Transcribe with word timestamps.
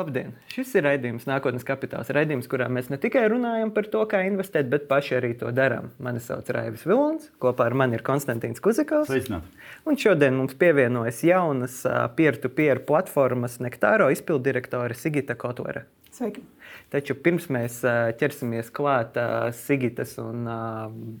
Labdien! 0.00 0.30
Šis 0.48 0.70
ir 0.78 0.86
raidījums 0.86 1.26
Nākotnes 1.28 1.66
kapitāls. 1.68 2.08
Raidījums, 2.14 2.46
kurā 2.48 2.70
mēs 2.72 2.86
ne 2.88 2.96
tikai 3.00 3.26
runājam 3.28 3.68
par 3.76 3.84
to, 3.92 4.00
kā 4.08 4.22
investēt, 4.24 4.70
bet 4.72 4.86
paši 4.88 5.18
arī 5.18 5.34
to 5.36 5.50
darām. 5.52 5.90
Mani 6.00 6.22
sauc 6.24 6.48
Raivis 6.56 6.86
Vilons, 6.88 7.26
kopā 7.42 7.66
ar 7.68 7.76
mani 7.76 7.98
ir 7.98 8.04
Konstantīns 8.06 8.62
Kuzikovs. 8.64 9.12
Un 9.84 9.98
šodien 10.00 10.38
mums 10.38 10.56
pievienojas 10.56 11.20
jaunas 11.26 11.82
peer-to-peer 12.16 12.80
platformas 12.88 13.58
Nektāro 13.60 14.08
izpildirektore 14.14 14.96
Sigita 14.96 15.36
Kotlere. 15.36 15.84
Sveiki! 16.16 16.46
Taču 16.90 17.18
pirms 17.20 17.50
mēs 17.52 17.82
ķersimies 18.22 18.72
klāt 18.72 19.20
Sigitas 19.60 20.16
un 20.22 20.48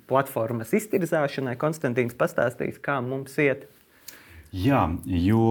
platformas 0.08 0.72
iztirzāšanai, 0.80 1.58
Konstantīns 1.60 2.16
pastāstīs, 2.16 2.80
kā 2.80 2.96
mums 3.04 3.36
iet. 3.44 3.68
Jā, 4.56 4.86
jo 5.04 5.44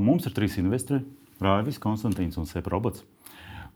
mums 0.00 0.30
ir 0.30 0.38
trīs 0.38 0.54
investori 0.62 1.02
Raivis, 1.42 1.80
Konstantīns 1.82 2.38
un 2.40 2.46
Sepa 2.48 2.72
robots. 2.72 3.04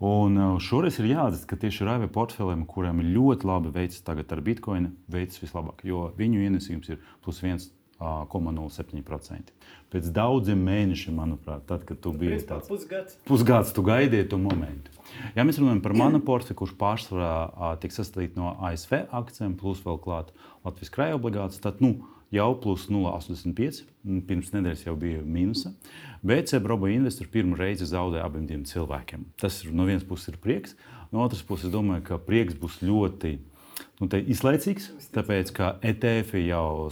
Un 0.00 0.38
uh, 0.41 0.55
šoreiz 0.64 0.96
ir 0.96 1.10
jāatzīst, 1.10 1.45
ka 1.48 1.59
tieši 1.60 1.84
Raiva 1.84 2.06
portfelim, 2.09 2.62
kuriem 2.69 3.02
ir 3.02 3.10
ļoti 3.19 3.45
labi 3.45 3.69
veids 3.74 4.00
tagad 4.05 4.30
ar 4.33 4.41
Bitcoin, 4.45 4.96
veids 5.12 5.36
vislabāk, 5.42 5.83
jo 5.84 6.12
viņu 6.16 6.41
ienesījums 6.46 6.88
ir 6.95 6.98
plus 7.20 7.42
1,07%. 7.45 9.52
Pēc 9.92 10.05
daudziem 10.16 10.60
mēnešiem, 10.64 11.20
manuprāt, 11.20 11.66
tad, 11.69 11.84
kad 11.84 12.00
tu 12.00 12.14
biji 12.16 12.41
tāds 12.48 12.70
pusgads, 12.70 13.19
pusgads 13.28 13.74
tu 13.77 13.84
gaidīji 13.84 14.30
to 14.33 14.41
momentu. 14.41 14.88
Ja 15.36 15.45
mēs 15.45 15.61
runājam 15.61 15.84
par 15.84 15.92
manu 16.00 16.22
portfeli, 16.30 16.56
kurš 16.62 16.72
pārsvarā 16.80 17.77
tiek 17.83 17.92
sastādīts 17.92 18.41
no 18.41 18.56
ASV 18.70 19.05
akcijiem, 19.05 19.52
plus 19.61 19.84
vēl 19.84 20.00
klāt 20.00 20.33
Latvijas 20.64 20.95
krājuma 20.97 21.20
obligācijas, 21.20 21.61
tad 21.66 21.84
nu, 21.84 21.91
jau 22.34 22.55
plus 22.62 22.87
0,85. 22.91 23.83
Pirms 24.28 24.55
nedēļas 24.55 24.86
jau 24.86 24.97
bija 24.98 25.20
mīnusa. 25.25 25.75
Bet 26.27 26.50
Cebroba 26.53 26.91
investori 26.92 27.33
pirmo 27.33 27.59
reizi 27.59 27.89
zaudēja 27.91 28.27
abiem 28.27 28.47
diviem 28.48 28.64
cilvēkiem. 28.69 29.27
Tas 29.41 29.62
no 29.69 29.87
vienas 29.89 30.06
puses 30.06 30.33
ir 30.33 30.41
prieks, 30.42 30.77
no 31.12 31.25
otras 31.25 31.42
puses 31.47 31.70
es 31.70 31.75
domāju, 31.75 32.05
ka 32.06 32.20
prieks 32.22 32.59
būs 32.61 32.81
ļoti 32.84 33.37
nu, 34.00 34.09
izlaicīgs. 34.09 34.91
Tāpēc, 35.14 35.53
ka 35.56 35.70
ETF 35.87 36.37
jau 36.45 36.89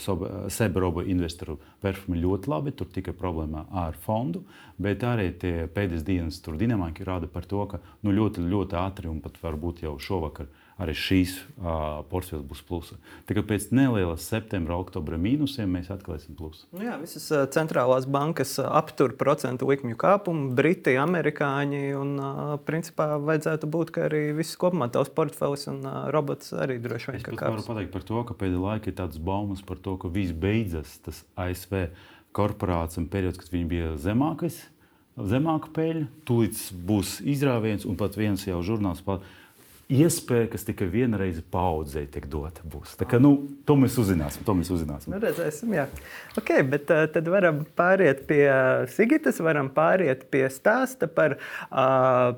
Sebroba 0.52 1.04
investoru 1.06 1.58
performa 1.82 2.20
ļoti 2.20 2.52
labi, 2.52 2.74
tur 2.76 2.90
tikai 2.92 3.14
problēma 3.16 3.66
ar 3.84 3.98
fondu, 4.04 4.44
bet 4.80 5.04
arī 5.06 5.30
pēdējās 5.38 6.06
dienas 6.06 6.40
dinamika 6.48 7.06
rāda 7.06 7.30
par 7.30 7.46
to, 7.48 7.64
ka 7.70 7.82
nu, 8.02 8.14
ļoti, 8.14 8.44
ļoti 8.48 8.80
ātri 8.80 9.12
un 9.12 9.20
pat 9.24 9.38
varbūt 9.42 9.84
jau 9.86 9.98
šovakar 10.02 10.50
arī 10.78 10.94
šīs 10.94 11.34
uh, 11.58 12.00
portfeļas 12.10 12.44
būs 12.46 12.60
plusa. 12.68 12.98
Tikai 13.28 13.42
pēc 13.50 13.68
nelielas 13.74 14.26
septembra, 14.30 14.78
oktobra 14.78 15.18
mīnusiem 15.20 15.70
mēs 15.74 15.90
atkal 15.90 16.16
esam 16.16 16.36
plusi. 16.38 16.64
Nu 16.74 16.86
jā, 16.86 16.94
visas 17.00 17.26
centrālās 17.54 18.06
bankas 18.06 18.54
aptur 18.62 19.16
procentu 19.18 19.66
likmju 19.70 19.98
kāpumu, 19.98 20.52
Briti, 20.58 20.94
Amerikāņi. 21.00 21.82
Un, 21.98 22.14
uh, 22.22 22.54
principā, 22.68 23.10
vajadzētu 23.18 23.70
būt, 23.74 23.92
ka 23.94 24.06
arī 24.06 24.22
viss 24.38 24.58
kopumā 24.60 24.90
tavs 24.94 25.10
portfelis 25.14 25.66
un 25.72 25.82
uh, 25.82 25.98
robots 26.14 26.54
arī 26.54 26.78
droši 26.84 27.16
vien 27.16 27.26
kāpj. 27.26 27.42
Es 27.42 27.58
varu 27.58 27.66
pateikt 27.72 27.94
par 27.96 28.06
to, 28.12 28.22
ka 28.30 28.38
pēdējā 28.38 28.62
laikā 28.68 28.92
ir 28.92 28.98
tāds 29.02 29.18
baumas 29.18 29.64
par 29.66 29.82
to, 29.82 29.98
ka 29.98 30.12
viss 30.14 30.36
beidzas 30.36 30.94
tas 31.02 31.24
ASV 31.38 31.88
korporācijām 32.38 33.08
periods, 33.10 33.40
kad 33.40 33.50
viņi 33.50 33.70
bija 33.70 33.94
zemākais. 33.98 34.62
Zemāka 35.18 35.72
peļņa, 35.74 36.06
tūlīt 36.28 36.60
būs 36.86 37.16
izrāviens, 37.26 37.82
un 37.88 37.96
pat 37.98 38.14
viens 38.14 38.44
jau 38.46 38.60
žurnāls 38.62 39.02
iespēja, 39.88 40.50
kas 40.52 40.66
tikai 40.68 40.88
vienreiz 40.92 41.40
paudzē 41.52 42.04
tiek 42.12 42.26
dota. 42.30 42.64
Kā, 43.08 43.20
nu, 43.22 43.32
to 43.68 43.76
mēs 43.80 43.96
uzzināsim. 44.00 44.44
To 44.44 44.54
mēs 44.58 44.70
uzzināsim. 44.74 45.14
Nu, 45.14 45.20
redzēsim, 45.22 45.72
jā. 45.76 45.86
Okay, 46.38 46.64
bet 46.66 46.92
uh, 46.92 47.06
tad 47.12 47.30
varam 47.32 47.62
pāriet 47.78 48.26
pie 48.28 48.44
Sigitas, 48.92 49.40
varam 49.44 49.72
pāriet 49.72 50.26
pie 50.32 50.44
stāsta 50.52 51.08
par 51.08 51.38
uh, 51.38 52.36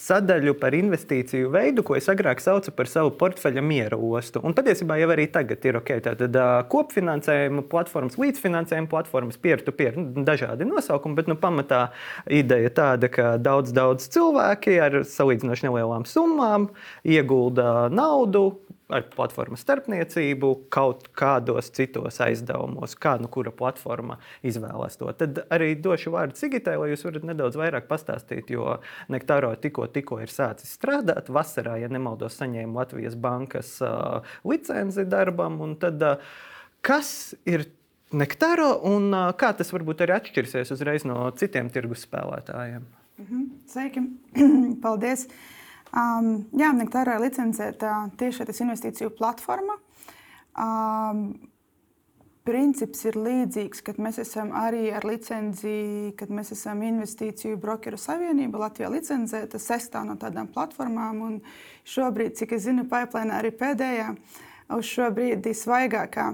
sadaļu 0.00 0.56
par 0.58 0.74
investīciju 0.74 1.50
veidu, 1.54 1.84
ko 1.86 1.96
es 1.98 2.08
agrāk 2.10 2.42
saucu 2.42 2.72
par 2.74 2.90
savu 2.90 3.12
portfeļa 3.18 3.62
miera 3.64 3.98
ostu. 3.98 4.42
Un 4.44 4.56
patiesībā 4.56 4.98
jau 5.00 5.10
arī 5.14 5.28
tagad 5.32 5.64
ir 5.66 5.78
ok. 5.78 5.92
Tātad 6.04 6.38
kopfinansējuma 6.72 7.64
platformas, 7.70 8.18
līdzfinansējuma 8.20 8.90
platformas, 8.90 9.38
peer-to-peer, 9.40 9.98
nu, 10.00 10.24
dažādi 10.26 10.66
nosaukumi, 10.68 11.18
bet 11.18 11.30
nu, 11.30 11.38
pamatā 11.40 11.86
ideja 12.26 12.72
tāda, 12.74 13.10
ka 13.12 13.34
daudz, 13.38 13.74
daudz 13.76 14.10
cilvēki 14.14 14.78
ar 14.82 15.00
salīdzinoši 15.08 15.68
nelielām 15.68 16.08
summām 16.08 16.68
iegulda 17.06 17.88
naudu 17.94 18.48
ar 18.94 19.04
platformas 19.12 19.64
starpniecību, 19.64 20.50
kaut 20.72 21.08
kādos 21.18 21.70
citos 21.74 22.20
aizdevumos, 22.22 22.96
kā 23.00 23.16
nu 23.20 23.30
kura 23.32 23.52
platforma 23.54 24.18
izvēlās 24.46 24.98
to. 25.00 25.10
Tad 25.18 25.42
arī 25.54 25.72
došu 25.80 26.14
vārdu 26.14 26.38
Cigitai, 26.38 26.76
lai 26.80 26.90
jūs 26.92 27.04
varat 27.06 27.26
nedaudz 27.28 27.58
vairāk 27.60 27.88
pastāstīt, 27.90 28.52
jo 28.54 28.78
Nektāro 29.12 29.52
tikko, 29.60 29.88
tikko 29.92 30.20
ir 30.24 30.32
sācis 30.32 30.74
strādāt. 30.78 31.30
Vasarā, 31.34 31.76
ja 31.82 31.90
nemaldos, 31.92 32.38
saņēma 32.40 32.84
Latvijas 32.84 33.16
bankas 33.20 33.76
uh, 33.84 34.36
licenci 34.48 35.06
darbam. 35.10 35.60
Tad, 35.80 36.02
uh, 36.02 36.36
kas 36.84 37.34
ir 37.48 37.68
Nektāro 38.14 38.76
un 38.86 39.08
uh, 39.10 39.32
kā 39.38 39.50
tas 39.58 39.72
varbūt 39.74 40.04
arī 40.04 40.14
atšķirsies 40.18 40.70
uzreiz 40.74 41.06
no 41.08 41.26
citiem 41.38 41.70
tirgus 41.74 42.04
spēlētājiem? 42.06 42.84
Mm 43.18 43.26
-hmm. 43.30 43.50
Sveiki! 43.66 44.02
Paldies! 44.84 45.28
Um, 45.94 46.48
jā, 46.58 46.72
Nektārā 46.74 47.18
ir 47.18 47.28
licencēta 47.28 48.08
tiešais 48.18 48.58
investīciju 48.64 49.12
platforma. 49.14 49.76
Um, 50.58 51.36
princips 52.44 53.04
ir 53.06 53.14
līdzīgs, 53.14 53.82
kad 53.86 54.00
mēs 54.02 54.18
esam 54.24 54.50
arī 54.58 54.88
ar 54.94 55.06
licenci, 55.06 56.14
kad 56.18 56.32
mēs 56.34 56.50
esam 56.56 56.82
investīciju 56.82 57.60
brokeru 57.62 58.00
savienība 58.00 58.64
Latvijā 58.64 58.90
licencēta 58.90 59.60
sestā 59.62 60.02
no 60.08 60.18
tādām 60.18 60.50
platformām. 60.50 61.22
Un 61.28 61.38
šobrīd, 61.86 62.34
cik 62.40 62.56
es 62.58 62.66
zinu, 62.66 62.88
pipeline 62.90 63.36
arī 63.38 63.54
pēdējā, 63.54 64.10
uz 64.74 64.90
šo 64.90 65.12
brīdi 65.14 65.54
svaigākā. 65.54 66.26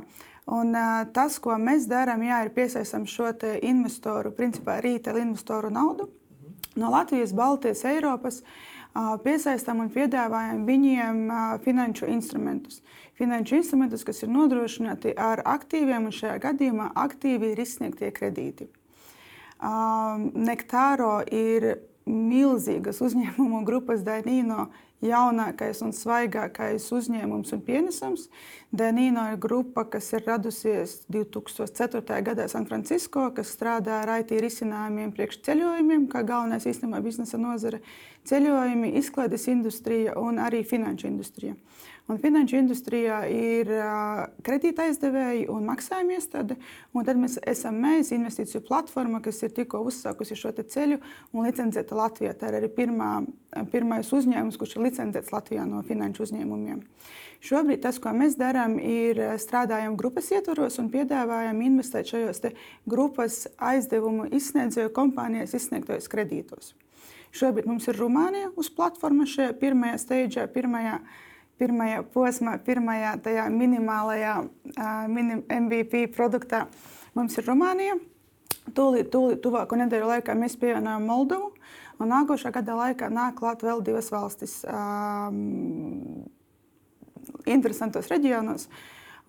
Un, 0.56 0.72
uh, 0.72 1.04
tas, 1.12 1.36
ko 1.42 1.60
mēs 1.60 1.84
darām, 1.90 2.24
jā, 2.24 2.40
ir 2.46 2.54
piesaistām 2.56 3.04
šo 3.04 3.28
investoru, 3.60 4.32
principā 4.32 4.80
rīta 4.80 5.12
investoru 5.20 5.68
naudu 5.68 6.08
no 6.80 6.88
Latvijas, 6.88 7.36
Baltijas, 7.36 7.84
Eiropas. 7.84 8.40
Uh, 8.40 8.69
piesaistām 8.94 9.84
un 9.84 9.90
piedāvājam 9.92 10.64
viņiem 10.66 11.22
finanšu 11.64 12.08
instrumentus. 12.10 12.80
Finanšu 13.20 13.58
instrumentus, 13.60 14.04
kas 14.04 14.22
ir 14.24 14.32
nodrošināti 14.32 15.12
ar 15.18 15.42
aktīviem, 15.44 16.08
un 16.08 16.14
šajā 16.14 16.38
gadījumā 16.40 16.90
aktīvi 16.98 17.52
ir 17.52 17.62
izsniegtie 17.62 18.10
kredīti. 18.16 18.70
Nektāro 20.40 21.20
ir 21.28 21.74
milzīgas 22.08 23.02
uzņēmumu 23.04 23.60
grupas 23.68 24.00
Dainīno 24.06 24.70
jaunākais 25.04 25.80
un 25.84 25.94
svaigākais 25.96 26.86
uzņēmums 26.92 27.54
un 27.56 27.62
pienesums. 27.64 28.28
Danīno 28.70 29.24
ir 29.32 29.38
grupa, 29.42 29.84
kas 29.90 30.12
ir 30.14 30.22
radusies 30.28 31.00
2004. 31.10 32.20
gadā 32.26 32.46
San 32.48 32.66
Francisco, 32.68 33.24
kas 33.34 33.50
strādā 33.56 34.02
ar 34.02 34.12
IT 34.20 34.36
risinājumiem 34.44 35.14
priekš 35.16 35.40
ceļojumiem, 35.48 36.06
kā 36.12 36.22
galvenais 36.26 36.68
īstenībā 36.70 37.02
biznesa 37.02 37.40
nozare- 37.40 37.80
ceļojumi, 38.30 38.94
izklaides 39.00 39.48
industrija 39.48 40.18
un 40.18 40.38
arī 40.38 40.64
finanšu 40.64 41.06
industrija. 41.08 41.56
Un 42.10 42.18
finanšu 42.18 42.56
industrijā 42.58 43.20
ir 43.30 43.68
kredīta 44.42 44.88
aizdevēji 44.88 45.44
un 45.52 45.68
maksājuma 45.68 46.16
iestāde. 46.16 46.56
Un 46.96 47.06
tad 47.06 47.20
mēs 47.20 47.36
esam 47.46 47.76
mēs, 47.78 48.10
investīciju 48.16 48.64
platforma, 48.66 49.20
kas 49.22 49.38
ir 49.46 49.52
tikko 49.54 49.84
uzsākusi 49.86 50.38
šo 50.38 50.50
ceļu 50.58 50.98
un 51.30 51.46
licencēta 51.46 51.94
Latvijā. 51.94 52.32
Tā 52.34 52.50
ir 52.50 52.58
arī 52.58 52.72
pirmā, 52.80 53.12
pirmais 53.70 54.10
uzņēmums, 54.10 54.58
kurš 54.58 54.74
ir 54.74 54.84
licencēts 54.88 55.30
Latvijā 55.36 55.68
no 55.70 55.84
finanšu 55.86 56.26
uzņēmumiem. 56.26 56.82
Šobrīd 57.46 57.84
tas, 57.86 58.02
ko 58.02 58.10
mēs 58.16 58.34
darām, 58.40 58.74
ir 58.82 59.22
strādājam 59.38 59.94
grupas 59.96 60.32
ietvaros 60.34 60.82
un 60.82 60.90
piedāvājam 60.90 61.62
investēt 61.62 62.10
šajos 62.10 62.42
grupas 62.90 63.44
aizdevumu 63.56 64.26
izsniedzēju 64.34 64.90
kompānijas 64.98 65.54
izsniegtajos 65.54 66.10
kredītos. 66.10 66.74
Šobrīd 67.30 67.70
mums 67.70 67.86
ir 67.86 68.02
Rumānija 68.02 68.50
uz 68.58 68.66
platformas 68.74 69.30
šajā 69.30 69.54
pirmajā 69.62 69.98
steigā, 70.02 70.50
pirmajā 70.50 70.98
steigā 70.98 71.28
pirmajā 71.60 72.04
posmā, 72.14 72.56
pirmajā 72.64 73.16
tajā 73.24 73.46
minimālajā 73.52 74.34
minim 75.12 75.44
MVP 75.44 76.06
produktā 76.16 76.64
mums 77.16 77.36
ir 77.38 77.46
Rumānija. 77.48 77.98
Tūlīt, 78.76 79.10
tūlīt 79.12 79.40
tuvāko 79.44 79.78
nedēļu 79.80 80.08
laikā 80.14 80.36
mēs 80.38 80.56
pievienojam 80.60 81.06
Moldovu. 81.08 81.52
Un 82.00 82.12
nākošā 82.14 82.52
gada 82.54 82.76
laikā 82.78 83.10
nāk 83.12 83.36
klāt 83.40 83.64
vēl 83.66 83.82
divas 83.84 84.08
valstis 84.12 84.60
um, 84.64 86.22
interesantos 87.44 88.08
reģionos. 88.12 88.68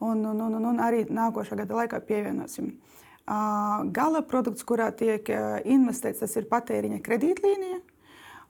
Un, 0.02 0.24
un, 0.26 0.40
un, 0.48 0.56
un 0.72 0.80
arī 0.82 1.04
nākošā 1.10 1.58
gada 1.60 1.82
laikā 1.82 2.00
pievienosim. 2.08 2.72
Uh, 2.72 2.92
gala 3.94 4.24
produkts, 4.26 4.66
kurā 4.68 4.90
tiek 4.98 5.28
investēts, 5.66 6.24
tas 6.24 6.36
ir 6.40 6.48
patēriņa 6.50 7.02
kredītlīnija. 7.06 7.82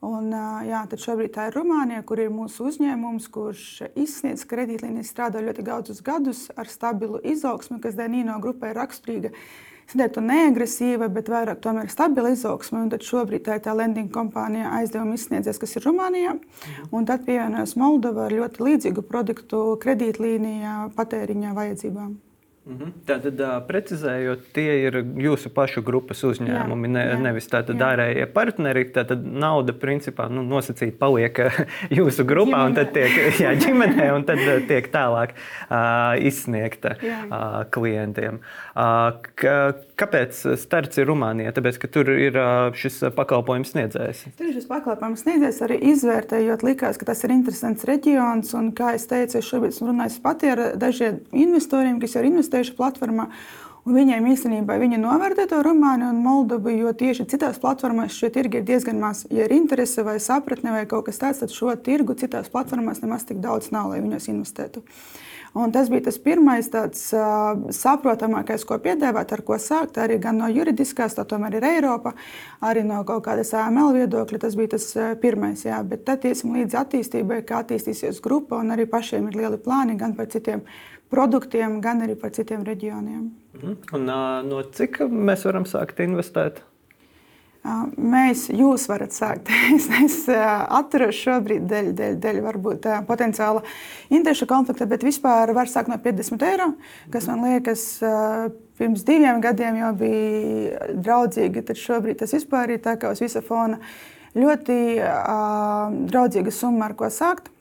Un, 0.02 0.32
jā, 0.66 0.80
tad 0.90 0.98
šobrīd 0.98 1.36
tā 1.36 1.44
ir 1.50 1.56
Rumānija, 1.60 2.02
kur 2.10 2.18
ir 2.24 2.32
mūsu 2.34 2.66
uzņēmums, 2.72 3.28
kurš 3.30 3.66
izsniedz 3.94 4.48
kredītlīnijas, 4.50 5.12
strādā 5.14 5.44
ļoti 5.46 5.66
daudzus 5.68 6.02
gadus 6.02 6.48
ar 6.58 6.72
stabilu 6.72 7.20
izaugsmu, 7.22 7.78
kas 7.84 8.00
Dienīno 8.00 8.40
grupai 8.42 8.72
ir 8.72 8.80
raksturīga. 8.82 9.30
Sēdētu 9.92 10.24
neagresīva, 10.24 11.10
bet 11.12 11.30
vairāk 11.30 11.62
tomēr 11.62 11.92
stabila 11.92 12.32
izaugsme. 12.34 12.86
Tad 12.90 13.06
šobrīd 13.06 13.44
tā 13.46 13.60
ir 13.60 13.66
tā 13.68 13.76
lending 13.78 14.10
kompānija 14.14 14.72
aizdevuma 14.80 15.20
izsniedzējs, 15.20 15.62
kas 15.62 15.78
ir 15.78 15.86
Rumānijā. 15.86 16.38
Un 16.96 17.06
tad 17.06 17.28
pievienojas 17.28 17.76
Moldova 17.78 18.26
ar 18.30 18.38
ļoti 18.40 18.66
līdzīgu 18.70 19.06
produktu 19.06 19.64
kredītlīnijā 19.84 20.78
patēriņa 20.98 21.56
vajadzībām. 21.60 22.16
Mhm. 22.62 22.92
Tātad, 23.10 23.40
precizējot, 23.66 24.44
tie 24.54 24.68
ir 24.84 25.00
jūsu 25.18 25.50
pašu 25.50 25.82
grupas 25.82 26.20
uzņēmumi, 26.28 26.86
jā, 26.86 26.94
ne, 26.94 27.06
jā, 27.08 27.16
nevis 27.24 27.50
tātad 27.50 27.82
ārējie 27.82 28.28
partneri. 28.36 28.84
Tātad 28.94 29.24
nauda 29.26 29.74
principā 29.74 30.28
nu, 30.30 30.44
nosacīti 30.46 30.94
paliek 31.00 31.42
jūsu 31.98 32.22
grupā 32.30 32.60
ģimenē. 32.60 32.68
un 32.70 32.78
tad 32.78 32.94
tiek 32.94 33.42
jā, 33.42 33.56
ģimenē, 33.64 34.12
un 34.14 34.28
tad 34.30 34.44
tiek 34.70 34.92
tālāk 34.94 35.34
uh, 35.34 36.14
izsniegta 36.22 36.94
uh, 37.02 37.64
klientiem. 37.74 38.38
Uh, 38.76 39.18
ka, 39.42 39.58
kāpēc 40.02 40.44
starts 40.60 41.00
ir 41.02 41.08
Rumānijā? 41.10 41.54
Tāpēc, 41.56 41.80
ka 41.82 41.90
tur 41.94 42.12
ir 42.14 42.38
uh, 42.40 42.70
šis 42.78 43.00
pakalpojums 43.18 43.74
sniedzējs. 43.76 44.26
Tur 44.40 44.50
ir 44.50 44.58
šis 44.58 44.70
pakalpojums 44.70 45.26
sniedzējs 45.26 45.64
arī 45.68 45.80
izvērtējot, 45.94 46.66
likās, 46.68 47.00
ka 47.00 47.08
tas 47.12 47.24
ir 47.26 47.36
interesants 47.38 47.88
reģions. 47.88 48.54
Un, 48.58 48.72
kā 48.78 48.96
es 48.98 49.08
teicu, 49.10 49.40
es 49.40 49.50
šobrīd 49.50 49.76
esmu 49.76 49.92
runājis 49.92 50.22
pati 50.24 50.52
ar 50.52 50.64
dažiem 50.82 51.22
investoriem, 51.32 52.00
kas 52.02 52.18
jau 52.18 52.26
ir 52.26 52.32
investējuši 52.34 52.78
platformā. 52.80 53.30
Un 53.82 53.96
viņiem 53.98 54.28
īstenībā 54.30 54.76
viņi 54.78 55.00
novērtē 55.02 55.48
to 55.50 55.64
Rumāniju 55.66 56.12
un 56.14 56.20
Moldovu, 56.22 56.70
jo 56.76 56.92
tieši 56.94 57.26
citās 57.32 57.58
platformās 57.62 58.14
šie 58.14 58.30
tirgi 58.34 58.60
ir 58.60 58.68
diezgan 58.68 59.00
maz. 59.02 59.24
Ja 59.34 59.48
ir 59.48 59.56
interese 59.56 60.06
vai 60.06 60.20
sapratne 60.22 60.76
vai 60.76 60.84
kaut 60.90 61.08
kas 61.08 61.18
tāds, 61.22 61.42
tad 61.42 61.54
šo 61.56 61.74
tirgu 61.82 62.14
citās 62.20 62.52
platformās 62.54 63.02
nemaz 63.02 63.26
tik 63.26 63.42
daudz 63.42 63.72
nav, 63.74 63.90
lai 63.90 64.04
viņos 64.04 64.30
investētu. 64.36 64.86
Un 65.54 65.72
tas 65.76 65.90
bija 65.92 66.06
tas 66.06 66.16
pirmais, 66.24 66.70
tāds 66.72 67.02
uh, 67.12 67.58
saprotamākais, 67.76 68.64
ko 68.68 68.78
piedāvāt, 68.80 69.34
ar 69.36 69.42
ko 69.44 69.58
sākt. 69.60 70.00
Arī 70.00 70.16
no 70.32 70.48
juridiskās, 70.48 71.18
tā 71.18 71.26
tomēr 71.28 71.58
ir 71.60 71.68
Eiropa, 71.74 72.14
arī 72.64 72.86
no 72.88 73.02
kaut 73.04 73.26
kādas 73.26 73.52
AML 73.54 73.92
viedokļa. 73.98 74.40
Tas 74.46 74.56
bija 74.56 74.78
tas 74.78 74.88
pirmais. 75.20 75.66
Jā. 75.68 75.82
Bet 75.84 76.06
tad 76.08 76.24
iesim 76.24 76.56
līdz 76.56 76.80
attīstībai, 76.86 77.42
kā 77.44 77.66
attīstīsies 77.66 78.24
grupa, 78.24 78.62
un 78.64 78.72
arī 78.72 78.88
pašiem 78.88 79.28
ir 79.28 79.42
lieli 79.44 79.60
plāni 79.60 80.00
gan 80.00 80.16
par 80.16 80.32
citiem 80.32 80.64
produktiem, 81.12 81.82
gan 81.84 82.06
arī 82.06 82.16
par 82.16 82.32
citiem 82.32 82.64
reģioniem. 82.64 83.30
Mhm. 83.60 83.78
Un, 83.98 84.12
no 84.48 84.64
cik 84.72 85.04
mēs 85.12 85.44
varam 85.50 85.68
sākt 85.68 86.00
investēt? 86.00 86.64
Mēs, 87.62 88.48
jūs 88.50 88.88
varat 88.90 89.14
sākt. 89.14 89.52
Es, 89.76 89.86
es 90.02 90.16
atturos 90.32 91.18
šobrīd 91.20 91.68
dēļ, 91.70 91.92
dēļ, 91.98 92.16
dēļ 92.24 92.40
varbūt 92.48 92.88
potenciāla 93.08 93.62
interešu 94.10 94.48
konflikta, 94.50 94.88
bet 94.90 95.06
vispār 95.06 95.54
var 95.54 95.70
sākt 95.70 95.92
no 95.92 96.00
50 96.02 96.48
eiro, 96.50 96.72
kas 97.14 97.30
man 97.30 97.46
liekas 97.46 97.86
pirms 98.82 99.06
diviem 99.06 99.44
gadiem 99.44 99.78
jau 99.78 99.92
bija 100.00 100.90
draudzīgi. 100.98 101.66
Tad 101.70 101.78
šobrīd 101.78 102.24
tas 102.24 102.34
vispār 102.34 102.74
ir 102.74 102.82
tā 102.82 102.98
kā 102.98 103.14
uz 103.14 103.22
visa 103.22 103.44
fona 103.46 103.78
ļoti 104.34 104.78
uh, 104.98 105.92
draudzīga 106.10 106.54
summa, 106.56 106.90
ar 106.90 106.98
ko 106.98 107.12
sākt. 107.14 107.52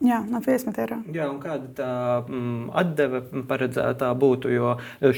Jā, 0.00 0.22
no 0.24 0.38
50 0.40 0.78
eiro. 0.80 0.96
Jā, 1.12 1.26
un 1.28 1.36
kāda 1.42 1.66
tā 1.76 1.88
mm, 2.22 2.70
atdeve 2.80 3.20
paredzētā 3.50 4.08
būtu? 4.16 4.48
Jo 4.54 4.70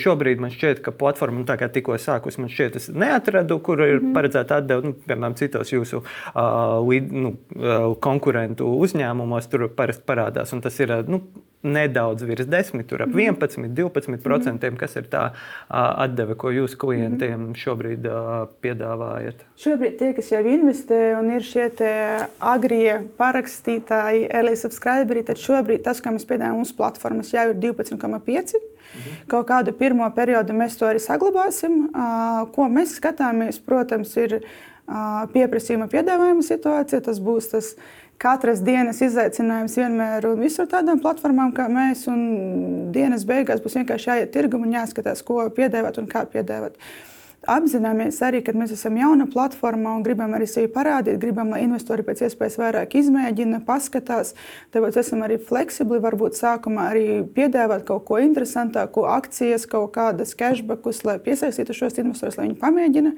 šobrīd 0.03 0.43
man 0.43 0.51
šķiet, 0.51 0.81
ka 0.83 0.95
platforma, 0.99 1.45
tā 1.47 1.55
kā 1.61 1.69
tikko 1.71 1.95
sākus, 2.03 2.41
man 2.43 2.51
šķiet, 2.51 2.81
es 2.81 2.89
neatradu, 2.91 3.61
kur 3.63 3.79
ir 3.79 4.01
mm 4.01 4.09
-hmm. 4.09 4.17
paredzēta 4.17 4.59
atdeve. 4.59 4.83
Nu, 4.89 4.97
piemēram, 5.07 5.39
citos 5.39 5.71
jūsu 5.71 6.03
uh, 6.03 6.83
līd, 6.89 7.13
nu, 7.13 7.37
uh, 7.55 7.95
konkurentu 8.01 8.67
uzņēmumos 8.83 9.47
tur 9.53 9.69
parasti 9.69 10.03
parādās. 10.07 10.53
Un 10.53 10.61
tas 10.61 10.81
ir 10.81 11.05
nu, 11.07 11.23
nedaudz 11.63 12.25
virs 12.27 12.49
10, 12.51 12.83
tur 12.91 13.05
ap 13.05 13.13
11, 13.15 13.59
mhm. 13.59 13.75
12 13.79 14.23
procentiem, 14.23 14.77
kas 14.81 14.97
ir 14.99 15.07
tā 15.13 15.23
atdeve, 15.69 16.37
ko 16.39 16.51
jūs 16.55 16.75
klientiem 16.79 17.39
mhm. 17.39 17.59
šobrīd 17.63 18.09
piedāvājat? 18.65 19.47
Šobrīd 19.63 19.97
tie, 20.01 20.11
kas 20.17 20.33
jau 20.35 20.43
investē 20.43 21.01
un 21.19 21.31
ir 21.37 21.47
šie 21.47 21.69
agrie 22.53 22.99
parakstītāji, 23.21 24.27
LA 24.43 24.57
subscriberi, 24.59 25.25
tad 25.27 25.41
šobrīd 25.41 25.85
tas, 25.87 26.03
ko 26.03 26.15
mēs 26.17 26.27
piedāvājam 26.29 26.61
mūsu 26.63 26.77
platformas, 26.79 27.33
jau 27.35 27.49
ir 27.53 27.59
12,5. 27.63 28.59
Mhm. 28.93 29.23
Kaut 29.31 29.47
kādu 29.49 29.73
pirmo 29.77 30.09
periodu 30.13 30.53
mēs 30.57 30.77
to 30.77 30.89
arī 30.91 31.01
saglabāsim. 31.01 31.87
Ko 32.53 32.69
mēs 32.69 32.99
skatāmies, 32.99 33.63
protams, 33.65 34.13
ir 34.21 34.43
pieprasījuma 35.33 35.89
piedāvājuma 35.91 36.45
situācija. 36.45 37.03
Tas 37.07 37.21
būs 37.23 37.53
tas 37.55 37.73
katras 38.23 38.61
dienas 38.63 39.01
izaicinājums 39.03 39.75
vienmēr 39.81 40.27
un 40.31 40.43
visur 40.43 40.69
tādām 40.71 41.01
platformām 41.03 41.55
kā 41.57 41.67
mēs. 41.73 42.05
Dienas 42.95 43.25
beigās 43.27 43.63
būs 43.63 43.81
vienkārši 43.81 44.13
jāiet 44.13 44.35
tirgum 44.35 44.67
un 44.67 44.77
jāskatās, 44.77 45.25
ko 45.27 45.43
piedāvāt 45.55 45.99
un 45.99 46.07
kā 46.11 46.23
piedāvāt. 46.31 46.79
Apzināmies 47.51 48.21
arī, 48.23 48.39
ka 48.47 48.53
mēs 48.55 48.77
esam 48.77 48.95
jauna 49.01 49.27
platforma 49.27 49.97
un 49.97 50.05
gribam 50.07 50.31
arī 50.37 50.47
sevi 50.47 50.69
parādīt. 50.71 51.19
Gribam, 51.19 51.51
lai 51.51 51.65
investori 51.65 52.05
pēc 52.07 52.23
iespējas 52.29 52.59
vairāk 52.61 52.95
izmēģina, 53.01 53.65
paskatās. 53.67 54.37
Tāpēc 54.71 55.01
esam 55.03 55.25
arī 55.27 55.41
fleksibli. 55.43 55.99
Varbūt 56.05 56.39
sākumā 56.39 56.87
arī 56.93 57.05
piedāvāt 57.35 57.83
kaut 57.89 58.07
ko 58.07 58.23
interesantāku, 58.23 59.09
akcijas, 59.11 59.67
kaut 59.67 59.91
kādas 59.99 60.37
cashbackus, 60.39 61.03
lai 61.09 61.19
piesaistītu 61.25 61.75
šos 61.75 61.99
investorus, 61.99 62.39
lai 62.39 62.47
viņi 62.47 62.61
pamēģina. 62.63 63.17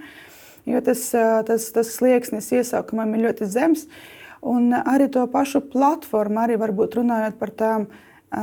Jo 0.73 0.81
tas, 0.81 1.11
tas, 1.45 1.69
tas 1.77 1.93
slieksnis 1.93 2.49
iesākumam 2.57 3.13
ir 3.19 3.27
ļoti 3.29 3.53
zems. 3.53 3.85
Uh, 3.85 4.24
Un 4.45 4.75
arī 4.77 5.09
to 5.09 5.25
pašu 5.33 5.63
platformu, 5.73 6.43
arī 6.43 6.59
varbūt 6.61 6.99
runājot 6.99 7.39
par 7.41 7.53
tām 7.57 7.87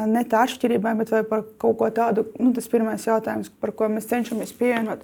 ne 0.10 0.24
tā 0.26 0.46
atšķirībām, 0.48 1.02
bet 1.04 1.12
par 1.30 1.44
kaut 1.62 1.78
ko 1.78 1.90
tādu, 1.94 2.26
nu, 2.42 2.50
tas 2.56 2.70
pirmais 2.72 3.06
jautājums, 3.06 3.52
par 3.62 3.74
ko 3.78 3.90
mēs 3.92 4.10
cenšamies 4.10 4.54
pievienot. 4.58 5.04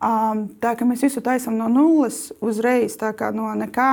Tā 0.00 0.74
kā 0.78 0.86
mēs 0.86 1.02
visu 1.04 1.22
taisām 1.24 1.58
no 1.58 1.66
nulles 1.72 2.28
uzreiz, 2.40 2.94
tā 3.00 3.10
kā 3.16 3.32
no 3.34 3.50
nekā. 3.58 3.90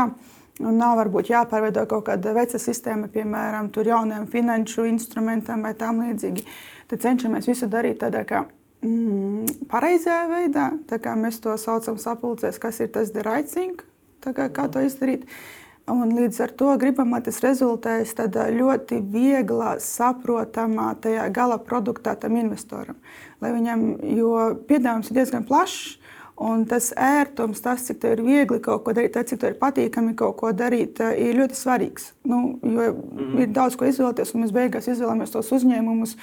Un 0.58 0.80
nav 0.82 0.96
varbūt 0.98 1.30
jāpārveido 1.30 1.84
kaut 1.90 2.08
kāda 2.08 2.34
veca 2.34 2.58
sistēma, 2.58 3.12
piemēram, 3.14 3.70
jauniem 3.70 4.26
finanšu 4.30 4.88
instrumentiem 4.90 5.62
vai 5.62 5.76
tam 5.78 6.02
līdzīgi. 6.02 6.46
Tad 6.90 7.04
cenšamies 7.04 7.50
visu 7.50 7.70
darīt 7.70 8.00
tādā 8.02 8.24
kā 8.26 8.48
mm, 8.82 9.68
pareizajā 9.70 10.24
veidā, 10.32 10.72
tā 10.90 10.98
kā 10.98 11.14
mēs 11.14 11.38
to 11.44 11.54
saucam 11.62 12.00
sapulcēs, 12.02 12.58
kas 12.58 12.82
ir 12.82 12.90
tas 12.90 13.14
the 13.14 13.22
right 13.28 13.46
thing, 13.46 13.78
kā, 14.26 14.50
kā 14.50 14.66
to 14.74 14.82
izdarīt. 14.82 15.28
Uh, 15.28 15.67
Un 15.88 16.10
līdz 16.12 16.42
ar 16.44 16.52
to 16.60 16.74
gribam, 16.82 17.14
lai 17.16 17.22
tas 17.24 17.38
rezultēs 17.40 18.10
tādā 18.18 18.50
ļoti 18.52 18.98
vieglā, 19.08 19.78
saprotamā 19.80 20.90
tajā 21.00 21.30
gala 21.32 21.56
produktā 21.64 22.18
tam 22.20 22.36
investoram. 22.36 22.98
Lai 23.40 23.54
viņam, 23.56 23.86
jo 24.18 24.34
piedāvājums 24.68 25.14
ir 25.14 25.20
diezgan 25.22 25.48
plašs, 25.48 25.96
un 26.44 26.66
tas 26.68 26.90
ērtums, 26.92 27.64
tas, 27.64 27.88
cik 27.88 28.02
tev 28.04 28.18
ir 28.18 28.24
viegli 28.26 28.60
kaut 28.66 28.84
ko 28.84 28.94
darīt, 28.98 29.16
tas, 29.16 29.30
cik 29.32 29.40
tev 29.40 29.54
ir 29.54 29.60
patīkami 29.62 30.12
kaut 30.20 30.36
ko 30.42 30.52
darīt, 30.52 31.00
ir 31.00 31.40
ļoti 31.40 31.56
svarīgs. 31.56 32.12
Nu, 32.28 32.42
jo 32.68 32.92
mm. 32.92 33.34
ir 33.46 33.56
daudz 33.56 33.80
ko 33.80 33.88
izvēlēties, 33.88 34.36
un 34.36 34.44
mēs 34.44 34.52
beigās 34.60 34.92
izvēlamies 34.92 35.32
tos 35.34 35.56
uzņēmumus 35.56 36.18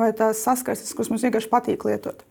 vai 0.00 0.14
tās 0.16 0.40
saskarsmes, 0.48 0.96
kuras 0.96 1.12
mums 1.12 1.28
vienkārši 1.28 1.52
patīk 1.52 1.84
lietot. 1.86 2.24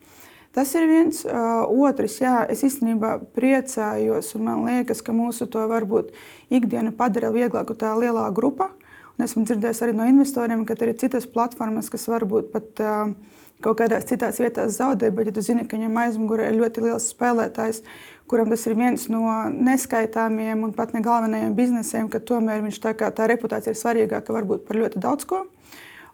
Tas 0.56 0.72
ir 0.74 0.88
viens. 0.90 1.22
Otrs, 1.70 2.20
jā, 2.24 2.42
es 2.50 2.64
īstenībā 2.66 3.20
priecājos, 3.38 4.34
un 4.38 4.48
man 4.48 4.64
liekas, 4.66 5.04
ka 5.06 5.14
mūsu 5.14 5.46
to 5.52 5.66
varbūt 5.70 6.10
ikdienu 6.50 6.94
padara 6.98 7.30
vieglāku 7.36 7.78
tā 7.78 7.94
lielā 8.00 8.26
grupa. 8.34 8.72
Un 9.18 9.28
esmu 9.28 9.44
dzirdējis 9.46 9.84
arī 9.86 9.94
no 9.98 10.08
investoriem, 10.10 10.64
ka 10.66 10.78
ir 10.80 10.96
citas 10.98 11.28
platformas, 11.30 11.92
kas 11.92 12.08
varbūt 12.10 12.54
pat 12.54 12.82
kaut 13.60 13.82
kādās 13.82 14.08
citās 14.08 14.40
vietās 14.40 14.78
zaudē, 14.78 15.10
bet 15.12 15.30
ja 15.30 15.36
tu 15.36 15.44
zini, 15.44 15.66
ka 15.68 15.76
viņam 15.78 15.98
aizmugurē 16.06 16.48
ir 16.48 16.60
ļoti 16.62 16.86
liels 16.86 17.10
spēlētājs, 17.12 17.82
kuram 18.32 18.52
tas 18.54 18.64
ir 18.70 18.78
viens 18.80 19.06
no 19.12 19.26
neskaitāmiem 19.52 20.64
un 20.64 20.74
pat 20.76 20.96
ne 20.96 21.04
galvenajiem 21.04 21.56
biznesiem, 21.58 22.08
ka 22.10 22.24
tomēr 22.24 22.64
viņš 22.64 22.80
tā 22.86 22.96
kā 22.98 23.12
tā 23.16 23.28
reputācija 23.30 23.76
ir 23.76 23.82
svarīgāka 23.82 24.36
varbūt 24.36 24.64
par 24.68 24.80
ļoti 24.80 25.04
daudz 25.04 25.28
ko. 25.28 25.44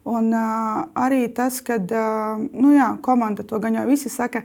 Un 0.05 0.29
uh, 0.37 0.83
arī 1.01 1.25
tas, 1.33 1.57
ka 1.65 1.79
uh, 1.81 2.41
nu 2.53 2.75
jā, 2.75 2.91
komanda 3.01 3.41
to 3.47 3.57
gan 3.61 3.73
jau 3.73 3.85
visi 3.89 4.11
saka, 4.13 4.43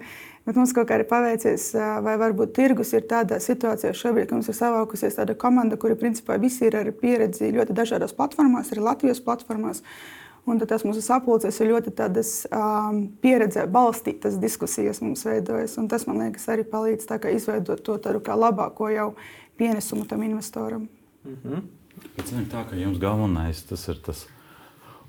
bet 0.49 0.57
mums 0.57 0.73
kaut 0.73 0.89
kā 0.89 0.97
ir 0.97 1.05
paveicies, 1.11 1.67
uh, 1.77 1.99
vai 2.05 2.15
varbūt 2.21 2.55
tirgus 2.57 2.95
ir 2.97 3.05
tādā 3.11 3.37
situācijā 3.45 3.93
šobrīd, 3.93 4.31
ka 4.31 4.39
mums 4.39 4.49
ir 4.49 4.57
savākusies 4.57 5.19
tāda 5.19 5.37
komanda, 5.37 5.77
kuri 5.77 5.99
principā 6.01 6.39
visi 6.41 6.65
ir 6.65 6.79
ar 6.81 6.89
pieredzi 6.97 7.53
ļoti 7.53 7.77
dažādās 7.77 8.17
platformās, 8.17 8.73
arī 8.73 8.87
Latvijas 8.89 9.21
platformās. 9.27 9.85
Un 10.49 10.57
tas 10.65 10.87
mūsu 10.89 11.05
sapulces 11.05 11.61
ir 11.61 11.69
ļoti 11.75 11.93
tādas 11.93 12.33
um, 12.49 13.03
pieredzē 13.21 13.67
balstītas 13.69 14.41
diskusijas 14.41 15.03
mums 15.05 15.27
veidojas. 15.29 15.77
Un 15.79 15.93
tas, 15.93 16.09
man 16.09 16.25
liekas, 16.25 16.49
arī 16.49 16.65
palīdz 16.65 17.05
izveidot 17.37 17.85
to 17.85 17.99
tādu 18.01 18.25
kā 18.25 18.33
labāko 18.33 18.89
jau 18.89 19.11
pienesumu 19.61 20.09
tam 20.09 20.25
investoram. 20.25 20.89
Mm 21.25 21.37
-hmm. 21.45 21.63
Bet, 22.17 22.29
zin, 22.29 22.49
tā, 22.49 22.65
jums 22.73 22.99
galvenais 22.99 23.63
tas 23.63 23.89
ir 23.89 24.01
tas 24.01 24.27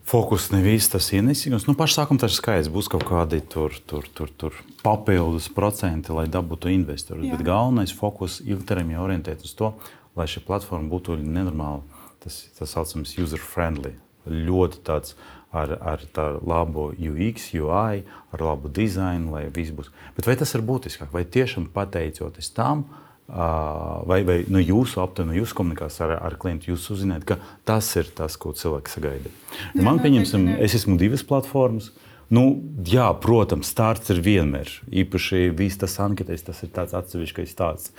Fokus 0.07 0.49
nevis 0.51 0.89
tas 0.91 1.11
ienesīgums. 1.13 1.67
Nu, 1.69 1.75
pašā 1.77 2.01
sākumā 2.01 2.23
tas 2.23 2.33
ir 2.33 2.39
skaidrs. 2.39 2.71
Būs 2.73 2.89
kaut 2.91 3.05
kādi 3.07 3.39
tur, 3.45 3.75
tur, 3.87 4.07
tur, 4.17 4.31
tur 4.33 4.57
papildus 4.81 5.47
procenti, 5.53 6.13
lai 6.15 6.25
dabūtu 6.31 6.71
investorus. 6.73 7.29
Bet 7.31 7.43
galvenais 7.45 7.93
fokus 7.95 8.39
ilgtermiņā 8.43 9.03
orientēt 9.03 9.45
uz 9.45 9.53
to, 9.57 9.71
lai 10.17 10.27
šī 10.27 10.43
platforma 10.47 10.89
būtu 10.91 11.19
nenormāli, 11.21 11.85
tas 12.23 12.41
tā 12.57 12.67
saucamais 12.69 13.13
user-friendly, 13.21 13.93
ļoti 14.25 14.81
tāds 14.87 15.15
ar, 15.51 15.75
ar 15.79 16.03
labu 16.41 16.89
UX, 16.95 17.51
UI, 17.53 18.03
ar 18.33 18.43
labu 18.43 18.71
dizainu, 18.73 19.35
lai 19.35 19.45
viss 19.53 19.73
būs. 19.75 19.91
Bet 20.17 20.27
vai 20.27 20.37
tas 20.39 20.55
ir 20.55 20.65
būtiskāk? 20.65 21.11
Vai 21.13 21.23
tiešām 21.27 21.69
pateicoties 21.75 22.51
tam, 22.55 22.85
vai, 23.31 24.21
vai 24.27 24.37
no 24.51 24.59
jūsu 24.59 25.01
aptuveni, 25.03 25.31
no 25.31 25.39
jūsu 25.39 25.55
komunikācijas 25.57 26.03
ar, 26.07 26.15
ar 26.19 26.37
klientu, 26.41 26.71
jūs 26.73 26.89
uzzināt, 26.95 27.23
ka 27.27 27.39
tas 27.67 27.87
ir 27.99 28.09
tas, 28.17 28.35
ko 28.39 28.51
cilvēks 28.57 28.97
sagaida? 28.97 29.31
Man, 29.79 30.01
pieņemsim, 30.03 30.49
es 30.59 30.75
esmu 30.81 30.97
divas 30.99 31.23
platformas. 31.27 31.91
Nu, 32.31 32.45
jā, 32.87 33.09
protams, 33.19 33.71
starts 33.71 34.11
ir 34.13 34.21
vienmēr. 34.23 34.69
Īpaši 35.03 35.49
viss 35.55 35.79
tas 35.79 35.97
anketēs, 35.99 36.45
tas 36.47 36.61
ir 36.63 36.71
tāds 36.75 36.95
atsevišķs 36.95 37.51
stāsts. 37.51 37.95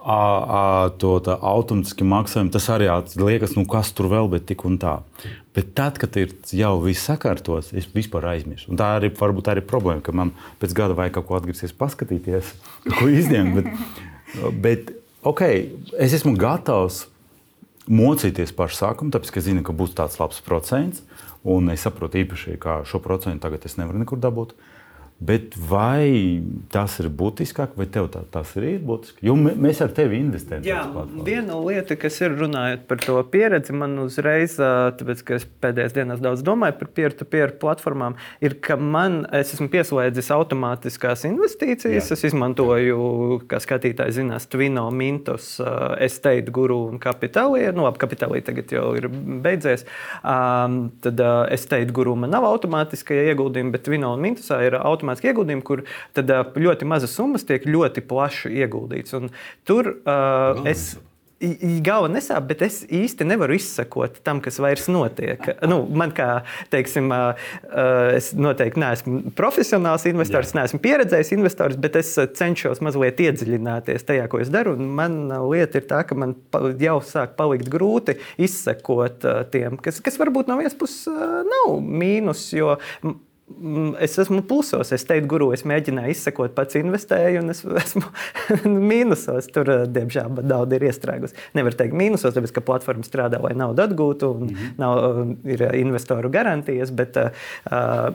A, 0.00 0.16
a, 0.16 0.60
to 0.96 1.18
automātiski 1.28 2.06
maksājumu, 2.08 2.50
tas 2.54 2.66
arī 2.72 2.88
liekas, 3.20 3.52
nu, 3.58 3.66
kas 3.68 3.92
tur 3.92 4.08
vēl, 4.10 4.30
bet 4.32 4.46
tik 4.48 4.64
un 4.66 4.78
tā. 4.80 4.96
Bet 5.54 5.74
tad, 5.76 6.00
kad 6.00 6.16
ir 6.16 6.32
jau 6.56 6.72
viss 6.80 7.04
sakārtots, 7.04 7.74
es 7.76 7.90
vispār 7.92 8.30
aizmirsu. 8.32 8.70
Un 8.72 8.80
tā 8.80 8.94
arī 8.96 9.12
varbūt 9.18 9.50
tā 9.50 9.58
ir 9.58 9.66
problēma, 9.68 10.00
ka 10.02 10.14
man 10.16 10.32
pēc 10.62 10.74
gada 10.78 10.96
vajag 10.96 11.18
kaut 11.18 11.28
ko 11.28 11.36
atgriezties, 11.38 11.76
paskatīties, 11.76 12.54
ko 12.96 13.10
izņemt. 13.12 13.60
Bet, 13.60 13.68
bet 14.62 14.92
ok, 15.26 15.44
es 15.98 16.16
esmu 16.16 16.34
gatavs 16.38 17.04
mocīties 17.90 18.54
pašu 18.54 18.78
sākumu, 18.84 19.12
tāpēc, 19.14 19.32
ka 19.34 19.42
zinu, 19.44 19.64
ka 19.66 19.74
būs 19.76 19.96
tāds 19.98 20.20
labs 20.20 20.42
procents. 20.46 21.04
Un 21.40 21.72
es 21.72 21.80
saprotu 21.86 22.20
īpaši, 22.20 22.58
ka 22.60 22.82
šo 22.84 23.00
procentu 23.00 23.40
tagad 23.46 23.64
es 23.64 23.78
nevaru 23.78 24.02
nekur 24.02 24.20
dabūt. 24.20 24.52
Uh, 24.52 24.79
Bet 25.20 25.52
vai 25.68 26.40
tas 26.72 26.94
ir 27.02 27.10
būtiskāk, 27.12 27.74
vai 27.76 27.84
tev 27.92 28.06
tā, 28.08 28.22
tas 28.32 28.54
ir 28.56 28.78
būtiski? 28.80 29.20
Jo 29.28 29.34
mēs 29.36 29.82
ar 29.84 29.90
tevi 29.92 30.16
investējam. 30.16 30.64
Jā, 30.64 30.78
viena 31.26 31.58
lieta, 31.60 31.92
kas 32.00 32.14
ir 32.24 32.38
runājot 32.38 32.86
par 32.88 33.02
to 33.04 33.18
pieredzi, 33.28 33.74
man 33.76 33.98
uzreiz, 34.00 34.54
tāpēc, 34.56 35.20
ka 35.28 35.36
es 35.36 35.44
pēdējās 35.60 35.96
dienās 35.98 36.22
daudz 36.24 36.44
domāju 36.46 36.78
par 36.80 36.88
peer-to-peer 36.96 37.52
platformām, 37.60 38.16
ir, 38.40 38.56
ka 38.64 38.78
man, 38.80 39.26
es 39.36 39.52
esmu 39.52 39.68
pieslēdzis 39.74 40.32
automātiskās 40.32 41.26
investīcijas. 41.28 42.08
Jā. 42.08 42.16
Es 42.16 42.24
izmantoju, 42.30 43.42
kā 43.50 43.60
skatītāji 43.60 44.16
zinās, 44.22 44.48
Twino, 44.48 44.86
Mintos, 44.88 45.50
Estate 46.00 46.48
Guru 46.48 46.80
un 46.94 47.02
Capitalī. 47.02 47.66
Nu, 47.76 47.84
labi, 47.84 48.00
Capitalī 48.00 48.40
tagad 48.46 48.72
jau 48.72 48.86
ir 48.96 49.10
beidzies. 49.12 49.84
Um, 50.24 50.80
tad 51.04 51.20
uh, 51.20 51.44
Estate 51.52 51.92
Guru 51.92 52.16
man 52.24 52.32
nav 52.32 52.48
automātiskie 52.48 53.20
ieguldījumi, 53.34 53.76
bet 53.76 53.84
Twino 53.84 54.16
un 54.16 54.24
Mintosā 54.24 54.62
ir 54.64 54.80
automātiski 54.80 55.09
automātiski 55.10 55.32
ieguldījumi, 55.34 55.66
kur 55.66 55.84
tad, 56.16 56.32
ļoti 56.56 56.88
mazas 56.88 57.14
summas 57.16 57.46
tiek 57.46 57.66
ļoti 57.66 58.06
plaši 58.06 58.56
ieguldītas. 58.62 59.14
Un 59.18 59.30
tur 59.64 59.96
uh, 60.04 60.66
es. 60.68 60.92
Galva 61.80 62.10
nesāp, 62.12 62.50
bet 62.50 62.60
es 62.66 62.82
īsti 62.84 63.24
nevaru 63.24 63.54
izsekot 63.56 64.18
tam, 64.26 64.42
kas 64.44 64.58
vairs 64.60 64.90
notiek. 64.92 65.40
Nu, 65.70 65.78
man 65.88 66.10
kā, 66.12 66.42
teiksim, 66.68 67.08
es 68.12 68.28
noteikti 68.36 68.82
neesmu 68.82 69.32
profesionāls 69.38 70.04
investors, 70.10 70.50
Jā. 70.52 70.58
neesmu 70.58 70.82
pieredzējis 70.84 71.32
investors, 71.38 71.78
bet 71.80 71.96
es 71.96 72.12
cenšos 72.36 72.82
mazliet 72.84 73.24
iedziļināties 73.24 74.04
tajā, 74.10 74.28
ko 74.28 74.42
es 74.44 74.52
daru. 74.52 74.76
Man 74.76 75.32
lieta 75.48 75.80
ir 75.80 75.88
tā, 75.88 76.02
ka 76.04 76.18
man 76.18 76.36
jau 76.76 76.98
sāk 77.08 77.32
palikt 77.40 77.72
grūti 77.72 78.18
izsekot 78.36 79.24
tiem, 79.54 79.80
kas, 79.80 80.04
kas 80.04 80.20
varbūt 80.20 80.52
no 80.52 80.60
vienas 80.60 80.76
puses 80.76 81.08
nav 81.08 81.78
mīnus, 81.80 82.50
jo 82.52 82.76
es 84.00 84.18
esmu 84.18 84.42
plusos. 84.46 84.92
Es 84.94 85.04
teiktu, 85.08 85.28
guru, 85.30 85.48
es 85.54 85.64
mēģināju 85.68 86.14
izsekot, 86.14 86.54
pats 86.56 86.78
investēju, 86.80 87.42
un 87.42 87.52
es 87.52 87.62
esmu 87.64 88.04
mīnusos. 88.90 89.48
Tur, 89.54 89.70
eh, 89.72 89.84
diemžēl, 89.90 90.40
nauda 90.40 90.78
ir 90.78 90.86
iestrēgusi. 90.88 91.36
Nevar 91.58 91.76
teikt 91.78 91.96
mīnusos, 91.98 92.34
tāpēc, 92.36 92.54
ka 92.56 92.64
platforma 92.64 93.06
strādā, 93.06 93.40
lai 93.42 93.52
naudu 93.58 93.84
atgūtu, 93.84 94.30
un 94.36 94.46
mm 94.46 94.54
-hmm. 94.54 94.78
nav, 94.80 95.00
eh, 95.04 95.52
ir 95.54 95.66
investoru 95.80 96.30
garantijas. 96.30 96.90
Bet, 96.90 97.16
uh, 97.16 97.30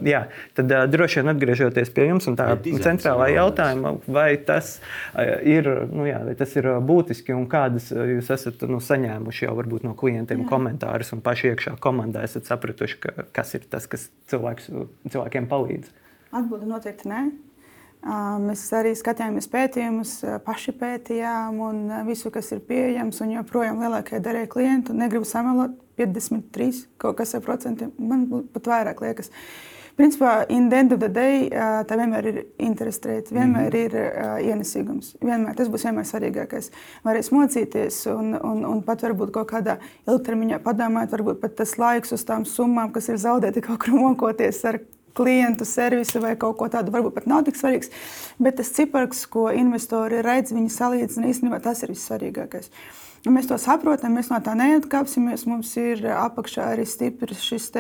jā, 0.04 0.26
tad 0.54 0.72
uh, 0.72 0.86
droši 0.90 1.22
vien 1.22 1.32
atgriežoties 1.34 1.90
pie 1.94 2.08
jums 2.10 2.28
un 2.28 2.36
tā 2.36 2.50
centrālā 2.84 3.30
jautājuma, 3.34 3.96
vai 4.08 4.38
tas, 4.38 4.80
ir, 5.44 5.68
nu, 5.92 6.06
jā, 6.06 6.24
vai 6.26 6.36
tas 6.36 6.56
ir 6.56 6.68
būtiski 6.82 7.34
un 7.34 7.48
kādas 7.48 7.92
jūs 7.92 8.30
esat 8.30 8.62
nu, 8.70 8.80
saņēmuši 8.80 9.46
jau 9.46 9.56
varbūt, 9.56 9.84
no 9.84 9.94
klientiem 9.94 10.44
jā. 10.44 10.50
komentārus 10.50 11.14
un 11.14 11.22
paši 11.22 11.54
iekšā 11.54 11.76
komandā 11.80 12.24
esat 12.24 12.46
sapratuši, 12.46 13.00
ka, 13.00 13.26
kas 13.32 13.54
ir 13.56 13.66
tas, 13.70 13.88
kas 13.88 14.10
cilvēks. 14.32 14.70
cilvēks 15.12 15.25
cilvēkiem 15.26 15.50
palīdz? 15.50 15.92
Atbilde 16.36 16.70
noteikti 16.70 17.10
nē. 17.10 17.26
Mēs 18.46 18.68
arī 18.78 18.94
skatījāmies 18.94 19.48
pētījumus, 19.50 20.20
paši 20.46 20.76
pētījām, 20.78 21.58
un 21.66 22.06
visu, 22.06 22.30
kas 22.30 22.52
ir 22.54 22.62
pieejams, 22.62 23.22
un 23.22 23.32
joprojām 23.40 23.82
lielākajai 23.82 24.22
daļai 24.22 24.48
klientu, 24.48 24.94
negribu 24.94 25.26
samelot 25.26 25.74
53, 25.98 26.86
kaut 27.02 27.18
kas 27.18 27.34
ar 27.34 27.42
procentiem, 27.42 27.96
man 27.98 28.28
pat 28.54 28.70
vairāk 28.70 29.02
liekas. 29.02 29.32
Principā, 29.96 30.46
in 30.52 30.68
the 30.70 30.76
end 30.76 30.92
of 30.92 31.00
the 31.00 31.08
day, 31.08 31.48
tā 31.88 31.96
vienmēr 31.96 32.26
ir 32.28 32.40
interesi 32.60 33.00
rate, 33.08 33.32
vienmēr 33.32 33.70
mm 33.70 33.78
-hmm. 33.78 33.86
ir 33.86 33.94
uh, 33.96 34.50
ienesīgums. 34.52 35.16
Vienmēr, 35.24 35.56
tas 35.56 35.70
būs 35.72 35.86
vienmēr 35.88 36.06
svarīgākais. 36.06 36.70
Varēs 37.04 37.32
mocīties 37.32 38.02
un, 38.12 38.36
un, 38.36 38.66
un 38.66 38.82
pat 38.84 39.02
varbūt 39.02 39.32
kaut 39.32 39.48
kādā 39.52 39.78
ilgtermiņā 40.08 40.60
padomāt, 40.60 41.12
varbūt 41.12 41.40
pat 41.40 41.56
tas 41.56 41.78
laiks 41.78 42.12
uz 42.12 42.26
tām 42.26 42.44
summām, 42.46 42.92
kas 42.92 43.08
ir 43.10 43.16
zaudēti 43.16 43.62
kaut 43.62 43.80
kur 43.80 43.96
mokoties 43.96 44.66
ar 44.66 44.80
klientu 45.16 45.66
servisu 45.68 46.22
vai 46.24 46.36
kaut 46.40 46.58
ko 46.60 46.70
tādu, 46.72 46.94
varbūt 46.94 47.16
pat 47.16 47.28
nav 47.32 47.46
tik 47.48 47.58
svarīgs. 47.60 47.92
Bet 48.42 48.60
tas 48.60 48.72
cipars, 48.76 49.26
ko 49.32 49.48
investori 49.56 50.22
redz, 50.26 50.54
viņi 50.56 50.72
salīdzina 50.76 51.32
īstenībā 51.32 51.62
tas 51.64 51.84
ir 51.84 51.94
vissvarīgākais. 51.96 52.72
Un 53.26 53.34
mēs 53.34 53.48
to 53.50 53.58
saprotam, 53.58 54.14
mēs 54.14 54.30
no 54.30 54.38
tā 54.46 54.54
neatkāpsimies. 54.60 55.48
Mums 55.50 55.72
ir 55.82 56.04
apakšā 56.14 56.72
arī 56.76 56.86
stiprs 56.86 57.42
šis 57.42 57.72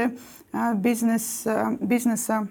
biznesa. 0.81 1.75
biznesa 1.81 2.45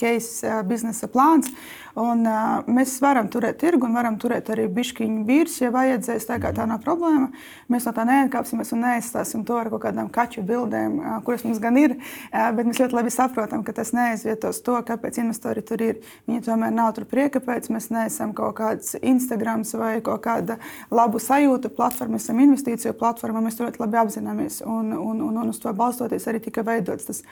case, 0.00 0.56
biznesa 0.68 1.08
plāns. 1.12 1.52
Un, 1.98 2.22
uh, 2.22 2.60
mēs 2.70 2.92
varam 3.02 3.26
turēt 3.30 3.58
tirgu 3.60 3.88
un 3.88 3.96
varam 3.98 4.14
turēt 4.20 4.50
arī 4.54 4.68
bišķiņu 4.70 5.24
vīrus, 5.26 5.56
ja 5.58 5.72
vajadzēs. 5.74 6.28
Tā, 6.28 6.38
tā 6.54 6.66
nav 6.68 6.78
problēma. 6.84 7.32
Mēs 7.72 7.88
no 7.88 7.92
tā 7.96 8.04
neatkāpsimies 8.06 8.70
un 8.76 8.84
neaizstāsim 8.84 9.42
to 9.46 9.56
ar 9.58 9.72
kaut 9.72 9.82
kādām 9.88 10.10
kaķu 10.12 10.44
bildēm, 10.46 10.96
uh, 11.00 11.16
kuras 11.26 11.42
mums 11.46 11.58
gan 11.62 11.78
ir. 11.80 11.96
Uh, 12.30 12.46
bet 12.54 12.68
mēs 12.68 12.80
ļoti 12.82 12.96
labi 12.96 13.14
saprotam, 13.14 13.64
ka 13.66 13.74
tas 13.76 13.90
neaizvietos 13.96 14.62
to, 14.66 14.78
kāpēc 14.86 15.18
investori 15.24 15.66
tur 15.66 15.82
ir. 15.82 16.00
Viņi 16.30 16.46
tomēr 16.46 16.74
nav 16.76 16.94
tur 16.96 17.08
prieka 17.10 17.42
pēc. 17.42 17.68
Mēs 17.74 17.90
neesam 17.90 18.34
kaut 18.38 18.60
kāds 18.62 18.94
Instagram 19.02 19.66
vai 19.80 19.96
kaut 20.04 20.22
kāda 20.24 20.60
labu 20.94 21.18
sajūta 21.18 21.72
platforma. 21.74 22.14
Mēs 22.16 22.28
esam 22.28 22.44
investīciju 22.46 22.94
platforma. 23.00 23.42
Mēs 23.42 23.58
to 23.58 23.66
ļoti 23.66 23.82
labi 23.82 23.98
apzināmies. 24.04 24.62
Un, 24.62 24.94
un, 24.94 25.24
un, 25.26 25.42
un 25.42 25.50
uz 25.50 25.58
to 25.58 25.74
balstoties 25.74 26.30
arī 26.30 26.42
tika 26.44 26.62
veidots 26.66 27.10
tas 27.10 27.24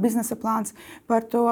biznesa 0.00 0.36
plāns. 0.40 0.74
Par 1.06 1.24
to 1.30 1.44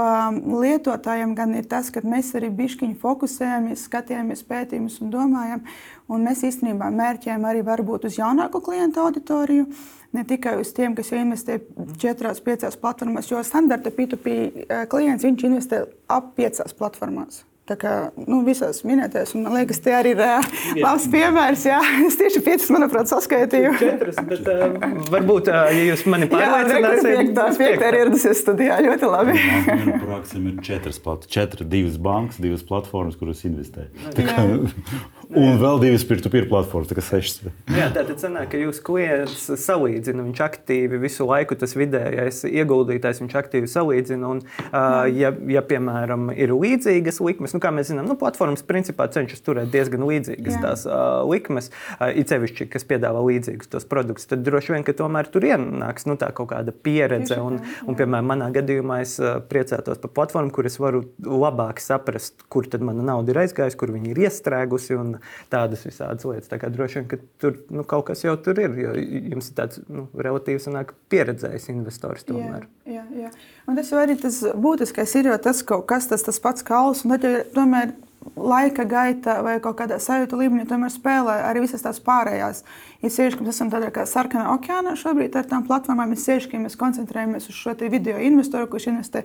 lietotājiem 0.63 1.35
gan 1.37 1.55
ir 1.59 1.69
tas, 1.71 1.91
ka 1.93 2.03
mēs 2.05 2.33
arī 2.39 2.51
bišķiņi 2.55 2.97
fokusējamies, 3.03 3.87
skatījāmies 3.89 4.45
pētījumus 4.49 5.01
un 5.05 5.13
domājam. 5.13 5.65
Un 6.09 6.27
mēs 6.27 6.45
īstenībā 6.49 6.91
mērķējam 6.93 7.47
arī 7.49 7.65
varbūt 7.65 8.09
uz 8.09 8.19
jaunāku 8.21 8.61
klientu 8.65 9.05
auditoriju. 9.05 9.69
Ne 10.15 10.23
tikai 10.29 10.59
uz 10.61 10.71
tiem, 10.77 10.95
kas 10.95 11.11
investē 11.17 11.59
četrās, 11.99 12.43
piecās 12.45 12.77
platformās, 12.79 13.33
jo 13.33 13.41
standarta 13.43 13.91
P2P 13.91 14.87
klients 14.93 15.27
investē 15.27 15.83
ap 16.07 16.37
piecās 16.39 16.77
platformās. 16.77 17.43
Tā 17.65 17.79
kā 17.81 17.91
nu, 18.21 18.43
visās 18.45 18.83
minētajās, 18.85 19.31
un 19.39 19.47
man 19.47 19.55
liekas, 19.57 19.79
tie 19.81 19.95
arī 19.97 20.11
ir 20.13 20.19
uh, 20.21 20.49
labs 20.85 21.07
piemērs. 21.09 21.63
Jā, 21.65 21.79
es 22.11 22.19
tieši 22.21 22.43
piecas, 22.45 22.67
manuprāt, 22.75 23.09
saskaitīju. 23.09 23.71
Četras, 23.81 24.19
bet 24.29 24.51
uh, 24.53 24.75
varbūt, 25.09 25.49
uh, 25.49 25.71
ja 25.73 25.87
jūs 25.87 26.03
mani 26.13 26.29
pārliecināsiet, 26.29 27.33
tad 27.39 27.57
piekta 27.57 27.89
ir 27.89 27.97
ieradusies 28.03 28.43
studijā 28.45 28.77
ļoti 28.85 29.09
labi. 29.09 29.39
Par 29.65 30.13
akcijiem 30.19 30.51
ir 30.51 30.61
četras, 30.67 31.01
četras, 31.25 31.71
divas 31.73 31.97
bankas, 32.05 32.43
divas 32.45 32.67
platformas, 32.69 33.17
kuras 33.17 33.41
investē. 33.49 33.89
Tā 34.13 34.29
kā, 34.29 34.45
Un 35.31 35.59
vēl 35.61 35.81
divas 35.83 36.05
peer-to-peer 36.09 36.47
platformas, 36.51 36.91
tā 36.91 36.97
kā 36.99 37.05
sešas. 37.05 37.41
Jā, 37.73 37.89
tā 37.95 38.05
tad 38.07 38.21
sanāk, 38.23 38.51
ka 38.53 38.61
jūs 38.61 38.81
klients 38.85 39.47
salīdzina, 39.63 40.25
viņš 40.27 40.43
aktīvi 40.45 41.01
visu 41.03 41.27
laiku 41.29 41.57
tas 41.59 41.75
vidējais 41.79 42.43
ieguldītājs, 42.51 43.23
viņš 43.23 43.37
aktīvi 43.41 43.71
salīdzina. 43.71 44.31
Un, 44.35 44.43
uh, 44.45 45.05
ja, 45.11 45.33
ja, 45.51 45.63
piemēram, 45.65 46.29
ir 46.37 46.55
līdzīgas 46.55 47.21
likmes, 47.25 47.55
nu, 47.57 47.63
kā 47.63 47.73
mēs 47.75 47.91
zinām, 47.93 48.09
nu, 48.11 48.19
platformas 48.21 48.65
principā 48.67 49.09
cenšas 49.13 49.45
turēt 49.47 49.73
diezgan 49.75 50.07
līdzīgas 50.09 50.59
Jā. 50.59 50.63
tās 50.63 50.85
uh, 50.89 51.23
likmes, 51.29 51.71
uh, 51.99 52.11
it 52.13 52.33
sevišķi, 52.33 52.69
kas 52.73 52.87
piedāvā 52.91 53.23
līdzīgus 53.25 53.73
tos 53.73 53.89
produktus, 53.89 54.29
tad 54.31 54.45
droši 54.47 54.77
vien, 54.77 54.87
ka 54.87 54.97
tomēr 54.97 55.31
tur 55.33 55.47
ienāks 55.49 56.09
nu, 56.11 56.19
tā 56.21 56.31
kaut 56.37 56.53
kāda 56.53 56.75
pieredze. 56.75 57.39
Un, 57.41 57.61
un, 57.87 57.99
piemēram, 57.99 58.31
manā 58.35 58.51
gadījumā 58.55 59.01
es 59.05 59.17
uh, 59.23 59.39
priecātos 59.49 60.01
par 60.03 60.15
platformu, 60.21 60.53
kur 60.55 60.69
es 60.69 60.79
varu 60.83 61.05
labāk 61.25 61.83
saprast, 61.83 62.47
kur 62.53 62.69
tad 62.71 62.85
mana 62.87 63.05
nauda 63.07 63.35
ir 63.35 63.45
aizgājusi, 63.45 63.79
kur 63.81 63.95
viņi 63.95 64.13
ir 64.15 64.25
iestrēgusi. 64.27 64.99
Un, 65.01 65.14
un 65.15 65.49
tādas 65.53 65.85
visādas 65.87 66.27
lietas. 66.29 66.51
Tā 66.51 66.61
kā 66.63 66.71
droši 66.73 67.01
vien, 67.01 67.09
ka 67.11 67.19
tur 67.43 67.59
nu, 67.75 67.87
kaut 67.89 68.07
kas 68.11 68.25
jau 68.27 68.37
tur 68.45 68.61
ir, 68.63 68.77
jo 68.81 68.95
jums 69.33 69.51
ir 69.51 69.59
tāds 69.59 69.83
nu, 69.89 70.07
relatīvi 70.15 70.63
sanāk, 70.63 70.95
pieredzējis 71.13 71.71
investors 71.75 72.27
tomēr. 72.29 72.69
Jā, 72.85 73.03
jā, 73.03 73.27
jā. 73.27 73.35
Un 73.71 73.79
tas 73.81 73.93
jau 73.93 74.01
arī 74.03 74.19
tas 74.21 74.41
būtiskais 74.67 75.17
ir, 75.21 75.31
jo 75.33 75.39
tas 75.49 75.63
kaut 75.67 75.87
kas 75.91 76.11
tas, 76.11 76.25
tas 76.27 76.41
pats 76.43 76.67
kauls, 76.67 77.05
un 77.07 77.17
tad 77.17 77.55
tomēr 77.57 77.95
laika 78.37 78.85
gaitā 78.89 79.39
vai 79.45 79.57
kaut 79.63 79.77
kādā 79.79 79.99
sajūta 80.03 80.39
līmenī 80.39 80.67
tomēr 80.69 80.93
spēlē 80.93 81.37
arī 81.49 81.65
visas 81.65 81.85
tās 81.85 82.01
pārējās. 82.05 82.63
Ir 83.05 83.13
sevišķi, 83.13 83.39
ka 83.39 83.47
mēs 83.47 83.57
esam 83.57 83.73
tādā 83.73 83.91
kā 83.95 84.07
sarkanā 84.09 84.51
okeānā 84.55 84.95
šobrīd 85.01 85.37
ar 85.37 85.49
tām 85.51 85.67
platformām. 85.69 86.13
Ir 86.15 86.23
sevišķi, 86.23 86.53
ka 86.53 86.63
mēs 86.65 86.79
koncentrējamies 86.81 87.51
uz 87.51 87.59
šo 87.59 87.77
video 87.83 88.19
investoru, 88.19 88.69
kurš 88.73 88.89
investē 88.93 89.25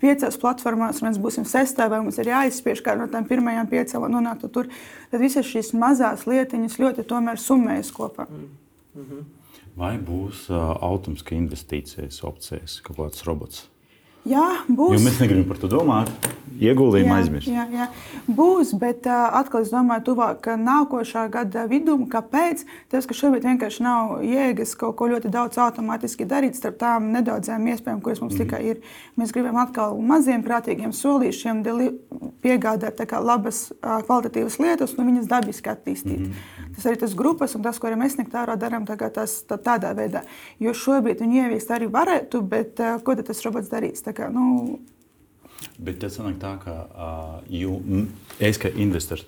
piecās 0.00 0.38
platformās, 0.40 1.00
un 1.00 1.10
mēs 1.10 1.20
būsim 1.20 1.44
sestā, 1.48 1.88
vai 1.92 2.00
mums 2.02 2.18
ir 2.20 2.32
jāizspiež 2.32 2.80
kāda 2.84 3.04
no 3.04 3.10
tām 3.12 3.26
pirmajām 3.28 3.68
piecām, 3.70 4.06
lai 4.06 4.14
nonāktu 4.14 4.48
tur. 4.52 4.70
Tad 5.12 5.20
visas 5.20 5.48
šīs 5.48 5.74
mazās 5.76 6.26
lietiņas 6.30 6.78
ļoti 6.80 7.06
summējas 7.36 7.92
kopā. 7.92 8.26
Mm 8.30 8.48
-hmm. 8.96 9.28
Vai 9.76 9.98
būs 9.98 10.48
uh, 10.50 10.76
automātiski 10.82 11.36
investīcijas 11.36 12.24
opcijas, 12.24 12.80
kaut 12.80 12.96
kāds 12.98 13.24
robots? 13.24 13.68
Jā, 14.28 14.48
būs. 14.68 14.98
Jo 14.98 15.02
mēs 15.06 15.22
negribam 15.22 15.48
par 15.52 15.62
to 15.62 15.70
domāt. 15.72 16.30
Ieguldījumu 16.60 17.14
aizmirst. 17.16 17.48
Jā, 17.48 17.62
jā, 17.72 17.86
būs, 18.28 18.74
bet 18.76 19.06
uh, 19.08 19.30
atkal 19.38 19.64
es 19.64 19.70
domāju, 19.72 20.02
tuvāk 20.10 20.44
nākošā 20.60 21.22
gada 21.32 21.64
vidū. 21.70 21.94
Kāpēc? 22.12 22.66
Tas, 22.92 23.08
ka 23.08 23.16
šobrīd 23.16 23.46
vienkārši 23.48 23.84
nav 23.86 24.18
jēgas 24.26 24.74
kaut 24.80 24.98
ko 24.98 25.08
ļoti 25.08 25.32
daudz 25.32 25.56
automātiski 25.64 26.28
darīt 26.28 26.58
starp 26.60 26.76
tām 26.82 27.08
nedaudzām 27.14 27.64
iespējām, 27.72 28.02
kuras 28.04 28.20
mums 28.20 28.36
mm. 28.36 28.42
tikai 28.44 28.60
ir. 28.74 28.82
Mēs 29.16 29.32
gribam 29.32 29.56
atkal 29.62 29.96
maziem 30.04 30.44
prātīgiem 30.44 30.92
solīšiem 30.96 31.64
piegādāt 32.44 33.00
labas, 33.24 33.70
kvalitatīvas 33.80 34.60
lietas 34.60 34.96
un 34.98 35.08
viņas 35.14 35.32
dabiski 35.32 35.72
attīstīt. 35.72 36.28
Mm. 36.28 36.69
Tas 36.76 36.86
arī 36.86 37.00
tas 37.00 37.16
grupas 37.18 37.54
un 37.56 37.62
tas, 37.62 37.78
ko 37.78 37.90
mēs 37.98 38.16
nektārā 38.18 38.56
darām, 38.60 38.86
tas 38.86 39.42
tā, 39.48 39.58
tādā 39.58 39.90
veidā. 39.96 40.22
Jo 40.62 40.74
šobrīd 40.76 41.20
viņi 41.24 41.44
ieviest 41.44 41.70
arī 41.74 41.90
varētu, 41.90 42.42
bet 42.42 42.80
uh, 42.80 42.96
ko 43.04 43.16
tad 43.18 43.26
tas 43.30 43.44
robots 43.46 43.72
darīs? 43.72 44.04
Tā 44.06 44.14
kā, 44.16 44.30
nu, 44.32 44.78
Bet 45.80 46.00
tas 46.00 46.16
sanāk 46.16 46.38
tā, 46.40 46.54
ka 46.62 46.74
uh, 46.88 47.36
jū, 47.52 47.74
es 48.40 48.58
kā 48.60 48.70
investors 48.80 49.26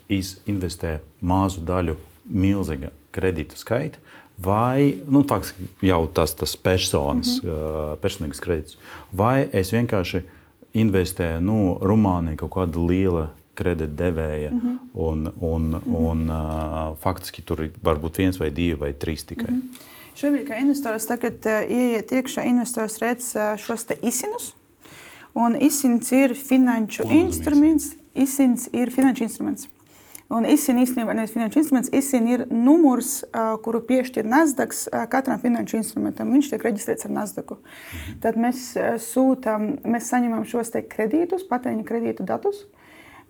investēju 0.48 1.02
mazu 1.28 1.60
daļu 1.68 1.96
milzīga 2.24 2.92
kredītu 3.12 3.58
skaita, 3.60 4.00
vai 4.42 4.96
nu, 5.08 5.24
faktiski 5.28 5.68
jau 5.88 6.06
tas, 6.14 6.34
tas 6.34 6.56
personas, 6.56 7.38
mm 7.42 7.48
-hmm. 7.48 7.92
uh, 7.92 7.98
personīgs 8.00 8.40
kredīts, 8.40 8.78
vai 9.12 9.48
es 9.52 9.72
vienkārši 9.72 10.22
investēju 10.72 11.40
nu, 11.40 11.78
Rumānijā 11.80 12.36
kaut 12.36 12.52
kāda 12.56 12.86
liela 12.88 13.30
kredītdevēja, 13.54 14.50
mm 14.50 14.60
-hmm. 14.60 14.78
un, 14.94 15.32
un, 15.40 15.62
mm 15.62 15.74
-hmm. 15.74 16.10
un 16.10 16.30
uh, 16.30 16.98
faktiski 16.98 17.42
tur 17.42 17.68
var 17.82 17.96
būt 17.96 18.16
viens 18.18 18.38
vai 18.38 18.50
divi 18.50 18.74
vai 18.74 18.92
trīs 18.92 19.24
tikai. 19.24 19.50
Mm 19.50 19.60
-hmm. 19.60 19.90
Šobrīd, 20.14 20.48
kā 20.48 20.60
investors, 20.60 21.06
tagad 21.06 21.46
uh, 21.46 21.70
ieiet 21.70 22.12
iekšā, 22.12 22.44
investors 22.44 22.98
redz 22.98 23.36
uh, 23.36 23.56
šos 23.56 23.86
izsinus. 24.02 24.54
Un 25.34 25.56
izsins 25.60 26.12
ir 26.12 26.34
finanšu 26.34 27.02
instruments. 27.10 27.94
Izsins 28.14 28.68
ir 28.72 28.90
finanšu 28.90 29.22
instruments. 29.22 29.68
Un 30.28 30.46
izsina 30.46 30.80
īstenībā 30.80 31.12
nevis 31.14 31.32
finanšu 31.32 31.58
instruments, 31.58 31.88
izsina 31.92 32.30
ir 32.30 32.46
numurs, 32.50 33.22
uh, 33.22 33.62
kuru 33.62 33.80
piešķir 33.80 34.24
Nasdaq 34.24 34.72
katram 35.08 35.40
finanšu 35.40 35.76
instrumentam. 35.76 36.32
Viņš 36.32 36.50
tiek 36.50 36.62
reģistrēts 36.62 37.04
ar 37.04 37.10
Nasdaq. 37.10 37.50
Mhm. 37.50 38.20
Tad 38.20 38.36
mēs 38.36 38.76
uh, 38.76 39.00
sūtām, 39.00 39.78
mēs 39.84 40.08
saņemam 40.08 40.44
šos 40.44 40.70
kredītus, 40.88 41.48
patēriņa 41.48 41.84
kredītu 41.84 42.22
datus. 42.22 42.56
Uh, 42.56 42.81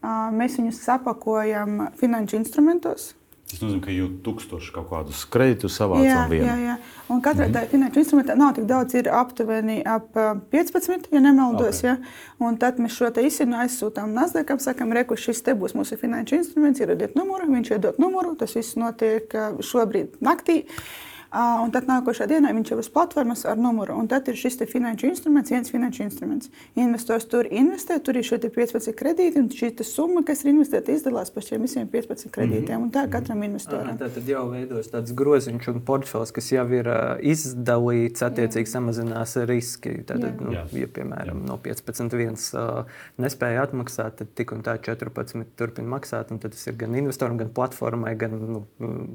Mēs 0.03 0.59
viņus 0.59 0.85
sapakojam 0.85 1.89
finanšu 2.01 2.41
instrumentos. 2.41 3.13
Tas 3.53 3.61
nozīmē, 3.61 3.83
ka 3.85 3.93
jūs 3.93 4.13
tūkstoši 4.25 4.71
kaut 4.73 4.87
kādus 4.89 5.27
kredītus 5.29 5.75
savācat 5.77 6.07
jā, 6.07 6.21
vienā. 6.31 6.47
Jā, 6.49 6.71
jā. 6.71 6.77
Un 7.13 7.21
katrā 7.21 7.51
mm. 7.51 7.67
finanšu 7.69 8.01
instrumentā 8.01 8.37
nav 8.39 8.55
tik 8.57 8.65
daudz, 8.71 8.97
ir 8.97 9.11
aptuveni 9.13 9.77
ap 9.85 10.17
15, 10.55 11.11
ja 11.13 11.21
nemaldos. 11.21 11.83
Okay. 11.83 11.91
Ja? 11.91 12.41
Un 12.41 12.57
tad 12.63 12.81
mēs 12.81 12.97
šo 12.97 13.13
izsinu 13.21 13.61
aizsūtām 13.61 14.17
Nasdaqam, 14.17 14.63
sakam, 14.63 14.97
reku, 14.97 15.21
šis 15.21 15.45
te 15.45 15.53
būs 15.59 15.77
mūsu 15.77 16.01
finanšu 16.01 16.41
instruments, 16.41 16.81
iedodiet 16.81 17.13
numuru, 17.19 17.51
viņš 17.53 17.75
iedod 17.77 18.01
numuru, 18.01 18.33
tas 18.41 18.57
viss 18.57 18.79
notiek 18.81 19.37
šobrīd 19.61 20.17
naktī. 20.25 20.63
Uh, 20.63 21.12
Un 21.33 21.71
tad 21.73 21.87
nākošā 21.89 22.27
dienā 22.29 22.51
viņš 22.53 22.71
jau 22.71 22.77
ir 22.77 22.83
uz 22.83 22.89
platformas 22.93 23.47
ar 23.49 23.57
numuru. 23.57 23.95
Un 23.97 24.09
tad 24.09 24.27
ir 24.29 24.37
šis 24.37 24.59
finanšu 24.69 25.09
instruments, 25.09 25.53
viens 25.53 25.71
finanšu 25.73 26.03
instruments. 26.05 26.51
Investors 26.77 27.25
tur 27.25 27.47
investē, 27.49 27.97
tur 28.05 28.19
ir 28.21 28.27
šie 28.27 28.37
15 28.43 28.93
kredīti, 28.99 29.41
un 29.41 29.49
šī 29.49 29.71
summa, 29.89 30.21
kas 30.29 30.45
ir 30.45 30.51
investēta, 30.53 30.93
izdalās 30.93 31.33
par 31.33 31.47
šiem 31.47 31.65
visiem 31.65 31.89
15 31.89 32.29
kredītiem. 32.35 32.77
Mm 32.77 32.83
-hmm. 32.83 32.85
Un 32.85 32.91
tā 32.93 33.07
katram 33.11 33.43
investoram. 33.43 33.97
Tā 33.97 34.11
tad 34.13 34.29
jau 34.29 34.45
veidos 34.51 34.91
tāds 34.93 35.15
groziņš 35.15 35.69
un 35.73 35.81
portfels, 35.81 36.33
kas 36.33 36.53
jau 36.53 36.67
ir 36.73 36.89
uh, 36.89 37.17
izdalīts, 37.21 38.23
attiecīgi 38.29 38.69
Jā. 38.69 38.73
samazinās 38.73 39.37
riski. 39.49 40.05
Tad, 40.05 40.21
Jā. 40.21 40.35
nu, 40.41 40.53
ja, 40.53 40.87
piemēram, 40.87 41.47
no 41.47 41.57
15 41.57 42.17
viens 42.17 42.55
uh, 42.55 42.85
nespēja 43.17 43.63
atmaksāt, 43.63 44.17
tad 44.17 44.35
tik 44.35 44.53
un 44.53 44.63
tā 44.63 44.77
14 44.79 45.45
turpina 45.57 45.89
maksāt. 45.89 46.29
Tad 46.29 46.53
tas 46.53 46.67
ir 46.67 46.77
gan 46.77 46.95
investoram, 46.95 47.37
gan 47.37 47.49
platformai, 47.49 48.17
gan 48.17 48.31
nu, 48.31 48.67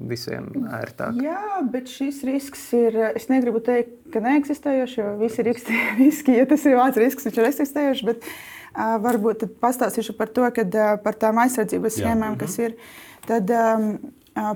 visiem 0.09 0.49
ērtāk. 0.81 1.21
Jā, 1.21 1.61
bet 1.71 1.85
šī 1.85 2.06
šis 2.07 2.21
risks 2.27 2.61
ir, 2.77 2.95
es 3.17 3.27
negribu 3.31 3.59
teikt, 3.63 3.97
ka 4.13 4.21
neeksistējošs, 4.23 4.99
jo 4.99 5.07
visi 5.19 5.43
riski, 5.99 6.37
ja 6.37 6.45
tas 6.47 6.63
ir 6.67 6.77
vārds 6.79 6.99
risks, 7.01 7.27
viņš 7.27 7.39
ir 7.41 7.49
eksistējošs, 7.49 8.05
bet 8.07 8.23
uh, 8.27 8.95
varbūt 9.03 9.47
pastāstīšu 9.63 10.15
par 10.19 10.31
to, 10.31 10.47
kad, 10.55 10.71
uh, 10.71 10.95
par 11.03 11.19
tām 11.19 11.41
aizsardzības 11.43 11.99
schēmām, 11.99 12.39
kas 12.39 12.55
mhm. 12.57 12.69
ir. 12.69 13.03
Tad, 13.27 13.51
um, 13.51 13.91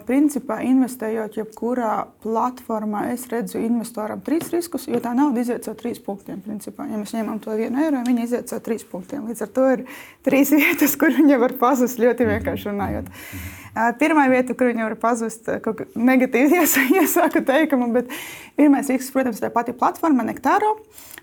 Principā, 0.06 0.60
investējot 0.62 1.40
jebkurā 1.40 1.94
platformā, 2.22 3.08
es 3.16 3.24
redzu 3.32 3.58
investoram 3.64 4.20
trīs 4.22 4.52
riskus, 4.54 4.86
jo 4.86 5.00
tā 5.02 5.16
nauda 5.18 5.42
iziet 5.42 5.66
caur 5.66 5.78
trīs 5.80 5.98
punktiem. 6.06 6.38
Principā. 6.46 6.86
Ja 6.92 7.00
mēs 7.02 7.16
ņemam 7.16 7.40
to 7.42 7.56
vienu 7.58 7.82
eiro, 7.82 8.04
viņi 8.06 8.28
iziet 8.28 8.52
caur 8.52 8.62
trīs 8.62 8.86
punktiem. 8.86 9.26
Līdz 9.30 9.48
ar 9.48 9.50
to 9.56 9.66
ir 9.74 9.84
trīs 10.28 10.54
vietas, 10.60 10.94
kur 11.02 11.16
viņi 11.16 11.40
var 11.42 11.56
pazust 11.62 12.02
ļoti 12.02 12.30
vienkārši 12.30 12.70
runājot. 12.70 13.10
Pirmā 13.98 14.28
vieta, 14.30 14.54
kur 14.60 14.70
viņi 14.70 14.86
var 14.86 14.98
pazust, 15.02 15.50
ir 15.50 15.82
negatīvi 15.96 16.62
iesāku 17.02 17.42
teikumu, 17.48 17.90
bet 17.96 18.14
pirmais 18.60 18.92
risks, 18.92 19.10
protams, 19.16 19.42
ir 19.42 19.48
tā 19.48 19.54
pati 19.56 19.74
platforma, 19.74 20.28
Nektāro. 20.28 20.76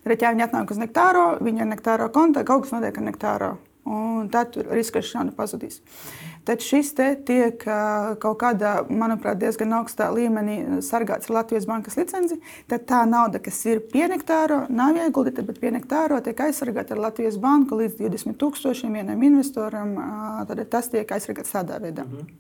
Tad, 0.03 0.19
ja 0.19 0.35
viņi 0.35 0.49
atnāk 0.49 0.75
uz 0.75 0.83
Nektāro, 0.83 1.29
viņi 1.45 1.63
ir 1.63 1.71
Nektāro 1.77 2.11
konta, 2.11 2.47
kaut 2.49 2.67
kas 2.67 2.75
notiek 2.75 2.99
ar 2.99 3.07
Nektāro. 3.07 3.55
Un 3.89 4.27
tad 4.33 4.51
tur 4.53 4.67
risks, 4.69 4.93
ka 4.93 5.05
šī 5.05 5.21
nauda 5.21 5.37
pazudīs. 5.37 5.79
Tad 6.49 6.65
šis 6.65 6.95
te 6.97 7.11
tiek 7.29 7.61
kaut 8.23 8.39
kādā, 8.41 8.79
manuprāt, 8.89 9.37
diezgan 9.43 9.75
augstā 9.77 10.09
līmenī 10.15 10.81
sargāts 10.87 11.29
ar 11.29 11.37
Latvijas 11.43 11.69
bankas 11.69 11.99
licenci. 12.01 12.39
Tad 12.71 12.87
tā 12.89 13.03
nauda, 13.11 13.43
kas 13.45 13.61
ir 13.69 13.83
pienektāro, 13.93 14.63
nav 14.73 14.97
ieguldīta, 14.97 15.45
bet 15.45 15.61
pienektāro 15.61 16.23
tiek 16.25 16.41
aizsargāta 16.49 16.97
ar 16.97 17.05
Latvijas 17.11 17.37
banku 17.43 17.77
līdz 17.83 18.01
20 18.01 18.41
tūkstošiem 18.41 18.97
vienam 18.97 19.29
investoram. 19.29 19.93
Tad 20.49 20.65
tas 20.73 20.89
tiek 20.89 21.17
aizsargāts 21.19 21.53
tādā 21.53 21.77
veidā. 21.85 22.09
-hmm. 22.09 22.37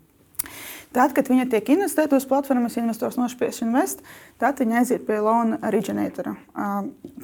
Tad, 0.92 1.12
kad 1.12 1.28
viņa 1.28 1.50
tiek 1.52 1.68
investēta 1.74 2.16
uz 2.16 2.24
platformas, 2.28 2.78
investors 2.80 3.18
nošpiež 3.20 3.60
invest, 3.66 4.00
tad 4.40 4.60
viņa 4.60 4.80
aiziet 4.80 5.04
pie 5.06 5.18
loan 5.20 5.58
originatora, 5.62 6.34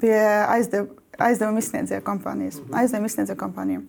pie 0.01 0.19
aizdev, 0.49 0.91
aizdevuma 1.19 1.63
izsniedzēja 1.63 2.05
kompānijas. 2.05 2.61
Mhm. 2.61 2.75
Aizdevuma 2.83 3.09
izsniedzēja 3.09 3.41
kompānijām. 3.41 3.87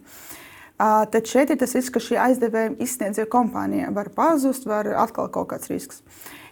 Tad 0.78 1.28
šeit 1.32 1.54
ir 1.54 1.60
tas 1.62 1.72
risks, 1.78 1.94
ka 1.96 2.02
šī 2.04 2.18
aizdevējuma 2.20 2.82
izsniedzēja 2.84 3.30
kompānija 3.32 3.94
var 3.96 4.10
pazust, 4.16 4.68
var 4.68 4.90
atkal 5.00 5.30
kaut 5.32 5.54
kāds 5.54 5.72
risks. 5.72 6.02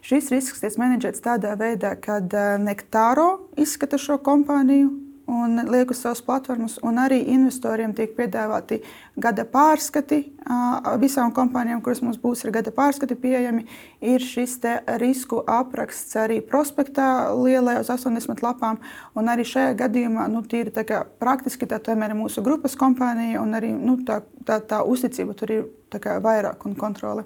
Šis 0.03 0.29
risks 0.31 0.63
tiek 0.63 0.77
menedžēts 0.79 1.23
tādā 1.23 1.57
veidā, 1.59 1.95
ka 1.99 2.21
Nektāro 2.59 3.49
izskata 3.59 3.99
šo 3.99 4.21
kompāniju, 4.23 4.93
un 5.27 5.61
liek 5.69 5.91
uz 5.91 6.01
savas 6.03 6.21
platformas, 6.21 6.77
arī 6.83 7.21
investoriem 7.31 7.93
tiek 7.95 8.15
piedāvāti 8.17 8.81
gada 9.15 9.45
pārskati. 9.47 10.19
Visām 10.99 11.31
kompānijām, 11.35 11.81
kuras 11.83 12.01
mums 12.03 12.19
būs, 12.19 12.43
ir 12.43 12.51
gada 12.55 12.73
pārskati 12.75 13.15
pieejami. 13.19 13.65
Ir 14.03 14.23
šis 14.23 14.57
risku 14.99 15.43
apraksts 15.47 16.15
arī 16.19 16.41
prospektā, 16.43 17.31
lielajā 17.35 17.83
uz 17.85 17.91
80 17.95 18.43
lapām. 18.43 18.81
Un 19.15 19.31
arī 19.31 19.45
šajā 19.47 19.77
gadījumā 19.79 20.27
nu, 20.31 20.43
tīri, 20.43 20.73
tā 20.75 21.03
praktiski 21.19 21.69
tā 21.69 21.79
tomēr 21.79 22.11
ir 22.11 22.19
mūsu 22.19 22.43
grupas 22.43 22.75
kompānija, 22.79 23.41
un 23.41 23.55
arī 23.55 23.71
nu, 23.73 23.99
tā, 24.07 24.21
tā, 24.45 24.59
tā 24.59 24.83
uzticība 24.83 25.37
tur 25.39 25.55
ir 25.55 25.63
vairāk 25.93 26.65
un 26.65 26.75
kontrole. 26.75 27.23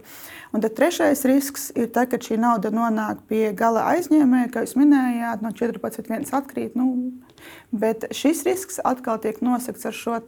Un 0.53 0.62
tad 0.62 0.75
trešais 0.75 1.23
risks 1.25 1.71
ir 1.75 1.88
tas, 1.93 2.10
ka 2.12 2.19
šī 2.19 2.38
nauda 2.39 2.71
nonāk 2.71 3.23
pie 3.27 3.53
gala 3.55 3.86
aizņēmēja, 3.93 4.51
kā 4.51 4.65
jūs 4.65 4.75
minējāt, 4.79 5.41
no 5.41 5.51
14 5.55 6.12
viens 6.12 6.33
atkrīt. 6.33 6.75
Nu, 6.75 7.12
Bet 7.71 8.08
šis 8.15 8.43
risks 8.47 8.82
atkal 8.84 9.19
tiek 9.23 9.39
nosakts 9.45 9.88
ar 9.89 9.95
šo 9.95 10.19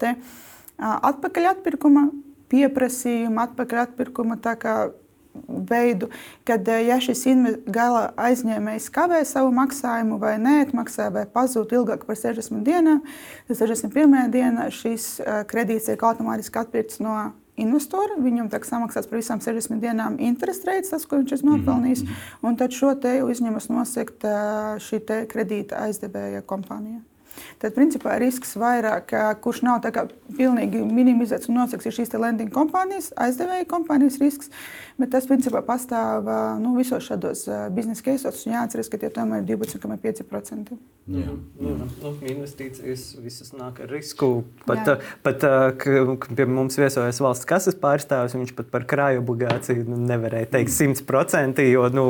atpakaļ 0.79 1.51
atpirkuma 1.55 2.09
pieprasījumu, 2.49 3.39
atpakaļ 3.43 3.83
atpirkuma 3.83 4.39
veidu, 5.47 6.09
kad 6.47 6.67
ja 6.67 6.97
šis 7.01 7.25
gala 7.69 8.09
aizņēmējs 8.19 8.89
kavē 8.93 9.21
savu 9.27 9.51
maksājumu 9.55 10.17
vai 10.21 10.35
neatmaksā 10.41 11.09
vai 11.13 11.25
pazūd 11.29 11.75
ilgāk 11.77 12.05
par 12.07 12.17
60 12.17 12.65
dienām, 12.65 13.03
tad 13.47 13.61
61. 13.61 14.31
dienā 14.33 14.69
šis 14.73 15.19
kredīts 15.51 15.89
tiek 15.89 16.03
automātiski 16.03 16.63
atpirkts 16.63 16.99
no 17.03 17.15
investoru. 17.59 18.19
Viņam 18.23 18.49
tiek 18.53 18.65
samaksāts 18.65 19.09
par 19.09 19.19
visām 19.21 19.43
60 19.43 19.83
dienām 19.83 20.17
interesi 20.19 20.67
reizes, 20.69 20.93
tas, 20.93 21.05
ko 21.05 21.21
viņš 21.21 21.35
ir 21.37 21.45
nopelnījis. 21.51 22.03
Mm 22.03 22.09
-hmm. 22.09 22.49
Un 22.49 22.57
tad 22.57 22.71
šo 22.71 22.95
te 22.95 23.19
uzņemas 23.23 23.69
nosegt 23.69 24.25
šī 24.87 25.03
kredīta 25.27 25.85
aizdevēja 25.85 26.41
kompānija. 26.41 27.01
Tad 27.61 27.75
principā 27.77 28.17
risks 28.21 28.55
vairāk, 28.59 29.13
kurš 29.43 29.63
nav 29.67 29.81
pilnīgi 30.37 30.83
minimizēts 30.83 31.49
un 31.49 31.59
nosakts, 31.61 31.89
ir 31.89 31.95
šīs 31.95 32.13
lending 32.19 32.51
kompānijas, 32.53 33.11
aizdevēja 33.17 33.67
kompānijas 33.69 34.19
risks. 34.21 34.53
Bet 34.99 35.13
tas 35.13 35.27
principā 35.29 35.61
pastāv 35.63 36.27
nu, 36.59 36.73
visos 36.75 37.05
šādos 37.07 37.45
biznesa 37.71 38.03
keisos. 38.03 38.41
Jāatcerās, 38.49 38.89
ka 38.91 38.99
tie 38.99 39.07
tomēr 39.15 39.45
ir 39.45 39.55
12,5%. 39.55 40.75
Jā, 41.09 41.31
jā. 41.63 41.75
Nu, 42.03 42.11
investīcijas 42.19 43.05
visas 43.23 43.53
nāk 43.55 43.79
ar 43.85 43.89
risku. 43.89 44.43
Pat, 44.67 44.83
jā. 44.83 44.97
pat 45.25 45.45
ka 46.21 46.35
pie 46.35 46.45
mums 46.49 46.75
viesojas 46.77 47.21
valsts 47.23 47.47
kases 47.49 47.77
pārstāvis, 47.79 48.35
viņš 48.37 48.51
pat 48.57 48.69
par 48.73 48.85
krāju 48.89 49.23
obligāciju 49.23 49.87
nu, 49.87 50.01
nevarēja 50.09 50.51
teikt 50.57 50.75
100%. 50.75 51.63
Jo, 51.69 51.87
nu, 51.95 52.05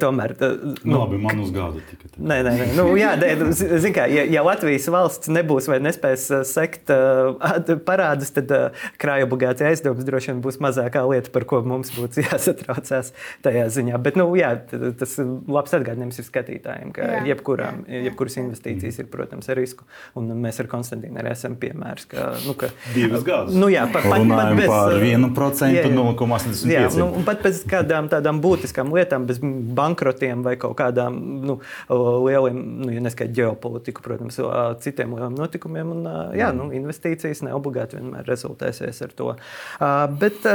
tomēr, 0.00 0.34
nu, 0.80 0.96
labi, 0.96 1.20
man 1.22 1.44
uz 1.44 1.52
gada 1.54 1.84
tikai. 1.90 2.10
Nē, 2.16 2.40
nē, 2.46 2.56
nē. 2.62 2.70
Nu, 2.78 2.88
jā, 2.98 3.12
nu, 3.20 3.50
zin, 3.52 3.92
kā, 3.94 4.08
ja, 4.10 4.24
ja 4.32 4.42
Latvijas 4.54 4.86
valsts 4.92 5.30
nebūs 5.32 5.66
vai 5.70 5.80
nespēs 5.82 6.28
sekt 6.46 6.90
parādus, 7.86 8.30
tad 8.36 8.52
krāju 9.02 9.26
obligācija 9.28 9.72
aizdevums 9.72 10.06
droši 10.06 10.32
vien 10.32 10.42
būs 10.44 10.60
mazākā 10.62 11.02
lieta, 11.10 11.32
par 11.34 11.46
ko 11.50 11.60
mums 11.66 11.90
būtu 11.96 12.22
jāsatraucās 12.28 13.12
tajā 13.44 13.66
ziņā. 13.74 13.98
Bet 14.04 14.18
nu, 14.20 14.28
jā, 14.38 14.52
tas 14.70 15.16
ir 15.20 15.30
labs 15.50 15.74
atgādinājums 15.76 16.20
ir 16.20 16.28
skatītājiem, 16.28 16.92
ka 16.94 17.08
jā, 17.08 17.22
jebkurām, 17.32 17.82
jā, 17.88 17.98
jā, 17.98 18.04
jebkuras 18.08 18.38
investīcijas 18.44 19.00
ir, 19.02 19.08
protams, 19.12 19.50
ar 19.50 19.58
risku. 19.58 19.88
Un 20.18 20.30
mēs 20.44 20.60
ar 20.62 20.70
Konstantīnu 20.70 21.20
arī 21.20 21.32
esam 21.34 21.56
piemērs. 21.60 22.06
Ka, 22.10 22.30
nu, 22.46 22.54
ka, 22.58 22.70
Divas 22.94 23.26
gadus. 23.26 23.58
Nu, 23.58 23.68
jā, 23.72 23.84
pat, 23.90 24.06
pat, 24.06 24.24
pat 24.30 24.54
bez, 24.58 24.70
par 24.70 24.96
1% 24.98 25.90
0,85%. 25.98 27.00
Nu, 27.00 27.24
pat 27.26 27.42
bez 27.44 27.62
kādām 27.68 28.08
tādām 28.12 28.40
būtiskām 28.44 28.94
lietām, 28.94 29.26
bez 29.28 29.40
bankrotiem 29.42 30.44
vai 30.46 30.56
kaut 30.60 30.76
kādām 30.78 31.18
nu, 31.44 31.58
lieliem, 31.90 32.62
nu, 32.84 32.90
ja 32.94 33.02
neskaidrs 33.04 33.34
ģeopolitiku, 33.34 34.04
protams, 34.04 34.38
citiem 34.84 35.14
lieliem 35.16 35.38
notikumiem. 35.38 35.94
Un, 35.96 36.10
jā, 36.38 36.50
nu, 36.56 36.68
investīcijas 36.76 37.44
neobligāti 37.46 37.98
vienmēr 37.98 38.28
rezultēsies 38.28 39.02
ar 39.06 39.14
to. 39.18 39.30
Bet, 40.20 40.46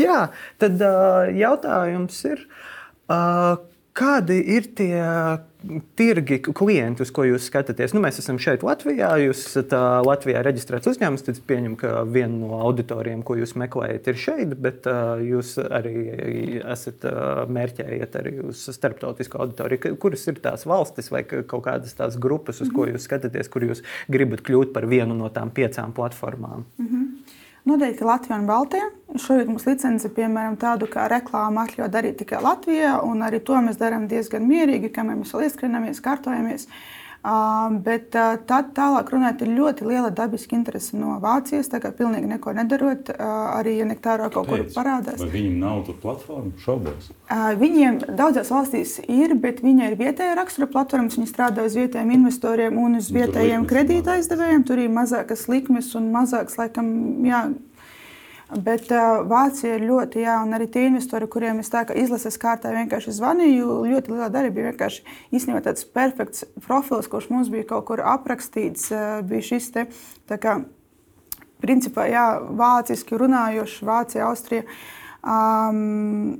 jā, 0.00 0.20
tad 0.62 0.84
jautājums 1.36 2.22
ir, 2.30 2.46
kādi 3.96 4.40
ir 4.56 4.70
tie 4.76 5.02
tirgi, 5.98 6.38
klienti, 6.46 7.04
uz 7.04 7.12
ko 7.14 7.24
jūs 7.26 7.48
skatāties? 7.50 7.94
Nu, 7.96 8.02
mēs 8.04 8.20
esam 8.22 8.38
šeit 8.42 8.64
Latvijā, 8.66 9.10
jūs 9.24 9.42
esat 9.48 9.74
Latvijā 10.06 10.42
reģistrēts 10.46 10.90
uzņēmums, 10.92 11.24
tad 11.26 11.40
pieņemu, 11.48 11.78
ka 11.80 12.04
viena 12.08 12.34
no 12.40 12.60
auditoriem, 12.66 13.24
ko 13.26 13.38
jūs 13.40 13.56
meklējat, 13.58 14.10
ir 14.12 14.20
šeit, 14.20 14.54
bet 14.62 14.88
jūs 15.26 15.56
arī 15.64 16.60
esat 16.62 17.06
mērķējat 17.56 18.18
arī 18.22 18.34
uz 18.50 18.66
starptautisko 18.76 19.42
auditoriju. 19.44 19.96
Kuras 20.02 20.26
ir 20.30 20.40
tās 20.44 20.66
valstis 20.68 21.12
vai 21.14 21.24
kaut 21.28 21.64
kādas 21.66 21.96
tās 21.98 22.18
grupas, 22.20 22.62
uz 22.64 22.72
ko 22.74 22.88
jūs 22.90 23.08
skatāties, 23.08 23.50
kur 23.52 23.66
jūs 23.68 23.84
gribat 24.12 24.44
kļūt 24.46 24.74
par 24.76 24.88
vienu 24.90 25.16
no 25.18 25.30
tām 25.34 25.52
piecām 25.54 25.94
platformām? 25.96 26.66
Mm 26.78 26.88
-hmm. 26.88 27.05
Noteikti 27.66 28.06
Latvija 28.06 28.38
un 28.38 28.44
Baltija. 28.46 28.90
Šobrīd 29.18 29.48
mums 29.50 29.64
licence, 29.66 30.10
piemēram, 30.14 30.54
tādu 30.60 30.86
kā 30.90 31.08
reklāmu 31.10 31.64
atļauj 31.64 31.88
darīt 31.90 32.20
tikai 32.20 32.38
Latvijā, 32.44 33.00
un 33.02 33.24
arī 33.26 33.40
to 33.42 33.58
mēs 33.64 33.80
darām 33.80 34.06
diezgan 34.10 34.46
mierīgi, 34.46 34.92
kamēr 34.94 35.18
mēs 35.18 35.34
vēl 35.34 35.48
ieskrienamies, 35.48 36.02
kārtojamies. 36.04 36.68
Uh, 36.68 37.05
Bet 37.86 38.12
tad 38.12 38.68
tālāk 38.76 39.08
runājot, 39.10 39.40
ir 39.42 39.54
ļoti 39.56 39.86
liela 39.88 40.10
dabiska 40.14 40.54
interese 40.54 40.94
no 40.94 41.16
Vācijas. 41.22 41.66
Tā 41.72 41.80
kā 41.82 41.90
pilnīgi 41.96 42.28
neko 42.30 42.52
nedarot, 42.54 43.10
arī 43.18 43.78
ja 43.80 43.86
nektārā 43.88 44.28
kaut 44.34 44.46
kur 44.46 44.62
parādās. 44.74 45.18
Vai 45.24 45.30
viņiem 45.32 45.56
nav 45.58 45.80
tur 45.88 45.98
platforma 46.02 46.52
šaubos? 46.62 47.10
Viņiem 47.62 47.98
daudzās 48.18 48.52
valstīs 48.54 48.96
ir, 49.10 49.34
bet 49.42 49.62
viņi 49.64 49.88
ir 49.90 49.98
vietējā 49.98 50.36
rakstura 50.38 50.70
platformas. 50.70 51.18
Viņi 51.18 51.32
strādā 51.32 51.66
uz 51.66 51.74
vietējiem 51.78 52.14
investoriem 52.20 52.78
un 52.78 53.00
uz 53.00 53.10
vietējiem 53.14 53.66
kredīta 53.66 54.20
aizdevējiem. 54.20 54.66
Tur 54.68 54.84
ir 54.84 54.92
mazākas 54.94 55.48
likmes 55.50 55.90
un 55.98 56.12
mazāks, 56.14 56.58
laikam, 56.60 56.86
jā, 57.26 57.42
Bet 58.46 58.92
uh, 58.94 59.24
Vācija 59.26 59.74
ir 59.74 59.82
ļoti, 59.88 60.20
jā, 60.22 60.36
un 60.46 60.54
arī 60.54 60.68
tie 60.70 60.84
investori, 60.86 61.26
kuriem 61.26 61.58
es 61.58 61.70
tā 61.72 61.82
kā 61.88 61.96
izlases 61.98 62.38
kārtā 62.38 62.70
vienkārši 62.70 63.16
zvanīju, 63.16 63.80
ļoti 63.90 64.12
lielā 64.12 64.28
daļa 64.30 64.52
bija 64.54 64.68
vienkārši 64.68 65.02
īstenībā 65.34 65.64
tāds 65.64 65.82
perfekts 65.90 66.44
profils, 66.62 67.10
kurš 67.10 67.26
mums 67.32 67.50
bija 67.50 67.66
kaut 67.72 67.88
kur 67.88 68.04
aprakstīts. 68.06 68.86
Uh, 68.94 69.18
bija 69.26 69.48
šis 69.48 69.66
te, 69.74 69.88
tā 70.30 70.38
kā, 70.38 70.60
principā, 71.64 72.06
jā, 72.12 72.26
vāciski 72.54 73.18
runājošs, 73.18 73.80
Vācija, 73.88 74.30
Austrija. 74.30 74.62
Um, 75.26 76.38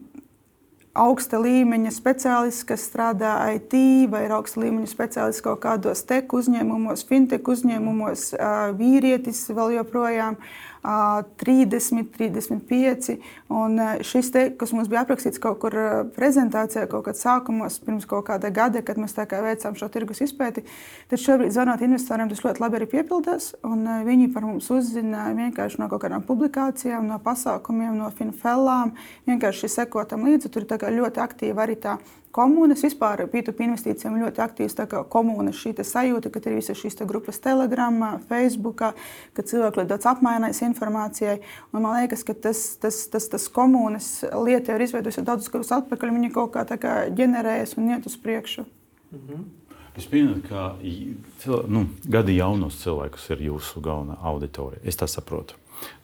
augsta 0.97 1.39
līmeņa 1.41 1.93
speciālists, 1.95 2.65
kas 2.69 2.87
strādā 2.89 3.35
IT, 3.57 3.75
vai 4.13 4.25
ir 4.27 4.35
augsta 4.37 4.63
līmeņa 4.63 4.91
speciālists 4.91 5.45
kaut 5.45 5.61
kādos 5.65 6.03
tech 6.09 6.33
uzņēmumos, 6.37 7.05
fintech 7.09 7.51
uzņēmumos, 7.53 8.31
vīrietis 8.79 9.45
vēl 9.53 9.77
joprojām. 9.81 10.39
30, 10.87 12.11
35. 12.17 13.17
Un 13.53 13.81
šis 14.07 14.31
te, 14.35 14.45
kas 14.59 14.73
mums 14.77 14.91
bija 14.93 15.03
aprakstīts 15.05 15.41
kaut 15.43 15.59
kur 15.63 15.75
prezentācijā, 16.17 16.87
kaut 16.91 17.09
kad 17.09 17.19
sākumos, 17.19 17.81
pirms 17.83 18.07
kaut 18.09 18.27
kāda 18.29 18.53
gada, 18.55 18.83
kad 18.87 19.01
mēs 19.01 19.17
kā 19.17 19.41
veicām 19.43 19.77
šo 19.79 19.89
tirgus 19.93 20.23
izpēti, 20.25 20.65
tad 21.11 21.23
šobrīd 21.23 21.55
zvanot 21.55 21.83
investoriem, 21.87 22.31
tas 22.31 22.45
ļoti 22.45 22.63
labi 22.63 22.81
arī 22.81 22.91
piepildās. 22.95 23.53
Viņi 24.07 24.31
par 24.35 24.47
mums 24.47 24.71
uzzina 24.75 25.29
vienkārši 25.37 25.83
no 25.83 25.91
kaut 25.93 26.05
kādām 26.05 26.27
publikācijām, 26.27 27.09
no 27.11 27.19
pasākumiem, 27.23 27.97
no 27.99 28.13
finfellām. 28.15 28.95
Vienkārši 29.27 29.73
sekotam 29.73 30.27
līdzi. 30.29 30.53
Tur 30.53 30.69
ir 30.69 31.01
ļoti 31.01 31.23
aktīva 31.23 31.67
arī 31.67 31.79
tā 31.83 31.99
komunas. 32.37 32.85
Vispār 32.85 33.25
P2P 33.33 33.67
investīcijām 33.67 34.19
ļoti 34.21 34.43
aktīvs 34.45 34.79
komunas 35.13 35.59
šī 35.59 35.75
sajūta, 35.81 36.31
ka 36.33 36.45
ir 36.45 36.59
visas 36.61 36.79
šīs 36.79 37.01
grupas 37.09 37.41
Telegram, 37.43 37.99
Facebook, 38.29 38.85
ka 39.33 39.43
cilvēki 39.43 39.83
ļoti 39.83 39.91
daudz 39.95 40.09
apmainās 40.13 40.63
informācijai. 40.67 41.39
Un 41.73 41.85
man 41.85 42.01
liekas, 42.03 42.25
ka 42.27 42.37
tas, 42.47 42.65
tas, 42.83 43.03
tas, 43.13 43.29
tas 43.33 43.49
komunas 43.53 44.11
lieta 44.47 44.77
ir 44.77 44.87
izveidojusies 44.87 45.27
daudzus 45.27 45.53
gadus 45.53 45.75
atpakaļ. 45.81 46.17
Viņi 46.17 46.35
kaut 46.37 46.53
kā, 46.57 46.67
kā 46.81 46.97
ģenerējas 47.17 47.79
un 47.81 47.95
iet 47.95 48.09
uz 48.09 48.19
priekšu. 48.21 48.67
-hmm. 49.29 49.47
Es 49.97 50.05
pieņemu, 50.13 50.43
ka 50.45 50.75
nu, 51.73 51.87
gadi 52.05 52.37
jaunos 52.37 52.77
cilvēkus 52.83 53.31
ir 53.33 53.47
jūsu 53.49 53.81
galvenā 53.81 54.19
auditorija. 54.21 54.83
Es 54.85 54.99
tā 55.01 55.09
saprotu. 55.09 55.57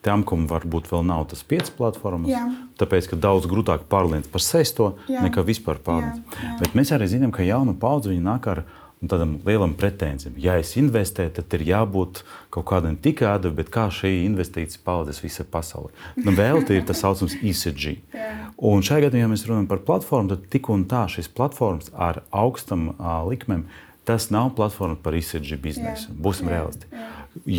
Tām, 0.03 0.25
kam 0.27 0.45
varbūt 0.51 0.89
vēl 0.91 1.05
nav 1.07 1.25
tas 1.31 1.43
piecas 1.47 1.71
platformas, 1.73 2.31
jā. 2.31 2.43
tāpēc, 2.79 3.07
ka 3.11 3.19
daudz 3.19 3.47
grūtāk 3.49 3.87
pārliecināt 3.91 4.29
par 4.33 4.43
sesto 4.43 4.93
jā. 5.07 5.23
nekā 5.23 5.45
vispār 5.47 5.79
pārliecināt. 5.83 6.59
Bet 6.59 6.77
mēs 6.77 6.91
arī 6.95 7.07
zinām, 7.11 7.31
ka 7.35 7.45
jauna 7.47 7.75
paudze 7.79 8.15
nāk 8.19 8.49
ar 8.51 8.65
tādam 9.07 9.37
lielam 9.45 9.73
pretenzijam. 9.75 10.35
Ja 10.39 10.55
es 10.59 10.73
investēju, 10.79 11.33
tad 11.37 11.55
ir 11.57 11.65
jābūt 11.67 12.21
kaut 12.53 12.65
kādam 12.69 12.95
tik 12.99 13.23
ādam, 13.27 13.55
bet 13.57 13.71
kā 13.73 13.89
šī 13.91 14.11
investīcija 14.23 14.83
palīdzēs 14.85 15.23
visai 15.23 15.45
pasaulē. 15.51 15.91
Nu, 16.23 16.35
vēl 16.37 16.63
tie 16.67 16.79
ir 16.79 16.85
tas 16.87 17.01
saucamais 17.03 17.35
ECG. 17.41 17.97
Un 18.63 18.85
šajā 18.85 19.07
gadījumā, 19.07 19.27
ja 19.27 19.31
mēs 19.33 19.47
runājam 19.49 19.69
par 19.71 19.83
platformu, 19.87 20.35
tad 20.35 20.47
tik 20.53 20.69
un 20.73 20.85
tā 20.89 21.05
šīs 21.11 21.31
platformas 21.35 21.91
ar 21.93 22.23
augstam 22.31 22.93
uh, 22.93 23.19
likmēm, 23.27 23.65
tas 24.07 24.29
nav 24.35 24.53
platforma 24.57 24.99
par 24.99 25.17
ECG 25.19 25.57
biznesu. 25.63 26.15
Būsim 26.15 26.51
realisti. 26.51 26.87
Jā. 26.91 27.09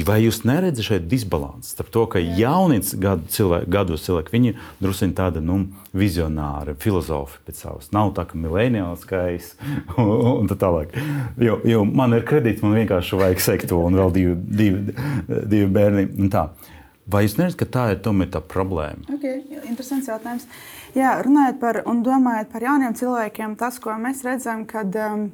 Vai 0.07 0.21
jūs 0.23 0.45
neredzat 0.47 0.87
šeit 0.87 1.07
disbalansu 1.11 1.73
starp 1.73 1.89
to, 1.95 2.05
ka 2.13 2.21
jaunības 2.23 2.93
gadu 3.03 3.27
cilvēki, 3.35 3.71
gados 3.75 4.05
cilvēki, 4.07 4.31
viņi 4.31 4.53
drusku 4.79 5.09
tādi 5.19 5.43
nu, 5.43 5.57
vizionāri, 5.95 6.77
filozofi 6.83 7.41
pēc 7.49 7.65
savas. 7.65 7.91
Nav 7.95 8.13
tā, 8.15 8.23
ka 8.31 8.39
mileniāls 8.39 9.03
skais 9.03 9.51
un, 9.99 10.13
un 10.45 10.51
tā 10.51 10.59
tālāk. 10.63 10.95
Jo, 11.43 11.59
jo 11.67 11.83
man 11.91 12.15
ir 12.15 12.27
kredīts, 12.29 12.63
man 12.63 12.79
vienkārši 12.79 13.19
vajag 13.19 13.43
sektu 13.43 13.81
un 13.83 13.99
vēl 13.99 14.15
divi, 14.15 14.39
divi, 14.63 14.97
divi 15.27 15.67
bērni. 15.75 16.07
Vai 17.11 17.27
jūs 17.27 17.35
neredzat, 17.37 17.59
ka 17.61 17.67
tā 17.69 17.89
ir 17.93 18.03
tomēr 18.05 18.31
tā 18.33 18.41
problēma? 18.41 19.05
Okay, 19.19 19.43
interesants 19.67 20.07
jautājums. 20.09 20.47
Jā, 20.95 21.19
runājot 21.27 21.59
par 21.61 21.83
un 21.91 22.05
domājot 22.07 22.55
par 22.55 22.65
jauniem 22.65 22.95
cilvēkiem, 22.97 23.59
tas, 23.61 23.83
ko 23.83 23.99
mēs 24.01 24.23
redzam, 24.25 24.63
kad 24.71 24.95
um, 25.03 25.27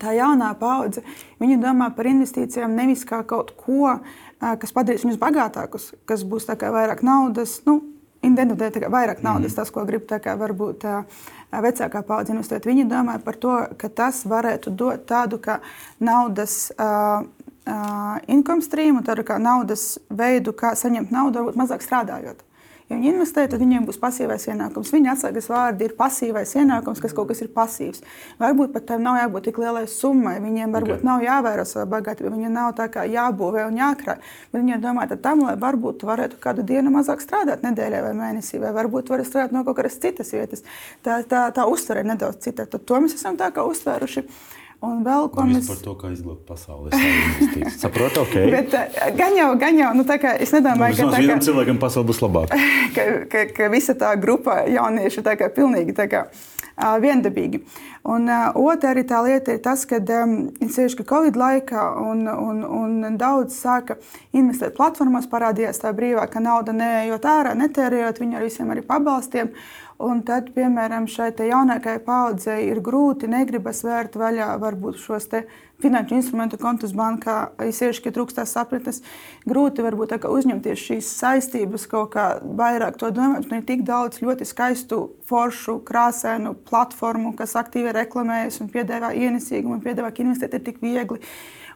tā 0.00 0.14
jaunā 0.16 0.52
paudze, 0.58 1.04
viņi 1.42 1.60
domā 1.62 1.90
par 1.96 2.08
investīcijām 2.10 2.76
nevis 2.76 3.04
kā 3.08 3.22
kaut 3.28 3.54
ko, 3.58 3.98
kas 4.40 4.74
padarīs 4.74 5.06
viņus 5.06 5.20
bagātākus, 5.22 5.92
kas 6.08 6.24
būs 6.26 6.48
vairāk 6.48 7.04
naudas. 7.06 7.60
Nu, 7.68 7.82
Identitāte 8.24 8.80
vairāk 8.88 9.18
naudas, 9.20 9.52
mm. 9.52 9.56
tas, 9.58 9.68
ko 9.68 9.82
grib 9.84 10.06
kā, 10.08 10.32
varbūt 10.40 10.78
tā, 10.80 11.02
vecākā 11.60 12.00
paudze 12.08 12.32
investēt. 12.32 12.64
Viņi 12.64 12.86
domā 12.88 13.18
par 13.20 13.36
to, 13.36 13.52
ka 13.76 13.90
tas 13.92 14.22
varētu 14.24 14.72
dot 14.72 15.04
tādu 15.10 15.36
kā 15.44 15.58
naudas 16.00 16.72
uh, 16.72 17.20
uh, 17.20 18.16
income 18.32 18.64
streamu, 18.64 19.04
tādu 19.04 19.26
kā 19.28 19.36
naudas 19.36 19.98
veidu, 20.08 20.54
kā 20.56 20.72
saņemt 20.72 21.12
naudu, 21.12 21.42
varbūt 21.42 21.60
mazāk 21.60 21.84
strādājot. 21.84 22.40
Ja 22.94 23.00
viņi 23.00 23.10
investē, 23.10 23.44
tad 23.50 23.58
viņiem 23.58 23.86
būs 23.88 23.96
pasīvais 23.98 24.44
ienākums. 24.52 24.92
Viņa 24.94 25.14
atslēgas 25.14 25.48
vārdi 25.50 25.88
ir 25.88 25.94
pasīvais 25.98 26.52
ienākums, 26.60 27.00
kas 27.02 27.14
kaut 27.16 27.26
kas 27.30 27.40
ir 27.42 27.50
pasīvs. 27.54 28.04
Varbūt 28.38 28.70
pat 28.74 28.86
tam 28.86 29.02
nav 29.02 29.18
jābūt 29.18 29.48
tik 29.48 29.58
lielai 29.58 29.82
summai. 29.90 30.36
Viņiem 30.44 30.74
varbūt 30.74 31.00
okay. 31.00 31.08
nav 31.08 31.24
jāvēro 31.24 31.64
savu 31.66 31.88
bagātību, 31.90 32.30
viņiem 32.36 32.54
nav 32.54 32.74
tā 32.78 32.86
kā 32.94 33.02
jābūvē 33.10 33.66
un 33.66 33.80
jākrāj. 33.80 34.22
Bet 34.52 34.62
viņi 34.62 34.80
domā 34.84 35.08
tam, 35.14 35.42
lai 35.48 35.56
varbūt 35.58 36.02
tu 36.02 36.10
varētu 36.10 36.38
kādu 36.42 36.62
dienu 36.66 36.94
mazāk 36.94 37.24
strādāt 37.24 37.66
nedēļā 37.66 38.04
vai 38.06 38.14
mēnesī, 38.18 38.62
vai 38.62 38.70
varbūt 38.76 39.10
vari 39.10 39.26
strādāt 39.26 39.56
no 39.56 39.64
kaut 39.66 39.80
kādas 39.80 39.98
citas 39.98 40.30
vietas. 40.34 40.62
Tā, 41.02 41.22
tā, 41.26 41.48
tā 41.54 41.66
uztvere 41.66 42.04
ir 42.04 42.12
nedaudz 42.12 42.46
cita. 42.46 42.68
Tad 42.70 42.86
to 42.86 43.02
mēs 43.02 43.18
esam 43.18 43.40
tā 43.40 43.50
kā 43.54 43.66
uztvēruši. 43.66 44.28
Un 44.84 45.04
vēl 45.06 45.28
ko 45.32 45.44
Nevis 45.48 45.62
mēs. 45.64 45.70
par 45.70 45.82
to, 45.84 45.94
kā 46.00 46.10
izglābt 46.12 46.44
pasauli. 46.48 46.90
Saprotu, 47.82 48.24
ok. 48.24 48.34
Bet, 48.52 48.74
uh, 48.76 49.06
gan 49.18 49.36
jau, 49.38 49.52
gan 49.60 49.78
jau, 49.80 49.92
nu, 49.96 50.04
tā 50.08 50.18
kā 50.22 50.34
es 50.40 50.52
nedomāju, 50.54 50.98
ka 50.98 51.04
Vismaz 51.04 51.14
tā 51.14 51.20
kā, 51.20 51.22
vienam 51.24 51.44
cilvēkam 51.48 51.80
pasaule 51.82 52.10
būs 52.10 52.20
labāka. 52.24 52.58
ka, 52.96 53.06
ka, 53.32 53.46
ka 53.56 53.70
visa 53.72 53.96
tā 53.98 54.12
grupa 54.20 54.62
jauniešu 54.70 55.24
tā 55.26 55.38
kā 55.40 55.48
pilnīgi 55.54 55.96
tā 55.96 56.08
kā, 56.12 56.26
uh, 56.28 56.96
viendabīgi. 57.02 57.62
Un 58.04 58.28
uh, 58.28 58.50
otra 58.60 58.92
arī 58.92 59.06
tā 59.08 59.22
lieta 59.24 59.54
ir 59.54 59.62
tas, 59.64 59.86
ka 59.88 59.96
um, 60.02 60.34
sevišķi 60.60 61.00
ka 61.00 61.06
Covid 61.14 61.38
laikā 61.40 61.84
un, 62.04 62.26
un, 62.28 62.60
un 62.64 63.16
daudz 63.20 63.56
sāka 63.56 63.96
investēt 64.36 64.76
platformās, 64.76 65.30
parādījās 65.30 65.80
tā 65.80 65.94
brīvā, 65.96 66.26
ka 66.28 66.42
nauda 66.44 66.74
neejot 66.76 67.24
ārā, 67.24 67.54
netērējot 67.56 68.20
viņu 68.20 68.38
ar 68.40 68.44
visiem 68.44 68.74
arī 68.74 68.84
pabalstiem. 68.84 69.54
Un 70.02 70.24
tad, 70.26 70.48
piemēram, 70.56 71.04
šai 71.06 71.30
jaunākajai 71.46 72.00
paudzei 72.02 72.64
ir 72.66 72.80
grūti, 72.82 73.28
negribas 73.30 73.84
vērt 73.86 74.16
vaļā 74.18 74.56
varbūt 74.58 74.98
šos 74.98 75.28
finanšu 75.84 76.16
instrumentu 76.16 76.58
kontus 76.58 76.94
bankā, 76.96 77.52
īpaši, 77.62 78.02
ka 78.02 78.12
trūkstās 78.14 78.54
sapratnes. 78.56 79.02
Grūti 79.46 79.84
varbūt 79.86 80.16
kā 80.18 80.30
uzņemties 80.34 80.82
šīs 80.88 81.10
saistības, 81.20 81.86
kaut 81.90 82.10
kā 82.16 82.26
vairāk 82.42 82.98
to 82.98 83.12
domāt. 83.14 83.46
Un 83.46 83.60
ir 83.60 83.66
tik 83.68 83.84
daudz 83.86 84.18
ļoti 84.24 84.48
skaistu, 84.50 85.00
foršu, 85.30 85.78
krāsainu 85.86 86.56
platformu, 86.66 87.34
kas 87.38 87.54
aktīvi 87.60 87.94
reklamējas 87.94 88.64
un 88.64 88.72
piedāvā 88.74 89.14
ienesīgumu 89.14 89.78
un 89.78 89.84
piedāvā, 89.84 90.10
investēt 90.24 90.58
ir 90.58 90.66
tik 90.66 90.82
viegli. 90.82 91.22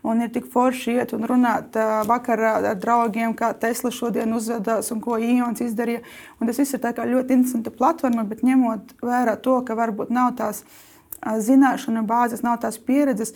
Un 0.09 0.25
ir 0.25 0.33
tik 0.33 0.47
forši 0.49 0.95
iet 0.97 1.13
un 1.13 1.27
runāt 1.29 1.77
vakarā 2.09 2.55
ar 2.73 2.81
draugiem, 2.81 3.35
kā 3.37 3.53
Tesla 3.61 3.93
šodien 3.93 4.33
uzvedās 4.33 4.89
un 4.95 5.05
ko 5.05 5.19
Ions 5.21 5.61
izdarīja. 5.61 6.01
Un 6.41 6.49
tas 6.49 6.61
viss 6.63 6.77
ir 6.79 6.83
ļoti 6.83 7.37
interesanta 7.37 7.75
platforma, 7.75 8.25
bet 8.25 8.45
ņemot 8.47 9.01
vērā 9.05 9.37
to, 9.45 9.61
ka 9.69 9.77
varbūt 9.77 10.15
nav 10.15 10.37
tās 10.41 10.65
zināšanu 11.19 12.05
bāzes, 12.07 12.45
nav 12.47 12.61
tās 12.63 12.79
pieredzes. 12.79 13.35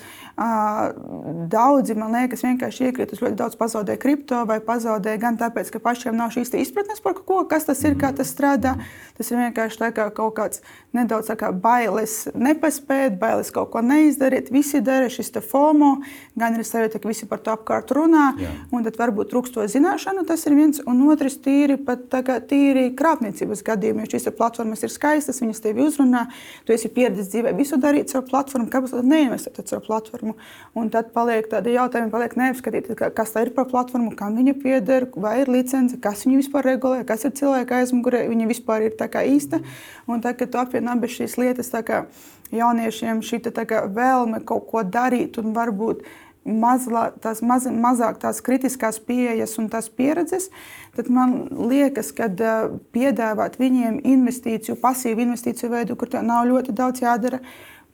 Daudzi, 1.52 1.96
man 1.98 2.14
liekas, 2.14 2.44
vienkārši 2.46 2.88
iekrīt 2.88 3.14
uz 3.14 3.22
ļoti 3.24 3.38
daudz 3.40 3.58
pazaudēja 3.58 4.00
kripto 4.02 4.44
vai 4.46 4.60
pazaudēja 4.62 5.20
gan 5.24 5.38
tāpēc, 5.40 5.72
ka 5.74 5.82
pašiem 5.82 6.16
nav 6.16 6.30
šīs 6.34 6.54
izpratnes 6.62 7.02
par 7.02 7.18
ko, 7.18 7.42
kas 7.50 7.66
tas 7.66 7.82
ir, 7.82 7.98
kā 7.98 8.12
tas 8.14 8.30
strādā. 8.30 8.76
Tas 9.18 9.32
ir 9.32 9.42
vienkārši 9.42 9.90
kā 9.96 10.08
kaut 10.14 10.36
kāds 10.38 10.62
nedaudz 10.96 11.30
bailes 11.62 12.28
nepaspēt, 12.34 13.16
bailes 13.20 13.50
kaut 13.54 13.70
ko 13.72 13.82
neizdarīt. 13.84 14.50
Visi 14.52 14.80
dara 14.84 15.08
šis 15.12 15.32
FOMO, 15.48 15.96
gan 16.38 16.56
ir 16.56 16.66
sajūta, 16.66 17.00
ka 17.00 17.08
visi 17.08 17.26
par 17.28 17.40
to 17.40 17.54
apkārt 17.54 17.90
runā, 17.96 18.32
Jā. 18.40 18.50
un 18.72 18.84
tad 18.84 18.98
varbūt 19.00 19.32
trūksto 19.32 19.64
zināšanu, 19.68 20.26
tas 20.28 20.44
ir 20.46 20.56
viens, 20.56 20.82
un 20.86 21.00
otrs 21.08 21.38
tīri, 21.42 21.78
pat 21.80 22.04
kā, 22.26 22.38
tīri 22.48 22.90
krāpniecības 22.98 23.64
gadījumi, 23.66 24.04
jo 24.04 24.12
šīs 24.12 24.28
platformas 24.36 24.84
ir 24.84 24.92
skaistas, 24.92 25.40
viņas 25.42 25.62
tevi 25.64 25.86
uzrunā, 25.86 26.26
tu 26.66 26.76
esi 26.76 26.90
pieredzējis 26.92 27.32
dzīvē 27.32 27.54
visu 27.56 27.78
darīt 27.80 28.12
caur 28.12 28.26
platformu, 28.28 28.68
kāpēc 28.72 28.94
tad 28.96 29.08
neinvestēt 29.08 29.62
caur 29.72 29.84
platformu. 29.86 30.36
Un 30.78 30.90
tad 30.92 31.12
paliek 31.16 31.48
tādi 31.50 31.76
jautājumi, 31.76 32.12
paliek 32.12 32.36
neapskatīti, 32.38 32.96
kas 33.16 33.34
tā 33.34 33.46
ir 33.46 33.52
par 33.56 33.68
platformu, 33.70 34.12
kam 34.16 34.36
viņa 34.38 34.54
pieder, 34.62 35.08
vai 35.16 35.38
ir 35.42 35.52
licence, 35.52 35.96
kas 36.02 36.26
viņu 36.26 36.42
vispār 36.42 36.68
regulē, 36.72 37.02
kas 37.08 37.26
ir 37.28 37.34
cilvēka 37.38 37.82
aizmugurē, 37.82 38.24
viņa 38.30 38.48
vispār 38.50 38.88
ir 38.88 38.96
tā 38.98 39.08
kā 39.12 39.24
īsta. 39.28 39.62
Un 40.10 40.22
tā, 40.24 40.32
apvieno 40.82 40.98
abas 40.98 41.14
šīs 41.14 41.38
lietas, 41.38 41.70
kā 41.86 42.06
jauniešiem 42.52 43.22
šī 43.22 43.40
kā 43.66 43.86
vēlme 43.86 44.44
kaut 44.44 44.68
ko 44.70 44.82
darīt 44.82 45.38
un 45.38 45.54
varbūt 45.54 46.02
mazlā, 46.44 47.12
tās 47.22 47.40
maz, 47.42 47.66
mazāk 47.66 48.18
tās 48.18 48.42
kritiskās 48.42 48.98
pieejas 48.98 49.58
un 49.58 49.68
tās 49.70 49.88
pieredzes, 49.88 50.50
tad 50.96 51.08
man 51.08 51.48
liekas, 51.70 52.12
ka 52.12 52.26
uh, 52.26 52.80
piedāvāt 52.92 53.58
viņiem 53.60 54.00
investīciju, 54.02 54.80
pasīvu 54.82 55.22
investīciju 55.22 55.70
veidu, 55.70 55.96
kur 55.96 56.10
nav 56.20 56.48
ļoti 56.50 56.74
daudz 56.74 57.02
jādara. 57.02 57.38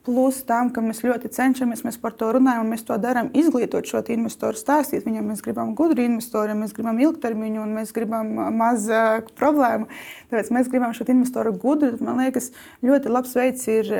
Plus 0.07 0.37
tam, 0.47 0.69
ka 0.71 0.81
mēs 0.83 1.01
ļoti 1.03 1.29
cenšamies, 1.35 1.83
mēs 1.83 1.97
par 1.99 2.13
to 2.17 2.29
runājam, 2.37 2.63
un 2.63 2.71
mēs 2.73 2.85
to 2.87 2.95
darām, 3.01 3.27
izglītot 3.35 3.89
šo 3.89 3.99
investoru, 4.15 4.55
stāstīt 4.57 5.03
viņam, 5.05 5.27
mēs 5.27 5.43
gribam 5.43 5.73
gudru 5.75 6.05
investoru, 6.05 6.55
mēs 6.55 6.71
gribam 6.77 7.01
ilgtermiņu, 7.03 7.65
un 7.65 7.75
mēs 7.75 7.91
gribam 7.95 8.31
maz 8.55 8.87
uh, 8.87 9.19
problēmu. 9.39 9.89
Tāpēc 10.31 10.53
mēs 10.55 10.71
gribam 10.71 10.95
šo 10.95 11.09
investoru 11.11 11.51
gudru. 11.59 11.99
Man 11.99 12.23
liekas, 12.23 12.53
ļoti 12.85 13.11
labs 13.11 13.35
veids 13.35 13.67
ir 13.67 13.91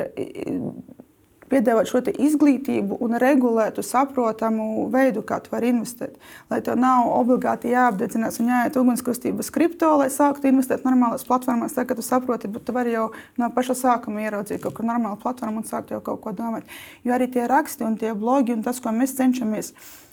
piedāvāt 1.50 1.90
šo 1.90 2.00
izglītību 2.10 2.98
un 3.04 3.16
regulētu, 3.20 3.84
saprotamu 3.86 4.86
veidu, 4.92 5.22
kā 5.26 5.40
tu 5.42 5.52
vari 5.52 5.72
investēt. 5.74 6.16
Lai 6.50 6.60
tev 6.64 6.78
nav 6.80 7.10
obligāti 7.14 7.72
jāapdedzinās 7.74 8.40
un 8.42 8.52
jāiet 8.52 8.78
ugunskustības 8.80 9.50
kripto, 9.54 9.92
lai 10.00 10.10
sāktu 10.14 10.50
investēt 10.50 10.86
normālās 10.88 11.26
platformās, 11.28 11.76
tā, 11.76 11.86
ka 11.88 11.98
tu 11.98 12.04
saproti, 12.06 12.50
bet 12.50 12.66
tu 12.66 12.76
vari 12.76 12.94
jau 12.94 13.10
no 13.40 13.50
paša 13.54 13.78
sākuma 13.82 14.24
ieraudzīt 14.26 14.62
kaut 14.64 14.78
kādu 14.78 14.92
normālu 14.92 15.20
platformu 15.22 15.62
un 15.62 15.68
sākt 15.68 15.94
jau 15.94 16.02
kaut 16.04 16.22
ko 16.24 16.34
domāt. 16.36 16.70
Jo 17.04 17.16
arī 17.16 17.30
tie 17.32 17.48
raksti 17.50 17.86
un 17.86 17.98
tie 18.00 18.14
blogi 18.14 18.56
un 18.56 18.62
tas, 18.66 18.80
ko 18.82 18.94
mēs 18.94 19.18
cenšamies 19.18 19.74
darīt 19.74 20.09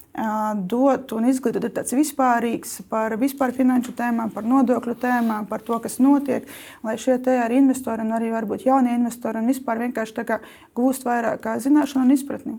dot 0.66 1.12
un 1.14 1.28
izglītot 1.30 1.68
ir 1.68 1.74
tāds 1.76 1.94
vispārīgs 1.94 2.80
par 2.90 3.14
vispār 3.22 3.54
finanšu 3.54 3.94
tēmām, 3.98 4.32
par 4.34 4.48
nodokļu 4.50 4.96
tēmām, 5.02 5.46
par 5.46 5.62
to, 5.62 5.78
kas 5.84 6.00
notiek, 6.02 6.48
lai 6.84 6.98
šie 6.98 7.20
te 7.22 7.38
arī 7.38 7.60
investori 7.62 8.02
un 8.02 8.16
arī 8.18 8.32
varbūt 8.34 8.66
jaunie 8.66 8.96
investori 8.98 9.38
un 9.38 9.52
vispār 9.52 9.84
vienkārši 9.86 10.40
gūst 10.76 11.06
vairāk 11.06 11.46
zināšanu 11.62 12.06
un 12.06 12.16
izpratni. 12.18 12.58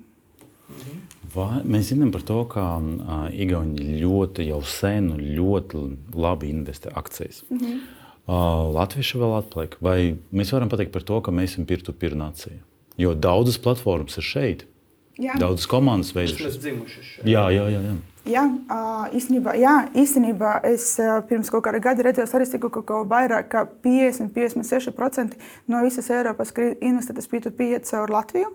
Vai, 1.34 1.60
mēs 1.68 1.90
zinām 1.92 2.12
par 2.14 2.22
to, 2.24 2.38
ka 2.48 2.64
uh, 2.78 3.26
Igauni 3.34 3.98
ļoti 4.00 4.48
jau 4.48 4.62
sen, 4.64 5.10
ļoti 5.36 5.82
labi 6.16 6.48
investē 6.54 6.92
akcijas. 6.94 7.42
Mm 7.50 7.58
-hmm. 7.58 7.80
uh, 8.26 8.74
Latvieši 8.74 9.18
vēl 9.18 9.38
atpaliek. 9.38 9.76
Vai 9.80 10.16
mēs 10.32 10.52
varam 10.52 10.68
pateikt 10.68 10.92
par 10.92 11.02
to, 11.02 11.20
ka 11.20 11.30
mēs 11.30 11.52
esam 11.52 11.66
peer-to-peer 11.66 12.16
nācija? 12.16 12.62
Jo 12.98 13.14
daudzas 13.14 13.58
platformas 13.58 14.16
ir 14.16 14.24
šeit. 14.24 14.66
Jā. 15.18 15.34
Daudzas 15.38 15.66
komandas 15.66 16.12
veidojušās. 16.14 17.18
Jā, 17.26 17.48
jā, 17.50 17.66
jā. 17.74 17.82
jā. 17.82 17.96
Jā, 18.28 18.44
īstenībā, 19.16 19.54
jā, 19.56 19.74
īstenībā 19.96 20.58
es 20.68 20.90
pirms 21.30 21.48
kaut 21.52 21.64
kāda 21.64 21.80
gada 21.80 22.04
redzēju 22.04 22.28
statistiku, 22.28 22.68
ka 22.72 22.82
kaut 22.84 23.08
vairāk 23.08 23.48
kā 23.54 23.62
50-56% 23.84 25.38
no 25.72 25.80
visas 25.86 26.10
Eiropas 26.12 26.52
investētas 26.58 27.30
P2P 27.30 27.70
iet 27.72 27.88
caur 27.88 28.12
Latviju. 28.12 28.50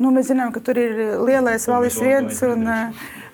Nu, 0.00 0.10
mēs 0.16 0.30
zinām, 0.30 0.48
ka 0.50 0.62
tur 0.64 0.78
ir 0.80 0.96
lielais 1.28 1.66
valis 1.68 1.98
viens 2.00 2.38
un, 2.48 2.64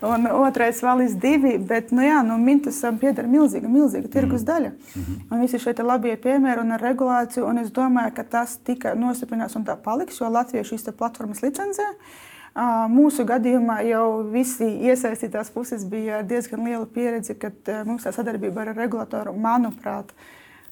un 0.05 0.29
otrais 0.35 0.83
valis 0.83 1.15
divi, 1.23 1.55
bet 1.63 1.93
nu, 1.95 2.03
jā, 2.03 2.21
nu, 2.27 2.37
Mintusam 2.43 2.99
pieder 2.99 3.29
milzīga, 3.31 3.71
milzīga 3.71 4.11
tirgus 4.13 4.43
mm. 4.43 4.49
daļa. 4.51 4.73
Mm 4.75 5.03
-hmm. 5.03 5.25
Un 5.31 5.45
visi 5.47 5.63
šie 5.63 5.75
labie 5.79 6.17
piemēri 6.17 6.61
un 6.61 6.73
ar 6.75 6.83
regulāciju, 6.83 7.47
un 7.47 7.63
es 7.63 7.71
domāju, 7.71 8.15
ka 8.17 8.25
tas 8.25 8.59
tikai 8.59 8.97
nostiprinās 8.99 9.57
un 9.57 9.65
tā 9.65 9.77
paliks, 9.77 10.21
jo 10.21 10.29
Latvija 10.29 10.65
šīs 10.65 10.91
platformas 10.99 11.43
licencē. 11.43 11.87
Uh, 11.87 12.27
Mūsu 12.57 13.27
gadījumā 13.29 13.83
jau 13.85 14.23
visi 14.33 14.65
iesaistītās 14.89 15.51
puses 15.53 15.83
bija 15.85 16.23
diezgan 16.25 16.63
liela 16.65 16.87
pieredze, 16.89 17.35
kad 17.37 17.69
mums 17.85 18.07
tā 18.07 18.15
sadarbība 18.17 18.63
ar 18.63 18.71
regulatoru, 18.79 19.35
manuprāt, 19.37 20.15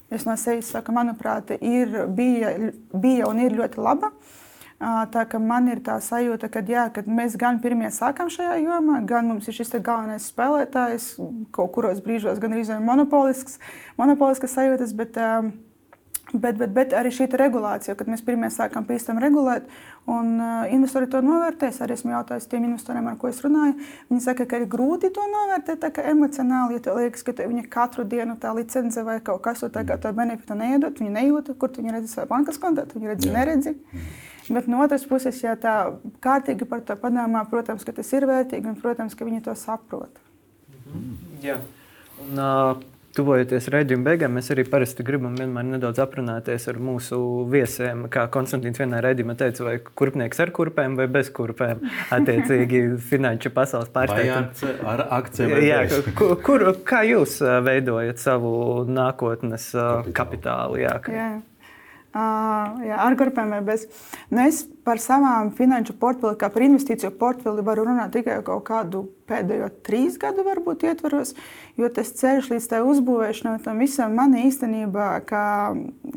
es 0.09 0.25
no 0.25 0.33
sevis 0.33 0.71
saku, 0.73 0.95
manuprāt, 0.95 1.53
ir, 1.61 1.93
bija, 2.09 2.55
bija 2.89 3.29
un 3.29 3.43
ir 3.43 3.53
ļoti 3.59 3.85
laba. 3.85 4.09
Tā 5.13 5.21
kā 5.29 5.39
man 5.39 5.69
ir 5.71 5.79
tā 5.85 5.99
sajūta, 6.03 6.49
ka, 6.51 6.59
jā, 6.67 6.89
kad 6.93 7.05
mēs 7.07 7.37
gan 7.39 7.61
pirmie 7.63 7.87
sākam 7.95 8.27
šajā 8.33 8.57
jomā, 8.59 8.97
gan 9.07 9.29
mums 9.29 9.45
ir 9.47 9.55
šis 9.55 9.77
galvenais 9.77 10.25
spēlētājs, 10.33 11.13
kaut 11.55 11.71
kuros 11.77 12.01
brīžos 12.03 12.41
gan 12.43 12.57
arī 12.57 12.81
monopolisks, 12.83 13.55
monopolisks 14.01 14.57
sajūtas, 14.57 14.91
bet 14.97 15.21
uh, 15.21 15.47
Bet, 16.35 16.57
bet, 16.59 16.71
bet 16.75 16.93
arī 16.97 17.11
šī 17.15 17.29
regulācija, 17.39 17.93
kad 17.95 18.09
mēs 18.11 18.23
pirmie 18.25 18.49
sākām 18.51 18.83
pīstam 18.87 19.19
regulēt, 19.23 19.67
un 20.11 20.33
uh, 20.41 20.65
investori 20.73 21.07
to 21.11 21.21
novērtēs. 21.23 21.77
Arī 21.83 21.95
esmu 21.95 22.11
jautājis 22.11 22.49
tiem 22.51 22.65
investoriem, 22.67 23.07
ar 23.07 23.15
ko 23.21 23.29
es 23.31 23.39
runāju. 23.45 23.77
Viņi 24.09 24.23
saka, 24.25 24.47
ka 24.49 24.59
ir 24.59 24.67
grūti 24.71 25.11
to 25.15 25.23
novērtēt 25.31 25.85
emocionāli, 26.03 26.81
ja 26.81 26.95
liekas, 26.97 27.23
ka 27.23 27.35
viņi 27.39 27.67
katru 27.71 28.03
dienu 28.09 28.35
tā 28.41 28.51
licence 28.57 29.03
vai 29.05 29.19
kaut 29.23 29.43
kas 29.45 29.63
tāds, 29.63 29.95
to 30.03 30.13
benefitu 30.17 30.57
neiedot. 30.59 30.99
Viņi 30.99 31.13
nejūta, 31.15 31.55
kur 31.59 31.71
viņi 31.77 31.95
redz 31.95 32.17
savā 32.17 32.27
bankas 32.33 32.59
kontā, 32.61 32.87
viņi 32.91 33.13
redz, 33.13 33.29
neredzi. 33.31 33.75
Bet 34.49 34.67
no 34.69 34.81
otras 34.83 35.05
puses, 35.09 35.39
ja 35.41 35.55
tā 35.57 35.75
kārtīgi 36.21 36.67
par 36.69 36.83
to 36.85 36.97
padomā, 36.99 37.45
protams, 37.49 37.85
ka 37.85 37.95
tas 37.95 38.11
ir 38.13 38.27
vērtīgi 38.29 38.69
un, 38.69 38.75
protams, 38.81 39.15
ka 39.17 39.25
viņi 39.25 39.45
to 39.47 39.55
saprot. 39.57 40.19
Mhm. 40.91 41.15
Jā. 41.45 41.61
Un, 42.25 42.37
uh, 42.39 42.83
Tuvojoties 43.15 43.69
raidījuma 43.71 44.09
beigām, 44.09 44.35
mēs 44.35 44.51
arī 44.51 44.65
parasti 44.67 45.05
gribam 45.07 45.37
nedaudz 45.39 46.01
aprunāties 46.03 46.67
ar 46.71 46.79
mūsu 46.83 47.19
viesiem. 47.51 48.05
Kā 48.11 48.25
Konstantīns 48.31 48.81
vienā 48.81 48.99
raidījumā 49.05 49.37
teica, 49.39 49.63
vai 49.69 49.77
kurpnieks 49.79 50.41
ar 50.43 50.51
kurpēm 50.55 50.97
vai 50.99 51.07
bez 51.11 51.31
kurpēm. 51.35 51.85
Attiecīgi, 52.15 52.83
finanšu 53.11 53.53
pasaules 53.55 53.91
pārstāvjiem. 53.95 54.51
Ar 54.91 55.05
akcijiem. 55.21 55.57
Jā, 55.63 55.81
kur, 56.19 56.35
kur, 56.43 56.67
kā 56.87 57.05
jūs 57.07 57.39
veidojat 57.65 58.19
savu 58.21 58.83
nākotnes 58.89 59.71
kapitālu? 59.71 60.35
kapitālu 60.35 60.81
jā, 60.83 60.95
jā. 61.09 61.29
Jā, 62.15 62.95
ar 63.03 63.15
grupēm 63.19 63.49
vai 63.51 63.59
bez. 63.65 63.81
Nu, 64.31 64.45
es 64.47 64.61
par 64.87 65.01
savām 65.03 65.49
finanšu 65.57 65.97
portfeli, 65.99 66.37
kā 66.39 66.47
par 66.53 66.63
investīciju 66.63 67.11
portfeli, 67.19 67.65
varu 67.65 67.83
runāt 67.89 68.13
tikai 68.15 68.37
kaut 68.45 68.63
kādu 68.69 69.01
pēdējo 69.27 69.67
trīs 69.83 70.15
gadu 70.21 70.45
varbūt 70.47 70.85
ietvaros, 70.87 71.33
jo 71.75 71.89
tas 71.91 72.13
ceļš 72.15 72.53
līdz 72.53 72.69
tai 72.71 72.79
uzbūvēšanai 72.87 73.57
tam 73.65 73.83
visam 73.83 74.15
man 74.15 74.37
īstenībā, 74.39 75.09
kā, 75.27 75.47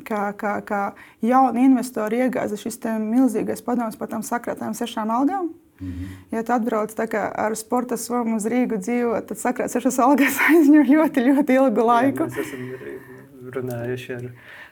kā, 0.06 0.22
kā, 0.38 0.54
kā 0.68 0.82
jauni 1.24 1.66
investori 1.66 2.22
iegāza 2.28 2.60
šis 2.60 2.78
milzīgais 3.02 3.64
padoms 3.66 3.98
par 3.98 4.14
tām 4.14 4.22
sakrātām 4.22 4.78
sešām 4.78 5.10
algām. 5.10 5.50
Mm 5.80 5.88
-hmm. 5.88 6.36
Ja 6.36 6.42
tu 6.42 6.52
atbrauc 6.52 6.94
ar 7.34 7.56
sporta 7.56 7.96
somu 7.96 8.36
uz 8.36 8.46
Rīgu 8.46 8.78
dzīvot, 8.78 9.26
tad 9.26 9.38
sakrāt 9.38 9.70
sešas 9.70 9.98
algas 9.98 10.38
aizņem 10.50 10.86
ļoti, 10.86 11.26
ļoti 11.26 11.54
ilgu 11.54 11.84
laiku. 11.86 12.22
Jā, 12.22 13.17
runājuši 13.56 14.16
ar 14.18 14.30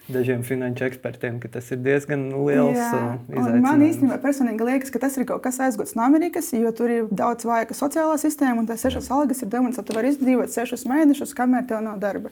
dažiem 0.08 0.42
finanšu 0.46 0.84
ekspertiem, 0.86 1.38
ka 1.42 1.48
tas 1.50 1.66
ir 1.74 1.80
diezgan 1.82 2.28
liels 2.30 2.78
uh, 2.78 3.16
izaicinājums. 3.26 3.64
Man 3.64 3.82
īstenībā 3.82 4.18
personīgi 4.22 4.68
liekas, 4.68 4.92
ka 4.94 5.00
tas 5.02 5.16
ir 5.18 5.26
kaut 5.26 5.42
kas 5.42 5.58
aizgūts 5.66 5.96
no 5.98 6.04
Amerikas, 6.06 6.52
jo 6.54 6.70
tur 6.76 6.92
ir 6.94 7.08
daudz 7.10 7.46
vājāka 7.48 7.74
sociālā 7.74 8.14
sistēma, 8.22 8.62
un 8.62 8.68
tas 8.70 8.84
sešas 8.86 9.10
algas 9.14 9.42
ir 9.42 9.50
demonstrēts, 9.50 9.82
ka 9.82 9.90
tu 9.90 9.98
vari 9.98 10.12
izdzīvot 10.14 10.54
sešus 10.54 10.86
mēnešus, 10.86 11.34
kamēr 11.38 11.66
tev 11.66 11.82
nav 11.86 11.98
darba. 12.02 12.30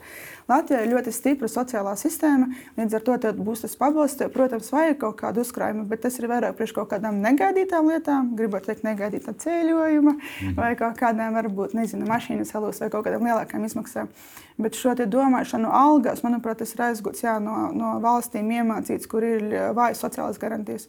Latvijā 0.51 0.85
ir 0.85 0.95
ļoti 0.95 1.15
stipra 1.17 1.51
sociālā 1.51 1.97
sistēma, 1.99 2.53
līdz 2.79 2.99
ar 3.01 3.07
to 3.09 3.35
būs 3.43 3.67
tas 3.67 3.75
pabalsts. 3.81 4.23
Protams, 4.35 4.71
vajag 4.75 5.01
kaut 5.03 5.19
kādu 5.25 5.43
uzkrājumu, 5.43 5.87
bet 5.91 6.05
tas 6.07 6.19
ir 6.21 6.29
vairāk 6.31 6.55
priekš 6.59 6.77
kaut 6.79 6.93
kādām 6.95 7.19
negaidītām 7.25 7.91
lietām, 7.91 8.33
gribot 8.39 8.67
teikt, 8.69 8.87
negaidītā 8.87 9.35
ceļojuma, 9.45 10.15
mhm. 10.15 10.57
vai 10.59 10.75
kaut 10.79 10.99
kādām, 11.01 11.35
varbūt, 11.41 11.75
nezinu, 11.75 12.07
mašīnas 12.11 12.55
salūs 12.55 12.83
vai 12.85 12.93
kaut 12.93 13.09
kādām 13.09 13.27
lielākām 13.27 13.67
izmaksām. 13.67 14.13
Bet 14.61 14.77
šo 14.79 14.93
domāšanu 14.95 15.71
algās, 15.75 16.23
manuprāt, 16.23 16.61
tas 16.63 16.75
ir 16.77 16.85
aizgūts 16.87 17.25
jā, 17.25 17.35
no, 17.43 17.73
no 17.75 17.97
valstīm 18.03 18.53
iemācīts, 18.55 19.09
kur 19.11 19.27
ir 19.27 19.49
vājas 19.75 20.05
sociālās 20.05 20.39
garantijas. 20.39 20.87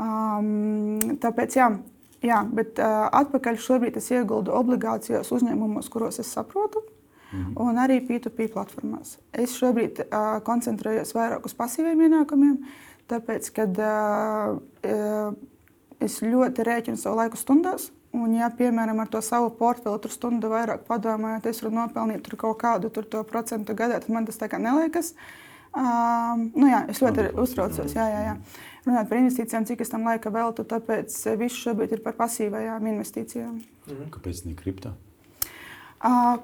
Um, 0.00 0.96
tāpēc, 1.20 1.58
jā, 1.58 1.70
jā 2.24 2.40
bet 2.56 2.80
uh, 2.80 3.06
atpakaļ 3.20 3.60
šobrīd 3.60 3.98
es 4.00 4.08
ieguldu 4.14 4.54
obligācijās 4.56 5.28
uzņēmumos, 5.36 5.90
kuros 5.92 6.22
es 6.24 6.32
saprotu. 6.32 6.86
Mhm. 7.32 7.52
Un 7.60 7.80
arī 7.82 7.98
P2P 8.06 8.48
platformās. 8.54 9.16
Es 9.34 9.56
šobrīd 9.58 10.00
uh, 10.06 10.38
koncentrējos 10.46 11.12
vairāk 11.16 11.44
uz 11.48 11.56
pasīviem 11.58 12.06
ienākumiem, 12.06 12.60
tāpēc, 13.10 13.50
ka 13.56 13.66
uh, 13.66 14.56
uh, 14.86 15.36
es 16.00 16.20
ļoti 16.24 16.66
rēķinu 16.66 17.00
savu 17.00 17.20
laiku 17.20 17.40
stundās. 17.40 17.90
Un, 18.16 18.36
ja, 18.38 18.48
piemēram, 18.54 19.00
ar 19.02 19.10
to 19.12 19.20
savu 19.24 19.50
portfeli 19.58 20.00
tur 20.00 20.12
stundu 20.14 20.48
vairāk 20.52 20.86
padomājot, 20.88 21.48
es 21.50 21.60
varu 21.62 21.74
nopelnīt 21.76 22.30
kaut 22.40 22.56
kādu 22.62 22.90
procentu 23.28 23.76
gadā, 23.76 24.00
tad 24.00 24.12
man 24.14 24.28
tas 24.28 24.40
tā 24.40 24.48
kā 24.48 24.60
neliekas. 24.62 25.12
Um, 25.76 26.46
nu 26.56 26.70
jā, 26.70 26.86
es 26.88 27.02
ļoti 27.04 27.28
uztraucos. 27.36 27.92
Jā, 27.92 28.06
jā, 28.08 28.22
jā. 28.30 28.36
Runāt 28.86 29.10
par 29.10 29.20
investīcijām, 29.20 29.66
cik 29.68 29.82
es 29.84 29.92
tam 29.92 30.06
laika 30.08 30.30
veltu, 30.32 30.64
tāpēc 30.64 31.12
viss 31.36 31.60
šobrīd 31.60 31.98
ir 31.98 32.04
par 32.04 32.16
pasīvajām 32.16 32.88
investīcijām. 32.94 33.58
Mhm. 33.90 34.08
Kāpēc 34.14 34.46
ne 34.46 34.56
kriptā? 34.56 34.94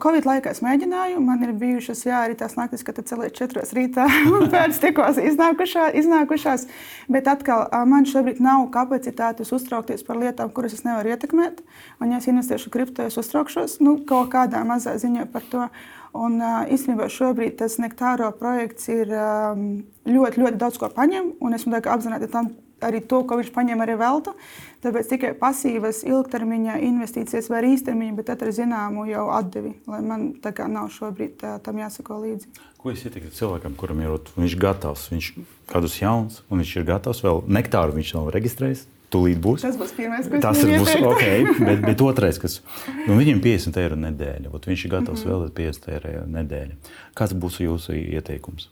Covid 0.03 0.25
laikā 0.25 0.55
es 0.55 0.63
mēģināju, 0.65 1.19
man 1.21 1.43
ir 1.45 1.53
bijušas 1.61 2.07
jā, 2.07 2.23
arī 2.25 2.35
tās 2.41 2.55
naktis, 2.57 2.81
kad 2.87 2.97
celēju 3.05 3.35
četros 3.37 3.75
rītā 3.77 4.07
un 4.33 4.49
pēc 4.53 4.79
tikos 4.81 5.21
iznākušā, 5.21 5.91
iznākušās. 6.01 6.65
Bet 7.13 7.29
atkal 7.29 7.67
man 7.89 8.09
šobrīd 8.09 8.41
nav 8.41 8.65
kapacitātes 8.73 9.53
uztraukties 9.53 10.07
par 10.09 10.17
lietām, 10.23 10.49
kuras 10.57 10.79
es 10.79 10.87
nevaru 10.89 11.13
ietekmēt. 11.13 11.61
Un, 12.01 12.15
ja 12.15 12.23
es 12.23 12.31
investēšu 12.33 12.73
kripto, 12.73 13.05
es 13.05 13.21
uztraukšos 13.21 13.77
nu, 13.85 13.99
kaut 14.09 14.33
kādā 14.33 14.65
mazā 14.65 14.97
ziņā 14.97 15.29
par 15.35 15.45
to. 15.53 15.69
Un, 16.17 16.41
īstenībā 16.73 17.13
šobrīd 17.13 17.61
tas 17.61 17.79
nektāro 17.81 18.33
projekts 18.37 18.89
ir 18.93 19.13
ļoti, 19.13 20.43
ļoti 20.43 20.59
daudz 20.61 20.81
ko 20.81 20.89
paņem, 20.97 21.35
esmu 21.57 21.81
apzināti 21.81 22.33
tam 22.33 22.55
arī 22.85 23.03
to, 23.07 23.23
ko 23.27 23.39
viņš 23.41 23.51
paņem 23.55 23.85
arī 23.85 23.97
veltu. 24.01 24.35
Tāpēc 24.83 25.13
tikai 25.13 25.33
pasīvas 25.39 26.03
ilgtermiņa 26.09 26.81
investīcijas 26.83 27.49
vai 27.53 27.63
īstermiņa, 27.71 28.17
bet 28.19 28.33
ar 28.35 28.51
zināmu 28.55 29.07
jau 29.07 29.29
atdevi, 29.31 29.77
lai 29.87 30.01
man 30.03 30.25
tā 30.43 30.51
kā 30.57 30.67
nav 30.71 30.91
šobrīd 30.91 31.37
tā, 31.39 31.53
tam 31.63 31.79
jāsako 31.79 32.19
līdzi. 32.25 32.51
Ko 32.83 32.91
es 32.91 33.05
ieteiktu 33.07 33.31
cilvēkam, 33.37 33.77
kuram 33.79 34.03
ir 34.03 34.17
viņš 34.35 34.57
gatavs, 34.59 35.07
viņš 35.13 35.29
kādus 35.71 36.01
jauns, 36.01 36.43
un 36.51 36.65
viņš 36.65 36.75
ir 36.81 36.89
gatavs 36.89 37.23
vēl 37.23 37.45
nektāru, 37.47 37.95
viņš 38.01 38.17
nav 38.19 38.33
reģistrējis. 38.35 38.89
Būs. 39.13 39.61
Tas 39.61 39.77
būs 39.77 39.91
pirmais, 39.93 40.25
kas 40.25 40.41
tas 40.41 40.61
būs. 40.65 40.95
Okay, 41.05 41.43
bet, 41.69 41.83
bet 41.85 42.01
otrais, 42.01 42.39
kas 42.41 42.63
nu, 43.05 43.19
viņam 43.19 43.43
50 43.45 43.77
eiro 43.83 43.99
nedēļa, 44.01 44.53
viņš 44.65 44.85
ir 44.87 44.93
gatavs 44.95 45.27
mm 45.27 45.29
-hmm. 45.29 45.43
vēl 45.43 45.51
50 45.59 45.91
eiro 45.93 46.23
nedēļa. 46.33 46.79
Kāds 47.13 47.37
būs 47.37 47.61
jūsu 47.61 47.93
ieteikums? 47.93 48.71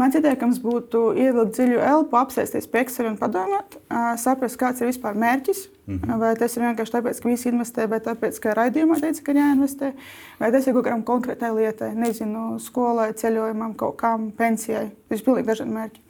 Mans 0.00 0.16
ieteikums 0.16 0.62
būtu 0.64 1.10
ievilkt 1.20 1.58
dziļu 1.58 1.80
elpu, 1.84 2.16
apsēsties 2.16 2.68
pie 2.72 2.80
Excel 2.86 3.10
un 3.10 3.18
padomāt, 3.20 3.76
saprast, 4.22 4.56
kāds 4.60 4.80
ir 4.80 4.88
vispār 4.88 5.18
mērķis. 5.18 5.66
Mm 5.90 5.98
-hmm. 5.98 6.18
Vai 6.22 6.34
tas 6.38 6.56
ir 6.56 6.62
vienkārši 6.62 6.94
tāpēc, 6.94 7.20
ka 7.20 7.28
visi 7.28 7.48
investē, 7.50 7.86
vai 7.90 7.98
tāpēc, 8.00 8.38
ka 8.40 8.54
raidījumā 8.54 9.00
teica, 9.00 9.22
ka 9.26 9.32
jāinvestē, 9.32 9.92
vai 10.40 10.52
tas 10.52 10.66
ir 10.66 10.74
kaut 10.74 10.84
kādam 10.86 11.02
konkrētai 11.04 11.50
lietai, 11.54 11.94
nezinu, 11.94 12.58
skolai, 12.58 13.12
ceļojumam, 13.12 13.74
kaut 13.74 13.96
kam, 13.96 14.30
pensijai. 14.30 14.90
Tas 15.08 15.20
ir 15.20 15.24
pilnīgi 15.24 15.46
dažādi 15.46 15.70
mērķi. 15.70 16.00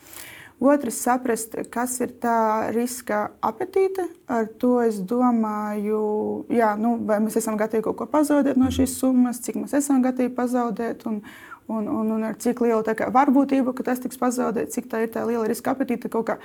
Otrs, 0.61 0.99
saprast, 1.01 1.55
kas 1.73 1.95
ir 2.05 2.11
tā 2.21 2.69
riska 2.75 3.31
apetīte. 3.41 4.05
Ar 4.29 4.45
to 4.61 4.83
es 4.85 4.99
domāju, 5.01 6.45
jā, 6.53 6.75
nu, 6.77 6.99
vai 7.09 7.17
mēs 7.25 7.39
esam 7.41 7.57
gatavi 7.57 7.83
kaut 7.83 7.97
ko 7.97 8.07
pazaudēt 8.07 8.61
no 8.61 8.69
šīs 8.69 8.99
summas, 9.01 9.41
cik 9.41 9.57
mēs 9.57 9.73
esam 9.79 10.03
gatavi 10.05 10.29
pazaudēt. 10.29 11.07
Un, 11.09 11.23
un, 11.71 11.89
un, 11.89 12.11
un 12.17 12.25
ar 12.29 12.39
cik 12.41 12.63
lielu 12.65 12.83
varbūtību, 13.15 13.75
ka 13.77 13.87
tas 13.87 14.03
tiks 14.03 14.19
pazaudēts, 14.21 14.75
cik 14.77 14.89
tā 14.91 15.05
ir 15.05 15.13
tā 15.15 15.25
liela 15.29 15.47
riska 15.49 15.75
apetīte, 15.75 16.11
kaut 16.13 16.27
kā 16.29 16.37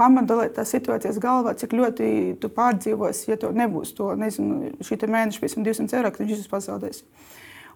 pamatdalēt 0.00 0.56
tās 0.58 0.74
situācijas 0.74 1.20
galvā, 1.22 1.54
cik 1.58 1.72
ļoti 1.76 2.10
tu 2.42 2.50
pārdzīvosi, 2.52 3.30
ja 3.32 3.38
tev 3.40 3.56
nebūs 3.56 3.94
to, 3.96 4.12
nezinu, 4.18 4.74
šī 4.84 5.00
mēneša 5.04 5.54
200 5.56 5.98
eiro, 5.98 6.12
ka 6.12 6.24
viņš 6.24 6.50
pazaudēs. 6.52 7.02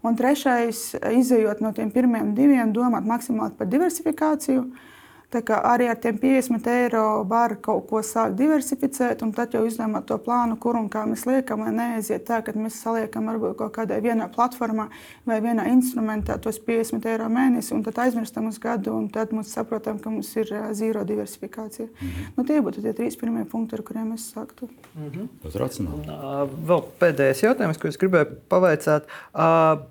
Un 0.06 0.14
trešais, 0.14 0.92
izējot 1.18 1.64
no 1.64 1.72
tiem 1.74 1.90
pirmiem 1.90 2.30
diviem, 2.36 2.70
domāt 2.72 3.08
maksimāli 3.08 3.56
par 3.58 3.66
diversifikāciju. 3.72 4.60
Uh, 4.62 4.84
Arī 5.28 5.90
ar 5.92 5.98
tiem 6.00 6.16
50 6.16 6.66
eiro 6.72 7.22
var 7.28 7.58
kaut 7.60 7.82
ko 7.90 8.00
sākt 8.00 8.38
diversificēt, 8.38 9.20
un 9.20 9.34
tad 9.36 9.52
jau 9.52 9.60
izlēmāt 9.68 10.06
to 10.08 10.16
plānu, 10.24 10.56
kur 10.56 10.78
un 10.80 10.86
kā 10.88 11.02
mēs 11.04 11.26
liekam, 11.28 11.66
lai 11.66 11.72
neaiziet 11.76 12.24
tā, 12.24 12.38
ka 12.40 12.54
mēs 12.56 12.78
saliekam 12.80 13.28
varbūt 13.28 13.58
kaut 13.58 13.74
kādā 13.74 13.98
vienā 14.00 14.30
platformā 14.32 14.86
vai 15.28 15.36
vienā 15.44 15.66
instrumentā 15.68 16.38
tos 16.40 16.56
50 16.64 17.04
eiro 17.12 17.26
mēnesi, 17.28 17.74
un 17.76 17.84
tad 17.84 18.00
aizmirstam 18.06 18.48
uz 18.48 18.56
gadu, 18.62 18.94
un 18.96 19.10
tad 19.12 19.34
mums 19.36 19.52
saprotam, 19.52 19.98
ka 20.00 20.08
mums 20.08 20.32
ir 20.40 20.48
zīro 20.72 21.04
diversifikācija. 21.04 21.90
Mm 21.90 22.08
-hmm. 22.08 22.32
nu, 22.36 22.44
tie 22.44 22.62
būtu 22.64 22.82
tie 22.82 22.96
trīs 22.96 23.20
pirmie 23.20 23.44
punkti, 23.44 23.76
ar 23.76 23.82
kuriem 23.82 24.12
es 24.14 24.32
sāktu. 24.32 24.70
Mm 24.96 25.10
-hmm. 25.10 25.28
Tas 25.42 25.54
ir 25.54 25.60
racionāli. 25.60 26.08
Uh, 26.08 26.48
vēl 26.68 26.82
pēdējais 27.00 27.42
jautājums, 27.42 27.78
ko 27.78 27.88
es 27.88 27.98
gribēju 27.98 28.26
pavaicāt. 28.48 29.04
Uh, 29.34 29.84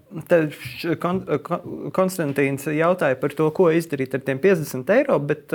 Kon 1.00 1.26
Konstantīns 1.91 2.63
jautāja 2.71 3.15
par 3.19 3.34
to, 3.36 3.50
ko 3.52 3.69
izdarīt 3.76 4.13
ar 4.15 4.19
tiem 4.19 4.39
50 4.39 4.89
eiro 4.89 5.19
bet. 5.28 5.46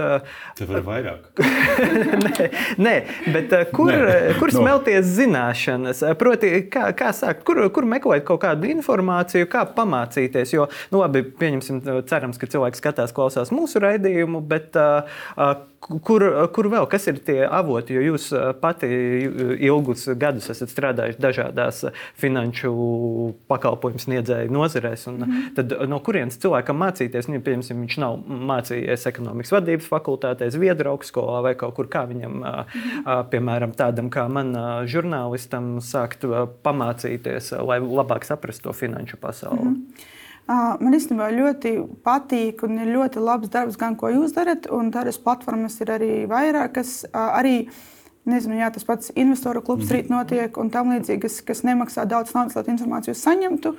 Tev 0.58 0.72
ir 0.72 0.84
vairāk. 0.86 1.42
nē, 2.26 2.48
nē, 2.82 2.94
bet 3.34 3.56
kur, 3.74 3.92
nē. 3.92 4.36
kur 4.40 4.52
smelties 4.54 5.06
no. 5.06 5.14
zināšanas? 5.18 6.04
Proti, 6.20 6.52
kā, 6.72 6.88
kā 6.98 7.10
sākt, 7.16 7.44
kur, 7.48 7.62
kur 7.74 7.88
meklēt 7.88 8.26
kaut 8.28 8.42
kādu 8.44 8.70
informāciju, 8.72 9.48
kā 9.52 9.64
pamācīties? 9.76 10.54
Jo, 10.54 10.68
nu, 10.92 11.02
labi, 11.02 11.24
pieņemsim, 11.42 11.82
cerams, 12.10 12.40
ka 12.40 12.50
cilvēks 12.52 12.82
skatās, 12.82 13.14
klausās 13.16 13.52
mūsu 13.54 13.82
raidījumu, 13.82 14.42
bet 14.52 14.78
uh, 14.80 15.22
Kur, 15.82 16.22
kur 16.54 16.68
vēl, 16.70 16.84
kas 16.86 17.08
ir 17.10 17.16
tie 17.26 17.40
avoti? 17.42 17.96
Jo 17.96 18.12
jūs 18.12 18.28
pati 18.62 18.86
ilgus 19.66 20.04
gadus 20.14 20.46
esat 20.52 20.70
strādājuši 20.70 21.18
dažādās 21.22 21.80
finanšu 22.22 22.70
pakalpojumu 23.50 24.02
sniedzēju 24.04 24.54
nozarēs. 24.54 25.08
Mm 25.10 25.24
-hmm. 25.24 25.48
Tad 25.56 25.74
no 25.90 25.98
kurienes 25.98 26.38
cilvēkam 26.38 26.78
mācīties? 26.78 27.28
Nu, 27.28 27.40
piemēram, 27.40 27.82
viņš 27.82 27.98
nav 27.98 28.20
mācījies 28.52 29.08
ekonomikas 29.10 29.52
vadības 29.52 29.90
fakultātē, 29.90 30.50
Zviedru 30.50 30.94
augstskolā 30.94 31.42
vai 31.42 31.54
kaut 31.54 31.74
kur 31.74 31.88
kā 31.88 32.06
viņam, 32.06 32.32
mm 32.32 32.42
-hmm. 32.44 33.28
piemēram, 33.30 33.74
tādam 33.74 34.10
kā 34.10 34.28
man, 34.28 34.54
žurnālistam, 34.86 35.80
sākt 35.80 36.24
pamācīties, 36.62 37.52
lai 37.66 37.80
labāk 37.80 38.24
saprastu 38.24 38.62
to 38.62 38.72
finanšu 38.72 39.16
pasauli. 39.16 39.64
Mm 39.64 39.74
-hmm. 39.74 40.21
Man 40.50 40.94
īstenībā 40.96 41.28
ļoti 41.32 41.76
patīk 42.02 42.64
un 42.66 42.80
ir 42.82 42.90
ļoti 42.96 43.22
labs 43.22 43.50
darbs, 43.52 43.78
gan 43.78 43.94
ko 43.98 44.10
jūs 44.10 44.34
darat. 44.34 44.66
Tādas 44.66 45.20
platformas 45.22 45.78
ir 45.80 45.92
arī 45.94 46.12
vairākas. 46.30 47.02
Arī 47.14 47.68
nezinu, 48.28 48.58
jā, 48.58 48.70
tas 48.74 48.86
pats 48.86 49.12
investoru 49.14 49.62
klubs 49.62 49.90
rīt 49.94 50.10
notiek 50.10 50.56
un 50.58 50.70
tam 50.74 50.90
līdzīgi, 50.94 51.22
kas, 51.22 51.38
kas 51.46 51.62
nemaksā 51.66 52.06
daudz 52.10 52.34
naudas, 52.34 52.58
lai 52.58 52.74
informāciju 52.74 53.14
saņemtu. 53.18 53.74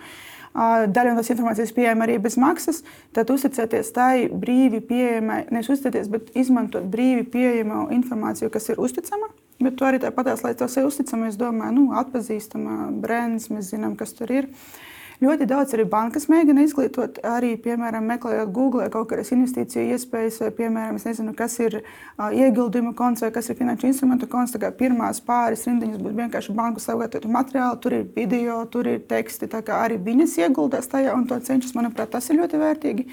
Daļa 0.54 1.12
no 1.12 1.18
tās 1.18 1.32
informācijas 1.34 1.74
pieejama 1.76 2.06
arī 2.06 2.16
bez 2.22 2.38
maksas. 2.40 2.84
Tad 3.16 3.32
uzticēties 3.34 3.90
tai 3.96 4.28
brīvi 4.30 4.80
pieejamai, 4.88 5.42
nevis 5.52 5.72
uzticēties, 5.74 6.12
bet 6.14 6.32
izmantot 6.38 6.86
brīvi 6.94 7.26
pieejamu 7.34 7.88
informāciju, 7.98 8.52
kas 8.54 8.70
ir 8.72 8.80
uzticama. 8.80 9.32
Bet 9.64 9.76
to 9.80 9.88
arī 9.90 10.00
tāpatās, 10.04 10.46
lai 10.46 10.54
tas 10.58 10.78
ir 10.78 10.88
uzticama, 10.88 11.32
es 11.32 11.40
domāju, 11.42 11.76
nu, 11.76 11.86
atpazīstama 11.98 12.92
brands, 13.04 13.50
mēs 13.54 13.74
zinām, 13.74 13.98
kas 13.98 14.14
tur 14.18 14.32
ir. 14.34 14.50
Uh, 14.50 14.93
Ļoti 15.24 15.46
daudz 15.48 15.72
arī 15.76 15.84
bankas 15.88 16.26
mēģina 16.28 16.64
izglītot, 16.66 17.20
arī, 17.24 17.54
piemēram, 17.62 18.04
meklējot 18.10 18.50
Google 18.52 18.88
kaut 18.92 19.08
kādas 19.12 19.30
investīciju 19.32 19.94
iespējas, 19.94 20.40
vai, 20.42 20.50
piemēram, 20.58 20.98
nezinu, 21.00 21.32
kas 21.38 21.56
ir 21.64 21.78
ieguldījuma 22.20 22.92
konts 22.98 23.24
vai 23.24 23.30
kas 23.32 23.48
ir 23.48 23.56
finanšu 23.60 23.88
instrumentu 23.88 24.28
konts. 24.28 24.58
Pirmās 24.80 25.22
pāris 25.24 25.64
rindiņas 25.70 26.02
būtu 26.02 26.18
vienkārši 26.18 26.58
banku 26.58 26.84
sagatavotu 26.84 27.32
materiālu, 27.32 27.80
tur 27.80 27.96
ir 28.02 28.04
video, 28.18 28.58
tur 28.74 28.90
ir 28.92 29.00
teksti. 29.08 29.48
Arī 29.78 30.02
viņas 30.10 30.36
ieguldās 30.44 30.92
tajā 30.92 31.16
un 31.16 31.24
to 31.30 31.40
cenšas. 31.40 31.78
Manuprāt, 31.78 32.12
tas 32.12 32.28
ir 32.28 32.42
ļoti 32.42 32.60
vērtīgi. 32.66 33.08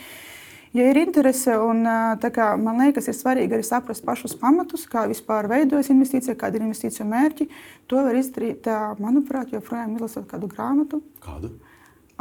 Ja 0.74 0.90
ir 0.90 0.98
interese, 1.04 1.54
un 1.62 1.86
kā, 2.22 2.50
man 2.58 2.82
liekas, 2.88 3.06
ir 3.10 3.18
svarīgi 3.18 3.54
arī 3.54 3.64
saprast 3.66 4.06
pašus 4.06 4.34
pamatus, 4.38 4.88
kā 4.90 5.06
vispār 5.10 5.46
veidojas 5.50 5.94
investīcija, 5.94 6.38
kāda 6.38 6.58
ir 6.58 6.66
investīciju 6.66 7.06
mērķi, 7.10 7.50
to 7.90 8.02
var 8.06 8.18
izdarīt, 8.18 8.66
manuprāt, 9.02 9.54
joprojām 9.54 9.98
izlasot 9.98 10.30
kādu 10.30 10.50
grāmatu. 10.50 11.04
Kādu? 11.22 11.54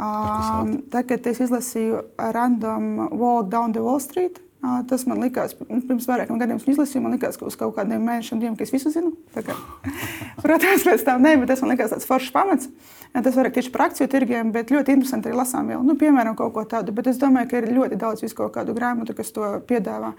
Um, 0.00 0.78
tagad 0.88 1.26
es 1.28 1.42
izlasīju 1.44 1.98
Random 2.32 3.10
Walk 3.10 3.50
Down 3.52 3.74
the 3.76 3.82
Wall 3.84 4.00
Street. 4.00 4.40
Tas 4.60 5.06
man 5.08 5.22
likās, 5.22 5.54
nu, 5.70 5.78
pirms 5.88 6.04
vairākiem 6.04 6.36
gadiem 6.40 6.58
izlasīju, 6.60 7.00
man 7.00 7.14
likās, 7.16 7.38
ka 7.40 7.46
uz 7.48 7.54
kaut 7.56 7.72
kādiem 7.78 8.02
mēnešiem, 8.04 8.42
diviem, 8.42 8.56
ka 8.58 8.66
es 8.66 8.72
visu 8.74 8.92
zinu. 8.92 9.14
Kā, 9.32 9.56
protams, 10.44 10.84
pēc 10.84 11.04
tam 11.06 11.24
ne, 11.24 11.32
bet 11.40 11.48
tas 11.48 11.62
man 11.64 11.72
likās 11.72 11.94
tāds 11.94 12.08
foršs 12.08 12.32
pamats. 12.34 12.68
Tas 13.14 13.38
vairāk 13.38 13.56
tieši 13.56 13.72
par 13.72 13.86
akciju 13.86 14.08
tirgiem, 14.12 14.52
bet 14.52 14.72
ļoti 14.72 14.98
interesanti 14.98 15.30
arī 15.30 15.40
lasām 15.40 15.72
vēl, 15.72 15.80
nu, 15.88 15.96
piemēram, 16.00 16.36
kaut 16.36 16.52
ko 16.56 16.66
tādu. 16.68 16.92
Bet 16.96 17.08
es 17.08 17.20
domāju, 17.20 17.48
ka 17.48 17.62
ir 17.62 17.70
ļoti 17.72 17.96
daudz 18.00 18.20
visu 18.24 18.36
kaut 18.36 18.52
kādu 18.58 18.76
grāmatu, 18.76 19.16
kas 19.16 19.32
to 19.32 19.48
piedāvā. 19.68 20.12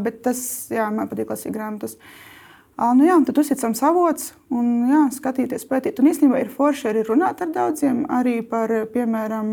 Bet 0.00 0.24
tas, 0.24 0.40
jā, 0.72 0.88
man 0.88 1.12
patīk 1.12 1.28
lasīt 1.36 1.52
grāmatas. 1.54 2.00
Nu, 2.78 3.02
jā, 3.02 3.16
tad 3.26 3.38
uzticams 3.42 3.80
avots 3.82 4.28
un 4.54 4.86
jā, 4.86 5.00
skatīties, 5.10 5.66
pētīt. 5.66 5.98
Un 5.98 6.12
īstenībā 6.12 6.44
ir 6.44 6.52
forši 6.52 6.92
arī 6.92 7.02
runāt 7.08 7.42
ar 7.42 7.50
daudziem, 7.50 8.04
arī 8.06 8.36
par, 8.46 8.70
piemēram, 8.94 9.50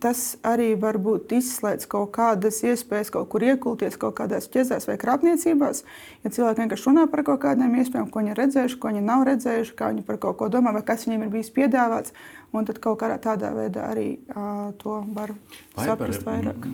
tas 0.00 0.20
arī 0.46 0.72
var 0.80 0.96
būt 1.02 1.34
izslēgts 1.36 1.88
kaut 1.90 2.10
kādas 2.16 2.62
iespējas, 2.64 3.12
kaut 3.12 3.28
kur 3.32 3.44
iekulties 3.44 3.98
kaut 4.00 4.16
kādās 4.18 4.48
ķezēs 4.52 4.88
vai 4.88 4.96
krāpniecībās. 5.00 5.82
Ja 6.24 6.32
cilvēki 6.32 6.64
vienkārši 6.64 6.88
runā 6.88 7.04
par 7.12 7.22
kaut 7.28 7.42
kādām 7.44 7.76
iespējām, 7.80 8.08
ko 8.10 8.22
viņi 8.22 8.32
ir 8.32 8.40
redzējuši, 8.40 8.78
ko 8.80 8.92
viņi 8.92 9.04
nav 9.04 9.26
redzējuši, 9.28 9.76
kā 9.76 9.92
viņi 9.92 10.06
par 10.08 10.20
kaut 10.22 10.40
ko 10.40 10.48
domā, 10.52 10.72
vai 10.76 10.82
kas 10.88 11.06
viņiem 11.06 11.26
ir 11.26 11.32
bijis 11.34 11.52
piedāvāts, 11.56 12.16
un 12.56 12.66
tad 12.68 12.80
kaut 12.82 12.98
kādā 13.02 13.20
tādā 13.22 13.52
veidā 13.56 13.86
arī 13.92 14.08
uh, 14.32 14.72
to 14.80 15.02
var 15.14 15.34
vai 15.76 15.86
saprast 15.92 16.26
vairāk. 16.26 16.66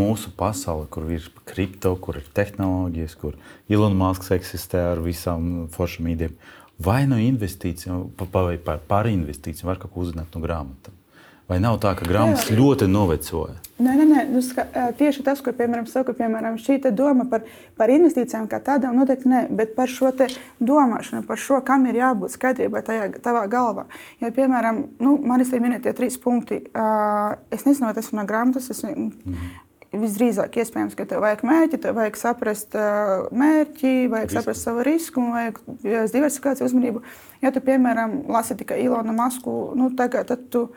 Mūsu 0.00 0.30
pasaule, 0.36 0.86
kur 0.92 1.08
ir 1.10 1.26
kripto, 1.48 1.96
kur 1.98 2.20
ir 2.20 2.30
tehnoloģijas, 2.36 3.18
kur 3.20 3.40
Ilona 3.72 3.96
Masks 4.04 4.32
eksistē 4.36 4.84
ar 4.92 5.02
visām 5.04 5.68
foršām 5.72 6.12
idejām, 6.12 6.38
vai 6.80 7.02
no 7.08 7.18
investīcijām, 7.20 8.08
vai 8.32 8.56
par, 8.62 8.80
par 8.88 9.10
investīcijām 9.10 9.72
var 9.72 9.82
kaut 9.82 9.94
ko 9.94 10.06
uzzināt 10.06 10.36
no 10.36 10.44
grāmatām? 10.44 10.99
Vai 11.50 11.58
nav 11.58 11.80
tā, 11.82 11.96
ka 11.98 12.06
grāmatas 12.06 12.46
jā, 12.46 12.54
jā. 12.54 12.60
ļoti 12.60 12.86
novecoja? 12.86 13.56
Nē, 13.82 13.94
nē, 13.98 14.04
nē. 14.06 14.20
Nu, 14.30 14.40
ska, 14.44 14.62
tieši 14.98 15.24
tas, 15.26 15.40
ko 15.42 15.50
piemēram, 15.56 15.86
saku, 15.90 16.12
piemēram, 16.14 16.58
šī 16.62 16.76
doma 16.94 17.24
par, 17.30 17.46
par 17.80 17.90
investīcijām 17.90 18.44
kā 18.50 18.60
tādām, 18.62 18.98
noteikti 19.00 19.30
nē, 19.32 19.40
bet 19.58 19.72
par 19.74 19.90
šo 19.90 20.12
domāšanu, 20.60 21.24
par 21.26 21.40
šo, 21.42 21.58
kam 21.66 21.88
ir 21.90 21.98
jābūt 21.98 22.36
skaidrībai 22.36 22.84
tajā 22.86 23.08
tavā 23.24 23.48
galvā. 23.50 23.88
Ja, 24.22 24.30
piemēram, 24.36 24.84
nu, 25.02 25.16
manis 25.26 25.50
ir 25.50 25.64
minētie 25.64 25.94
trīs 25.96 26.20
punkti. 26.22 26.60
Es 27.50 27.66
nezinu, 27.66 27.88
vai 27.88 27.96
tas 27.96 28.12
ir 28.12 28.20
no 28.20 28.26
grāmatas. 28.28 28.70
Es, 28.70 28.84
mm. 28.86 29.40
Visdrīzāk, 29.90 30.54
iespējams, 30.62 30.94
ka 30.94 31.02
tev 31.10 31.24
vajag 31.24 31.40
mērķi, 31.48 31.80
tev 31.82 31.96
vajag 31.98 32.18
saprast 32.20 32.76
uh, 32.78 33.24
mērķi, 33.34 34.06
vajag 34.12 34.28
Risku. 34.28 34.36
saprast 34.36 34.68
savu 34.68 34.84
risku, 34.86 35.24
vajag 35.32 35.58
diversifikāciju 35.82 36.68
uzmanību. 36.68 37.02
Ja 37.42 37.50
tu, 37.50 37.58
piemēram, 37.66 38.20
lasi 38.30 38.54
tikai 38.60 38.78
Ilonu 38.84 39.16
Masku, 39.16 39.56
nu, 39.74 39.90
tagad, 39.98 40.30
tad 40.30 40.46
tu 40.54 40.68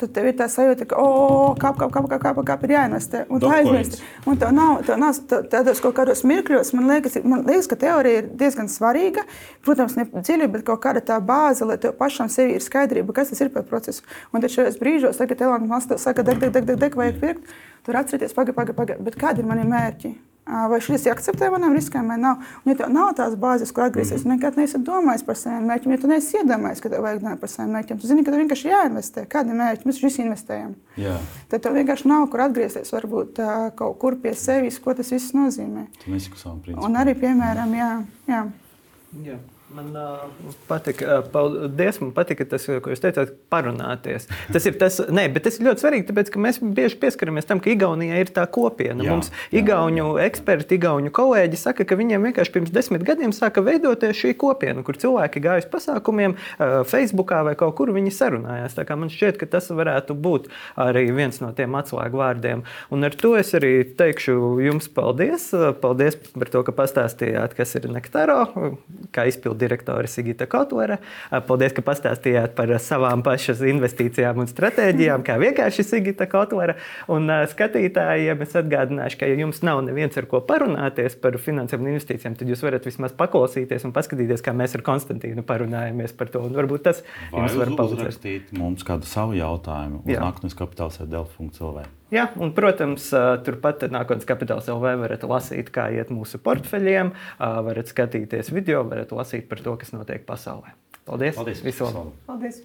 tad 0.00 0.12
tev 0.16 0.28
ir 0.30 0.36
tā 0.38 0.46
sajūta, 0.50 0.86
ka, 0.90 0.98
oh, 1.00 1.52
kāp, 1.60 1.76
kāp, 1.80 1.92
kāp, 1.94 2.08
kāp, 2.10 2.22
kāp, 2.24 2.40
kāp 2.48 2.64
ir 2.66 2.74
jāinvestē. 2.74 3.24
Un 3.30 3.42
tā 3.42 3.52
aizmirst. 3.58 3.98
Un 4.28 4.40
tev 4.40 4.54
nav, 4.56 4.80
tev 4.88 5.00
nav 5.00 5.18
tādos 5.52 5.82
kaut 5.84 5.96
kādos 5.98 6.24
mirkļos, 6.28 6.72
man 6.76 6.88
liekas, 6.90 7.18
man 7.24 7.44
liekas, 7.48 7.68
ka 7.70 7.78
teorija 7.80 8.22
ir 8.22 8.30
diezgan 8.40 8.70
svarīga. 8.72 9.26
Protams, 9.66 9.98
ne 9.98 10.06
dziļi, 10.14 10.50
bet 10.56 10.66
kaut 10.68 10.82
kāda 10.86 11.04
tā 11.12 11.20
bāze, 11.24 11.66
lai 11.68 11.78
tev 11.82 11.96
pašam 12.00 12.32
sevi 12.32 12.56
ir 12.58 12.64
skaidrība, 12.64 13.16
kas 13.16 13.34
tas 13.34 13.44
ir 13.44 13.52
par 13.54 13.68
procesu. 13.68 14.06
Un 14.32 14.44
tad 14.44 14.54
šajos 14.54 14.80
brīžos, 14.80 15.20
kad 15.20 15.46
Elāna 15.46 15.68
Maskava 15.68 16.00
saka, 16.00 16.24
deg, 16.26 16.40
deg, 16.42 16.56
deg, 16.56 16.66
deg, 16.72 16.80
deg, 16.80 16.98
vajag 16.98 17.20
pirkt, 17.22 17.54
tur 17.86 18.00
atcerieties, 18.00 18.36
pagaidi, 18.36 18.56
pagaidi, 18.56 18.80
pagaidi, 18.82 19.08
bet 19.10 19.20
kādi 19.20 19.44
ir 19.44 19.50
mani 19.50 19.68
mērķi? 19.68 20.16
Vai 20.46 20.80
šis 20.82 21.04
ir 21.06 21.12
akceptē 21.12 21.50
manam 21.52 21.74
riskam 21.76 22.08
vai 22.10 22.16
nav. 22.20 22.40
Un, 22.62 22.72
ja 22.72 22.76
tev 22.80 22.92
nav 22.94 23.12
tās 23.18 23.36
bāzes, 23.38 23.72
kur 23.74 23.84
atgriezties, 23.84 24.24
mm 24.24 24.30
-hmm. 24.30 24.36
nekad 24.36 24.56
neesi 24.56 24.78
domājis 24.78 25.24
par 25.26 25.36
saviem 25.36 25.66
mērķiem, 25.68 25.92
ja 25.92 25.98
tu 25.98 26.06
neesi 26.06 26.36
iedomājies, 26.36 26.80
ka 26.80 26.88
tev 26.88 27.02
vajag 27.02 27.20
domāt 27.20 27.40
par 27.40 27.48
saviem 27.48 27.72
mērķiem, 27.76 28.00
tu 28.00 28.06
zini, 28.06 28.24
ka 28.24 28.30
tev 28.30 28.40
vienkārši 28.40 28.72
jāinvestē. 28.72 29.26
Kādi 29.26 29.54
mērķi 29.60 29.86
mēs 29.86 30.02
visi 30.02 30.22
investējam? 30.22 30.74
Jā. 30.96 31.16
Tad 31.48 31.62
tev 31.62 31.74
vienkārši 31.74 32.08
nav 32.08 32.26
kur 32.30 32.40
atgriezties, 32.40 32.92
varbūt 32.92 33.38
uh, 33.38 33.70
kaut 33.74 33.98
kur 33.98 34.16
pie 34.16 34.34
sevis, 34.34 34.78
ko 34.78 34.94
tas 34.94 35.10
viss 35.12 35.34
nozīmē. 35.34 35.86
Un 36.84 36.96
arī, 36.96 37.14
piemēram, 37.14 37.74
jā. 37.74 38.02
jā. 38.26 38.46
jā. 39.24 39.38
Man 39.70 39.92
uh, 39.94 40.24
patika, 40.66 41.20
paldies, 41.32 42.00
man 42.02 42.10
patika 42.10 42.42
tas, 42.50 42.64
ko 42.66 42.90
jūs 42.90 43.02
teicāt, 43.04 43.36
parunāties. 43.52 44.24
Tas 44.50 44.64
ir 44.66 44.74
tas, 44.80 44.96
nē, 45.06 45.28
bet 45.30 45.44
tas 45.46 45.60
ir 45.60 45.68
ļoti 45.68 45.84
svarīgi, 45.84 46.06
tāpēc, 46.08 46.32
ka 46.34 46.40
mēs 46.42 46.56
bieži 46.58 46.96
pieskaramies 46.98 47.46
tam, 47.46 47.60
ka 47.62 47.70
Igaunijā 47.70 48.18
ir 48.18 48.32
tā 48.34 48.48
kopiena. 48.50 49.04
Jā, 49.06 49.14
Mums 49.14 49.30
Igaunu 49.54 50.16
jā. 50.16 50.24
eksperti, 50.26 50.74
Igaunu 50.74 51.12
kolēģi 51.14 51.60
saka, 51.60 51.86
ka 51.86 51.98
viņiem 52.00 52.26
vienkārši 52.26 52.54
pirms 52.56 52.72
desmit 52.74 53.04
gadiem 53.06 53.30
sāka 53.36 53.62
veidoties 53.62 54.18
šī 54.18 54.32
kopiena, 54.40 54.82
kur 54.86 54.98
cilvēki 54.98 55.44
gāja 55.44 55.62
uz 55.62 55.70
pasākumiem, 55.70 56.34
uh, 56.34 56.80
Facebookā 56.90 57.44
vai 57.46 57.54
kaut 57.62 57.76
kur 57.78 57.94
viņi 57.94 58.10
sarunājās. 58.16 58.74
Tā 58.74 58.86
kā 58.90 58.98
man 58.98 59.14
šķiet, 59.14 59.38
ka 59.38 59.46
tas 59.54 59.70
varētu 59.70 60.18
būt 60.18 60.50
arī 60.82 61.06
viens 61.14 61.38
no 61.44 61.52
tiem 61.54 61.78
atslēgu 61.78 62.18
vārdiem. 62.24 62.66
Un 62.90 63.06
ar 63.06 63.14
to 63.14 63.36
es 63.38 63.54
arī 63.54 63.86
teikšu 63.86 64.58
jums 64.66 64.90
paldies. 64.98 65.46
Paldies 65.78 66.18
par 66.34 66.50
to, 66.50 66.66
ka 66.66 66.74
pastāstījāt, 66.82 67.54
kas 67.54 67.78
ir 67.78 67.86
Nektaro, 67.94 68.42
kā 69.14 69.30
izpildīt 69.30 69.59
direktore 69.60 70.08
Sigita 70.10 70.48
Kotlere. 70.50 70.98
Paldies, 71.46 71.74
ka 71.76 71.84
pastāstījāt 71.86 72.56
par 72.58 72.72
savām 72.82 73.24
pašas 73.26 73.62
investīcijām 73.68 74.40
un 74.42 74.50
stratēģijām, 74.50 75.24
kā 75.26 75.36
vienkārši 75.40 75.86
Sigita 75.86 76.26
Kotlere. 76.30 76.78
Un 77.12 77.30
skatītājiem 77.52 78.44
es 78.46 78.56
atgādināšu, 78.60 79.20
ka, 79.20 79.28
ja 79.30 79.38
jums 79.40 79.62
nav 79.66 79.84
neviens 79.86 80.16
ar 80.20 80.28
ko 80.30 80.42
parunāties 80.46 81.18
par 81.20 81.38
finansēm 81.40 81.84
un 81.84 81.92
investīcijām, 81.94 82.38
tad 82.40 82.50
jūs 82.50 82.64
varat 82.66 82.88
vismaz 82.88 83.14
paklausīties 83.18 83.86
un 83.88 83.94
paskatīties, 83.96 84.44
kā 84.44 84.56
mēs 84.56 84.76
ar 84.78 84.86
Konstantīnu 84.86 85.44
parunājamies 85.46 86.16
par 86.16 86.32
to. 86.32 86.44
Un 86.48 86.56
varbūt 86.56 86.88
tas 86.88 87.04
Vai 87.30 87.44
jums 87.44 87.58
var 87.60 87.74
palīdzēt. 87.84 88.52
Mums 88.56 88.86
kādu 88.86 89.08
savu 89.08 89.38
jautājumu 89.38 90.04
uz 90.04 90.20
nākotnes 90.26 90.58
kapitāls 90.58 91.00
ar 91.02 91.10
delfu.lv. 91.10 91.88
Jā, 92.10 92.24
un, 92.42 92.50
protams, 92.56 93.06
turpat 93.46 93.84
nākotnes 93.92 94.26
kapitāls 94.26 94.66
LV 94.72 94.96
varat 95.04 95.26
lasīt, 95.30 95.70
kā 95.74 95.88
iet 95.94 96.10
mūsu 96.10 96.40
portfeļiem, 96.42 97.12
varat 97.38 97.92
skatīties 97.92 98.50
video, 98.54 98.82
varat 98.90 99.14
lasīt 99.14 99.46
par 99.50 99.62
to, 99.62 99.76
kas 99.78 99.94
notiek 99.94 100.26
pasaulē. 100.26 100.74
Paldies! 101.06 101.38
Paldies! 101.38 101.62
Visu 101.66 101.86
labu! 101.86 102.10
Paldies! 102.26 102.64